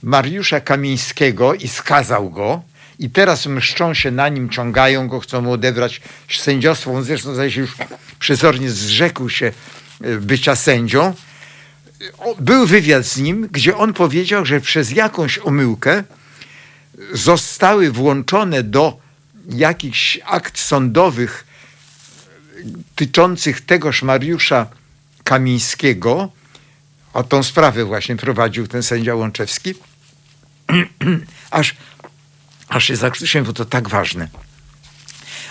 [0.02, 2.62] Mariusza Kamińskiego i skazał go
[2.98, 6.00] i teraz mszczą się na nim, ciągają go, chcą mu odebrać
[6.38, 6.92] sędziostwo.
[6.92, 7.76] On zresztą zdaje się już
[8.18, 9.52] przezornie zrzekł się
[10.00, 11.14] e, bycia sędzią.
[12.40, 16.04] Był wywiad z nim, gdzie on powiedział, że przez jakąś omyłkę
[17.12, 18.98] zostały włączone do
[19.48, 21.47] jakichś akt sądowych
[22.94, 24.66] tyczących tegoż Mariusza
[25.24, 26.32] Kamińskiego,
[27.14, 29.74] a tą sprawę właśnie prowadził ten sędzia Łączewski,
[31.50, 31.74] aż,
[32.68, 34.28] aż się zakrzyczałem, bo to tak ważne.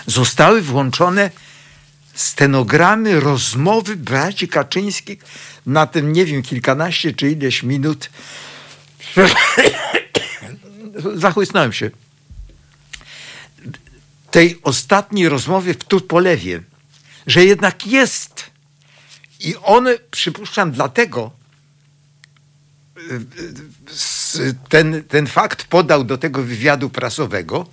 [0.06, 1.30] Zostały włączone
[2.14, 5.18] stenogramy rozmowy braci Kaczyńskich
[5.66, 8.10] na tym, nie wiem, kilkanaście czy ileś minut.
[11.14, 11.90] Zachłysnąłem się.
[14.30, 16.62] Tej ostatniej rozmowy w Tupolewie,
[17.28, 18.50] że jednak jest.
[19.40, 21.30] I on, przypuszczam, dlatego
[24.68, 27.66] ten, ten fakt podał do tego wywiadu prasowego.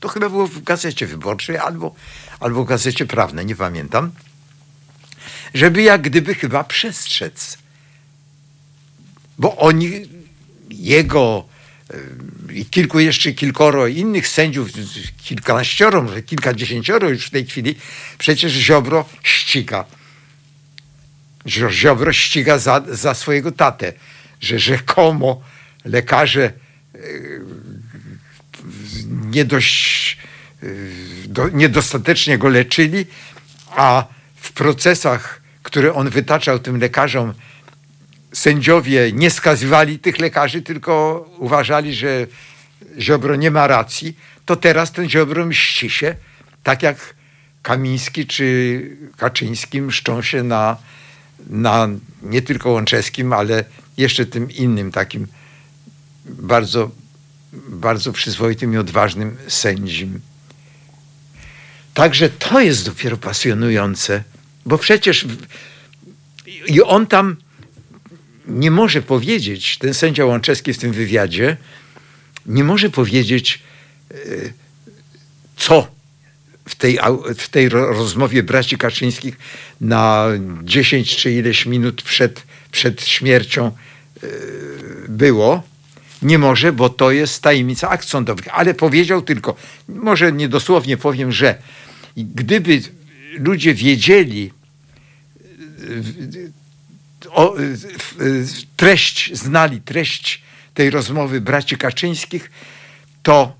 [0.00, 1.94] To chyba było w gazecie wyborczej albo,
[2.40, 4.10] albo w gazecie prawnej, nie pamiętam.
[5.54, 7.58] Żeby jak gdyby chyba przestrzec.
[9.38, 10.08] Bo oni,
[10.70, 11.44] jego
[12.52, 14.68] i kilku jeszcze kilkoro innych sędziów,
[15.24, 17.74] kilkanaścioro, może kilkadziesięcioro już w tej chwili,
[18.18, 19.84] przecież Ziobro ściga.
[21.70, 23.92] Ziobro ściga za, za swojego tatę,
[24.40, 25.42] że rzekomo
[25.84, 26.98] lekarze e,
[29.08, 30.16] nie dość,
[30.62, 30.66] e,
[31.28, 33.06] do, niedostatecznie go leczyli,
[33.70, 34.04] a
[34.36, 37.34] w procesach, które on wytaczał tym lekarzom,
[38.36, 42.26] sędziowie nie skazywali tych lekarzy, tylko uważali, że
[43.00, 46.14] Ziobro nie ma racji, to teraz ten Ziobro mści się,
[46.62, 47.14] tak jak
[47.62, 48.80] Kamiński czy
[49.16, 50.76] Kaczyński mszczą się na,
[51.50, 51.88] na
[52.22, 53.64] nie tylko Łączewskim, ale
[53.96, 55.26] jeszcze tym innym takim
[56.24, 56.90] bardzo,
[57.68, 60.20] bardzo przyzwoitym i odważnym sędzim.
[61.94, 64.22] Także to jest dopiero pasjonujące,
[64.66, 65.26] bo przecież
[66.66, 67.36] i on tam
[68.46, 71.56] nie może powiedzieć, ten sędzia Łączewski w tym wywiadzie,
[72.46, 73.62] nie może powiedzieć,
[74.10, 74.16] e,
[75.56, 75.96] co
[76.68, 76.98] w tej,
[77.36, 79.36] w tej rozmowie braci Kaczyńskich
[79.80, 80.28] na
[80.62, 82.42] 10 czy ileś minut przed,
[82.72, 84.26] przed śmiercią e,
[85.08, 85.62] było.
[86.22, 88.48] Nie może, bo to jest tajemnica akt sądowych.
[88.52, 89.56] Ale powiedział tylko,
[89.88, 91.54] może niedosłownie powiem, że
[92.16, 92.82] gdyby
[93.38, 94.50] ludzie wiedzieli,
[97.30, 97.54] o,
[98.76, 100.42] treść, znali treść
[100.74, 102.50] tej rozmowy braci Kaczyńskich,
[103.22, 103.56] to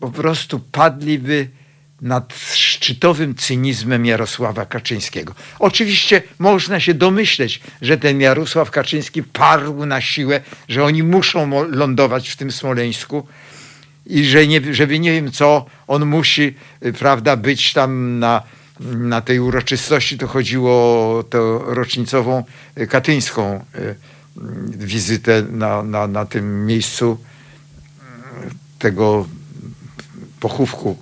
[0.00, 1.48] po prostu padliby
[2.00, 5.34] nad szczytowym cynizmem Jarosława Kaczyńskiego.
[5.58, 12.28] Oczywiście można się domyśleć, że ten Jarosław Kaczyński parł na siłę, że oni muszą lądować
[12.28, 13.26] w tym Smoleńsku
[14.06, 16.54] i że nie, żeby nie wiem co, on musi,
[16.98, 18.42] prawda, być tam na
[18.80, 20.72] na tej uroczystości to chodziło
[21.18, 22.44] o tę rocznicową
[22.74, 23.94] e, katyńską e,
[24.66, 29.26] wizytę na, na, na tym miejscu e, tego
[30.40, 30.96] pochówku.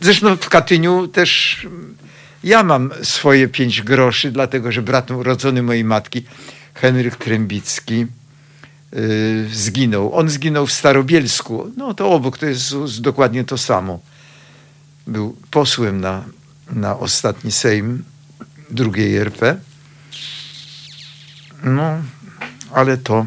[0.00, 1.66] Zresztą w Katyniu też
[2.44, 6.24] Ja mam swoje pięć groszy, dlatego że brat urodzony mojej matki,
[6.74, 8.06] Henryk Trębicki,
[8.92, 10.14] yy, zginął.
[10.14, 11.72] On zginął w Starobielsku.
[11.76, 14.00] No to obok, to jest dokładnie to samo.
[15.08, 16.24] Był posłem na,
[16.70, 18.04] na ostatni Sejm
[18.70, 19.60] drugiej RP.
[21.64, 22.02] No,
[22.72, 23.26] ale to,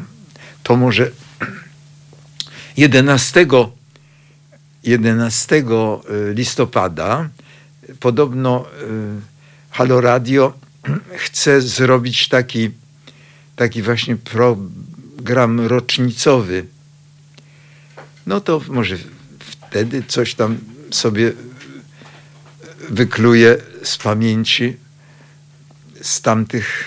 [0.63, 1.11] to może
[2.77, 3.47] 11,
[4.83, 5.63] 11
[6.33, 7.29] listopada
[7.99, 9.21] podobno y,
[9.71, 10.53] Halo Radio
[11.25, 12.69] chce zrobić taki,
[13.55, 16.65] taki właśnie program rocznicowy.
[18.27, 18.97] No to może
[19.39, 20.57] wtedy coś tam
[20.91, 21.33] sobie
[22.91, 24.77] wykluje z pamięci
[26.01, 26.83] z tamtych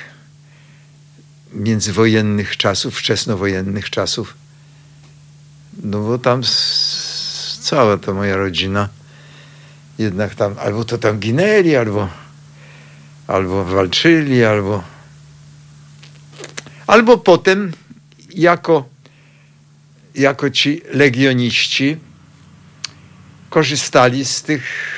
[1.52, 4.34] międzywojennych czasów, wczesnowojennych czasów.
[5.82, 6.42] No bo tam
[7.60, 8.88] cała ta moja rodzina
[9.98, 12.08] jednak tam albo to tam ginęli, albo,
[13.26, 14.84] albo walczyli, albo
[16.86, 17.72] albo potem
[18.34, 18.88] jako,
[20.14, 21.96] jako ci legioniści
[23.50, 24.94] korzystali z tych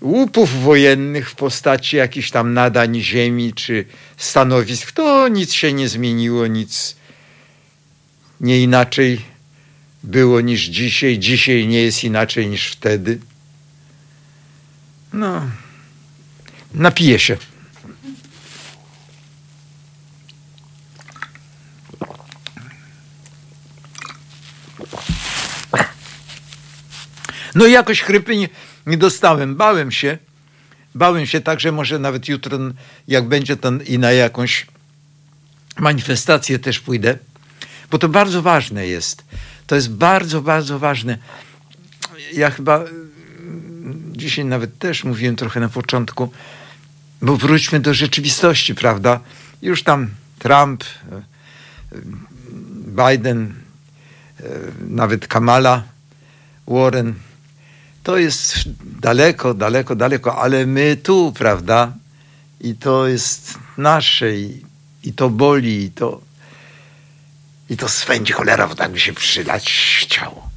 [0.00, 3.84] łupów wojennych w postaci jakichś tam nadań ziemi czy
[4.16, 4.92] stanowisk.
[4.92, 6.96] To nic się nie zmieniło, nic
[8.40, 9.20] nie inaczej
[10.02, 11.18] było niż dzisiaj.
[11.18, 13.18] Dzisiaj nie jest inaczej niż wtedy.
[15.12, 15.50] No,
[16.74, 17.36] napiję się.
[27.54, 28.48] No i jakoś chrypy nie,
[28.86, 29.56] nie dostałem.
[29.56, 30.18] Bałem się.
[30.94, 32.58] Bałem się tak, że może nawet jutro,
[33.08, 34.66] jak będzie to i na jakąś
[35.78, 37.18] manifestację też pójdę,
[37.90, 39.24] bo to bardzo ważne jest.
[39.66, 41.18] To jest bardzo, bardzo ważne.
[42.32, 42.84] Ja chyba
[44.12, 46.32] dzisiaj nawet też mówiłem trochę na początku,
[47.22, 49.20] bo wróćmy do rzeczywistości, prawda?
[49.62, 51.22] Już tam Trump, e,
[52.86, 53.54] Biden,
[54.40, 54.44] e,
[54.80, 55.82] nawet Kamala,
[56.68, 57.14] Warren,
[58.02, 58.54] to jest
[59.00, 61.92] daleko, daleko, daleko, ale my tu, prawda?
[62.60, 64.64] I to jest nasze i,
[65.04, 66.20] i to boli, i to,
[67.70, 70.50] i to swędzi cholera, bo tak by się przydać chciało.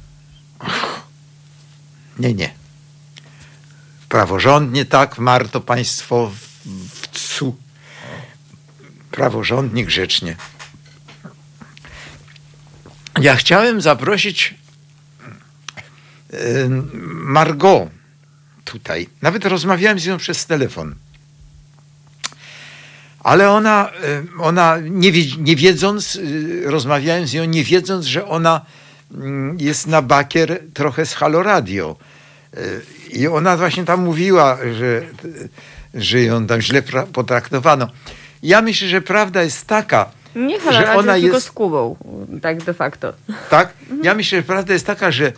[2.18, 2.64] Nie, nie
[4.14, 6.32] praworządnie, tak, marto państwo
[7.02, 7.56] w cu.
[9.10, 10.36] Praworządnie, grzecznie.
[13.20, 14.54] Ja chciałem zaprosić
[17.08, 17.88] Margot
[18.64, 19.08] tutaj.
[19.22, 20.94] Nawet rozmawiałem z nią przez telefon.
[23.20, 23.90] Ale ona,
[24.38, 28.60] ona nie, nie wiedząc, y, rozmawiałem z nią, nie wiedząc, że ona
[29.58, 31.96] jest na bakier trochę z Halo Radio
[33.10, 35.02] i ona właśnie tam mówiła, że,
[35.94, 36.82] że ją tam źle
[37.12, 37.88] potraktowano.
[38.42, 41.96] Ja myślę, że prawda jest taka, nie że ona jest tylko z Kubą,
[42.42, 43.12] tak de facto.
[43.50, 43.72] Tak?
[44.02, 45.32] Ja myślę, że prawda jest taka, że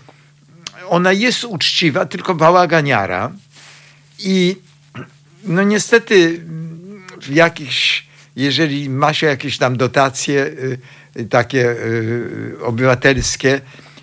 [0.88, 3.32] ona jest uczciwa, tylko bałaganiara
[4.18, 4.56] i
[5.44, 6.40] no niestety
[7.20, 8.06] w jakichś,
[8.36, 10.46] jeżeli ma się jakieś tam dotacje
[11.16, 13.60] y, takie y, obywatelskie,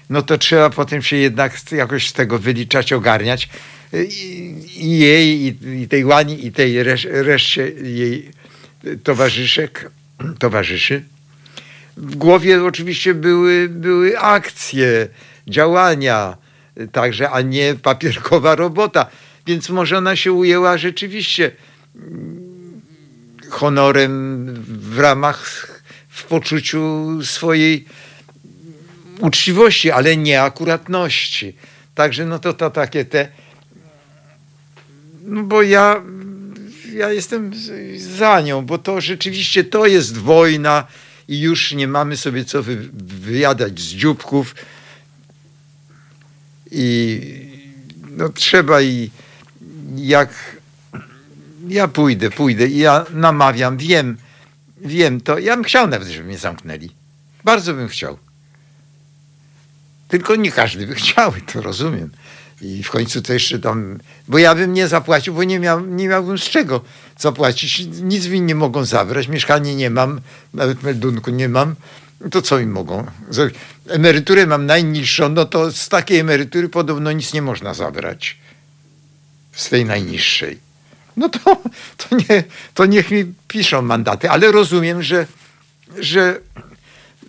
[0.10, 3.50] no to trzeba potem się jednak jakoś z tego wyliczać, ogarniać.
[4.76, 8.32] I, jej, i, tej Łani, i tej resz, reszcie jej
[9.04, 9.92] towarzyszek,
[10.40, 11.04] towarzyszy.
[11.98, 15.08] W głowie oczywiście były, były akcje,
[15.48, 16.38] działania,
[16.92, 19.08] także, a nie papierkowa robota.
[19.46, 21.52] Więc może ona się ujęła rzeczywiście
[23.50, 25.68] honorem w ramach,
[26.10, 27.86] w poczuciu swojej
[29.20, 31.56] uczciwości, ale nie akuratności.
[31.96, 33.28] Także no to, to takie te...
[35.24, 36.02] No bo ja,
[36.94, 37.52] ja jestem
[37.98, 40.88] za nią, bo to rzeczywiście to jest wojna
[41.28, 44.56] i już nie mamy sobie co wy, wyjadać z dzióbków
[46.74, 47.22] i
[48.18, 49.12] no trzeba i
[49.96, 50.30] jak
[51.68, 54.18] ja pójdę, pójdę i ja namawiam, wiem,
[54.82, 56.90] wiem to, ja bym chciał nawet, żeby mnie zamknęli.
[57.44, 58.18] Bardzo bym chciał.
[60.08, 62.10] Tylko nie każdy by chciał, to rozumiem.
[62.62, 66.08] I w końcu to jeszcze tam, bo ja bym nie zapłacił, bo nie, miał, nie
[66.08, 66.82] miałbym z czego
[67.18, 67.88] zapłacić.
[68.02, 70.22] Nic mi nie mogą zabrać, mieszkanie nie mam,
[70.54, 71.76] nawet meldunku nie mam.
[72.32, 73.56] To co mi mogą zrobić?
[73.90, 78.38] Emeryturę mam najniższą, no to z takiej emerytury podobno nic nie można zabrać.
[79.52, 80.60] Z tej najniższej.
[81.18, 81.62] No to,
[81.98, 82.44] to, nie,
[82.74, 85.28] to niech mi piszą mandaty, ale rozumiem, że,
[86.00, 86.40] że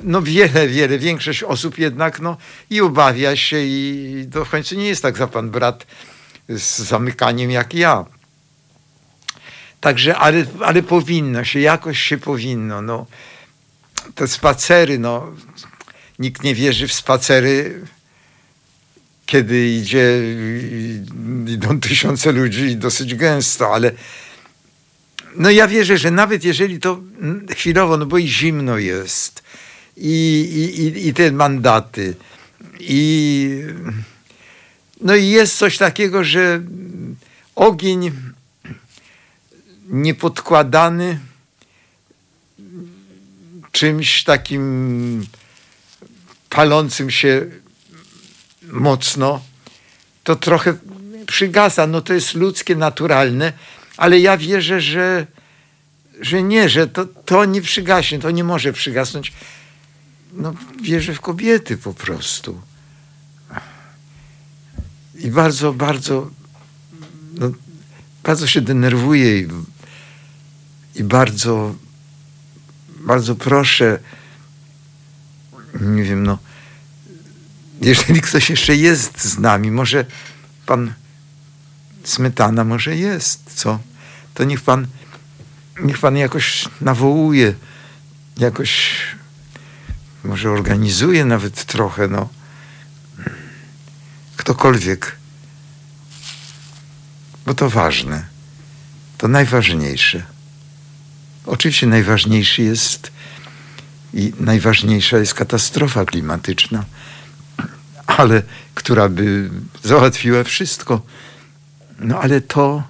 [0.03, 2.37] no wiele, wiele, większość osób jednak no,
[2.71, 5.87] i obawia się i to w końcu nie jest tak za pan brat
[6.49, 8.05] z zamykaniem jak ja.
[9.81, 12.83] Także, ale, ale powinno się, jakoś się powinno.
[12.83, 13.07] No.
[14.15, 15.33] Te spacery, no,
[16.19, 17.81] nikt nie wierzy w spacery,
[19.27, 20.21] kiedy idzie,
[21.47, 23.93] idą tysiące ludzi dosyć gęsto, ale
[25.37, 27.01] no ja wierzę, że nawet jeżeli to
[27.51, 29.43] chwilowo, no bo i zimno jest,
[29.97, 30.13] i,
[30.77, 32.15] i, i te mandaty,
[32.81, 33.61] i
[35.01, 36.63] no i jest coś takiego, że
[37.55, 38.13] ogień
[39.89, 41.19] niepodkładany
[43.75, 45.27] czymś takim
[46.51, 47.47] palącym się
[48.63, 49.41] mocno,
[50.25, 50.75] to trochę
[51.27, 51.87] przygasa.
[51.87, 53.53] No to jest ludzkie, naturalne,
[53.97, 55.27] ale ja wierzę, że,
[56.21, 59.33] że nie, że to, to nie przygaśnie, to nie może przygasnąć.
[60.33, 62.61] No, wierzę w kobiety po prostu.
[65.15, 66.31] I bardzo, bardzo,
[67.35, 67.51] no,
[68.23, 69.49] bardzo się denerwuję i,
[70.95, 71.75] i bardzo,
[73.05, 73.99] bardzo proszę,
[75.81, 76.39] nie wiem, no,
[77.81, 80.05] jeżeli ktoś jeszcze jest z nami, może
[80.67, 80.95] pan
[82.05, 83.79] Smetana może jest, co?
[84.35, 84.87] To niech pan,
[85.81, 87.55] niech pan jakoś nawołuje,
[88.37, 88.97] jakoś
[90.25, 92.29] może organizuje nawet trochę, no.
[94.37, 95.17] Ktokolwiek.
[97.47, 98.27] Bo to ważne.
[99.19, 100.34] To najważniejsze.
[101.47, 103.13] Oczywiście najważniejszy jest
[104.15, 106.85] i najważniejsza jest katastrofa klimatyczna,
[108.07, 108.43] ale
[108.75, 109.51] która by
[109.83, 111.03] załatwiła wszystko.
[111.99, 112.83] No ale to,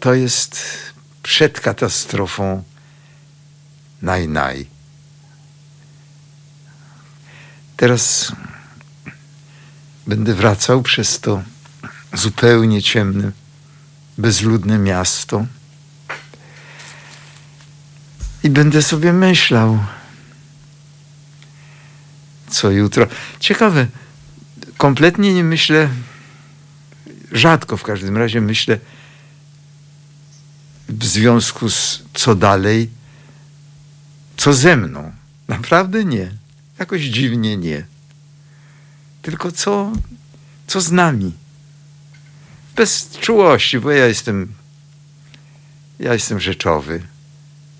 [0.00, 0.66] to jest
[1.22, 2.62] przed katastrofą
[4.02, 4.66] naj, naj.
[7.76, 8.32] Teraz
[10.06, 11.42] będę wracał przez to
[12.14, 13.32] zupełnie ciemne,
[14.18, 15.46] bezludne miasto
[18.44, 19.78] i będę sobie myślał,
[22.48, 23.06] co jutro.
[23.40, 23.86] Ciekawe,
[24.76, 25.88] kompletnie nie myślę,
[27.32, 28.78] rzadko w każdym razie myślę
[30.88, 32.90] w związku z co dalej,
[34.36, 35.12] co ze mną.
[35.48, 36.30] Naprawdę nie.
[36.78, 37.86] Jakoś dziwnie nie.
[39.22, 39.92] Tylko co,
[40.66, 41.32] co z nami.
[42.76, 44.52] Bez czułości, bo ja jestem,
[45.98, 47.02] ja jestem rzeczowy.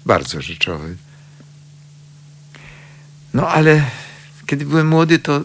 [0.06, 0.96] Bardzo rzeczowy.
[3.34, 3.84] No ale
[4.46, 5.40] kiedy byłem młody, to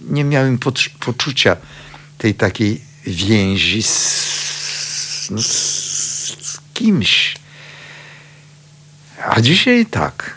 [0.00, 0.58] nie miałem
[1.00, 1.56] poczucia
[2.18, 7.36] tej takiej więzi z, no, z kimś.
[9.28, 10.34] A dzisiaj tak.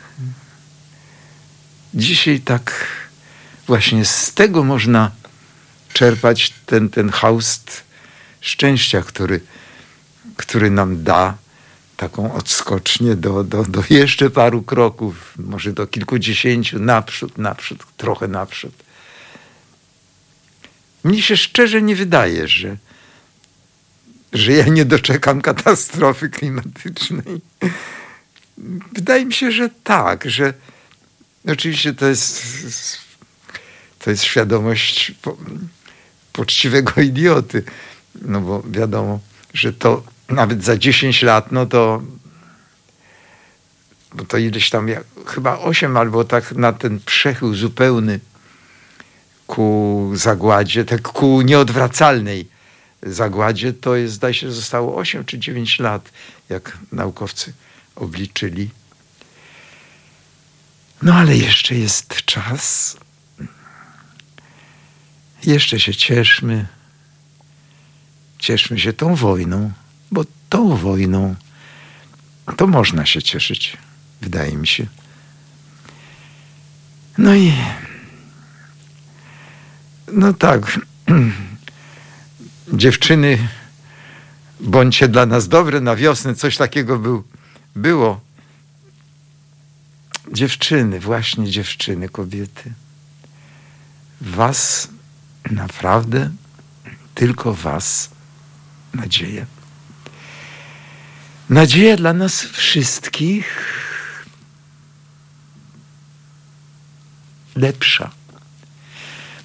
[1.93, 2.87] Dzisiaj tak
[3.67, 5.11] właśnie z tego można
[5.93, 7.83] czerpać ten, ten haust
[8.41, 9.41] szczęścia, który,
[10.35, 11.37] który nam da
[11.99, 18.73] taką odskocznię do, do, do jeszcze paru kroków, może do kilkudziesięciu naprzód, naprzód, trochę naprzód.
[21.03, 22.77] Mnie się szczerze nie wydaje, że,
[24.33, 27.41] że ja nie doczekam katastrofy klimatycznej.
[28.93, 30.53] Wydaje mi się, że tak, że
[31.47, 32.43] oczywiście to jest,
[33.99, 35.37] to jest świadomość po,
[36.33, 37.63] poczciwego idioty,
[38.21, 39.19] no bo wiadomo,
[39.53, 42.01] że to nawet za 10 lat, no to
[44.13, 44.87] bo to ileś tam,
[45.25, 48.19] chyba 8 albo tak na ten przechył zupełny
[49.47, 52.47] ku zagładzie, tak ku nieodwracalnej
[53.03, 56.11] zagładzie, to jest, zdaje się, zostało 8 czy 9 lat,
[56.49, 57.53] jak naukowcy
[57.95, 58.69] obliczyli.
[61.01, 62.97] No ale jeszcze jest czas.
[65.45, 66.67] Jeszcze się cieszmy.
[68.39, 69.71] Cieszmy się tą wojną,
[70.11, 71.35] bo tą wojną
[72.57, 73.77] to można się cieszyć,
[74.21, 74.87] wydaje mi się.
[77.17, 77.53] No i
[80.11, 80.79] no tak.
[82.73, 83.47] Dziewczyny,
[84.59, 87.23] bądźcie dla nas dobre na wiosnę, coś takiego był,
[87.75, 88.21] było.
[90.31, 92.73] Dziewczyny, właśnie dziewczyny, kobiety.
[94.21, 94.89] Was
[95.51, 96.29] naprawdę,
[97.15, 98.09] tylko Was
[98.93, 99.45] nadzieję.
[101.49, 103.45] Nadzieja dla nas wszystkich
[107.55, 108.11] lepsza.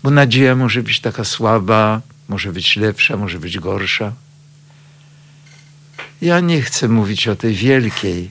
[0.02, 4.12] Bo nadzieja może być taka słaba, może być lepsza, może być gorsza.
[6.20, 8.30] Ja nie chcę mówić o tej wielkiej,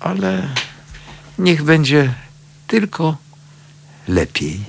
[0.00, 0.48] ale
[1.38, 2.14] niech będzie
[2.66, 3.16] tylko
[4.08, 4.60] lepiej.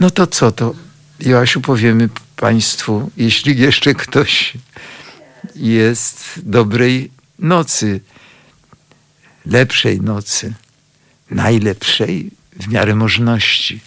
[0.00, 0.74] No to co to,
[1.20, 4.52] Joasiu, powiemy Państwu, jeśli jeszcze ktoś
[5.56, 8.00] jest dobrej nocy,
[9.46, 10.54] lepszej nocy,
[11.30, 13.80] najlepszej w miarę możności.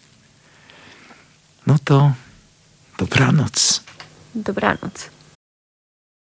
[1.68, 2.14] No to
[2.98, 3.84] dobranoc.
[4.36, 5.10] Dobranoc.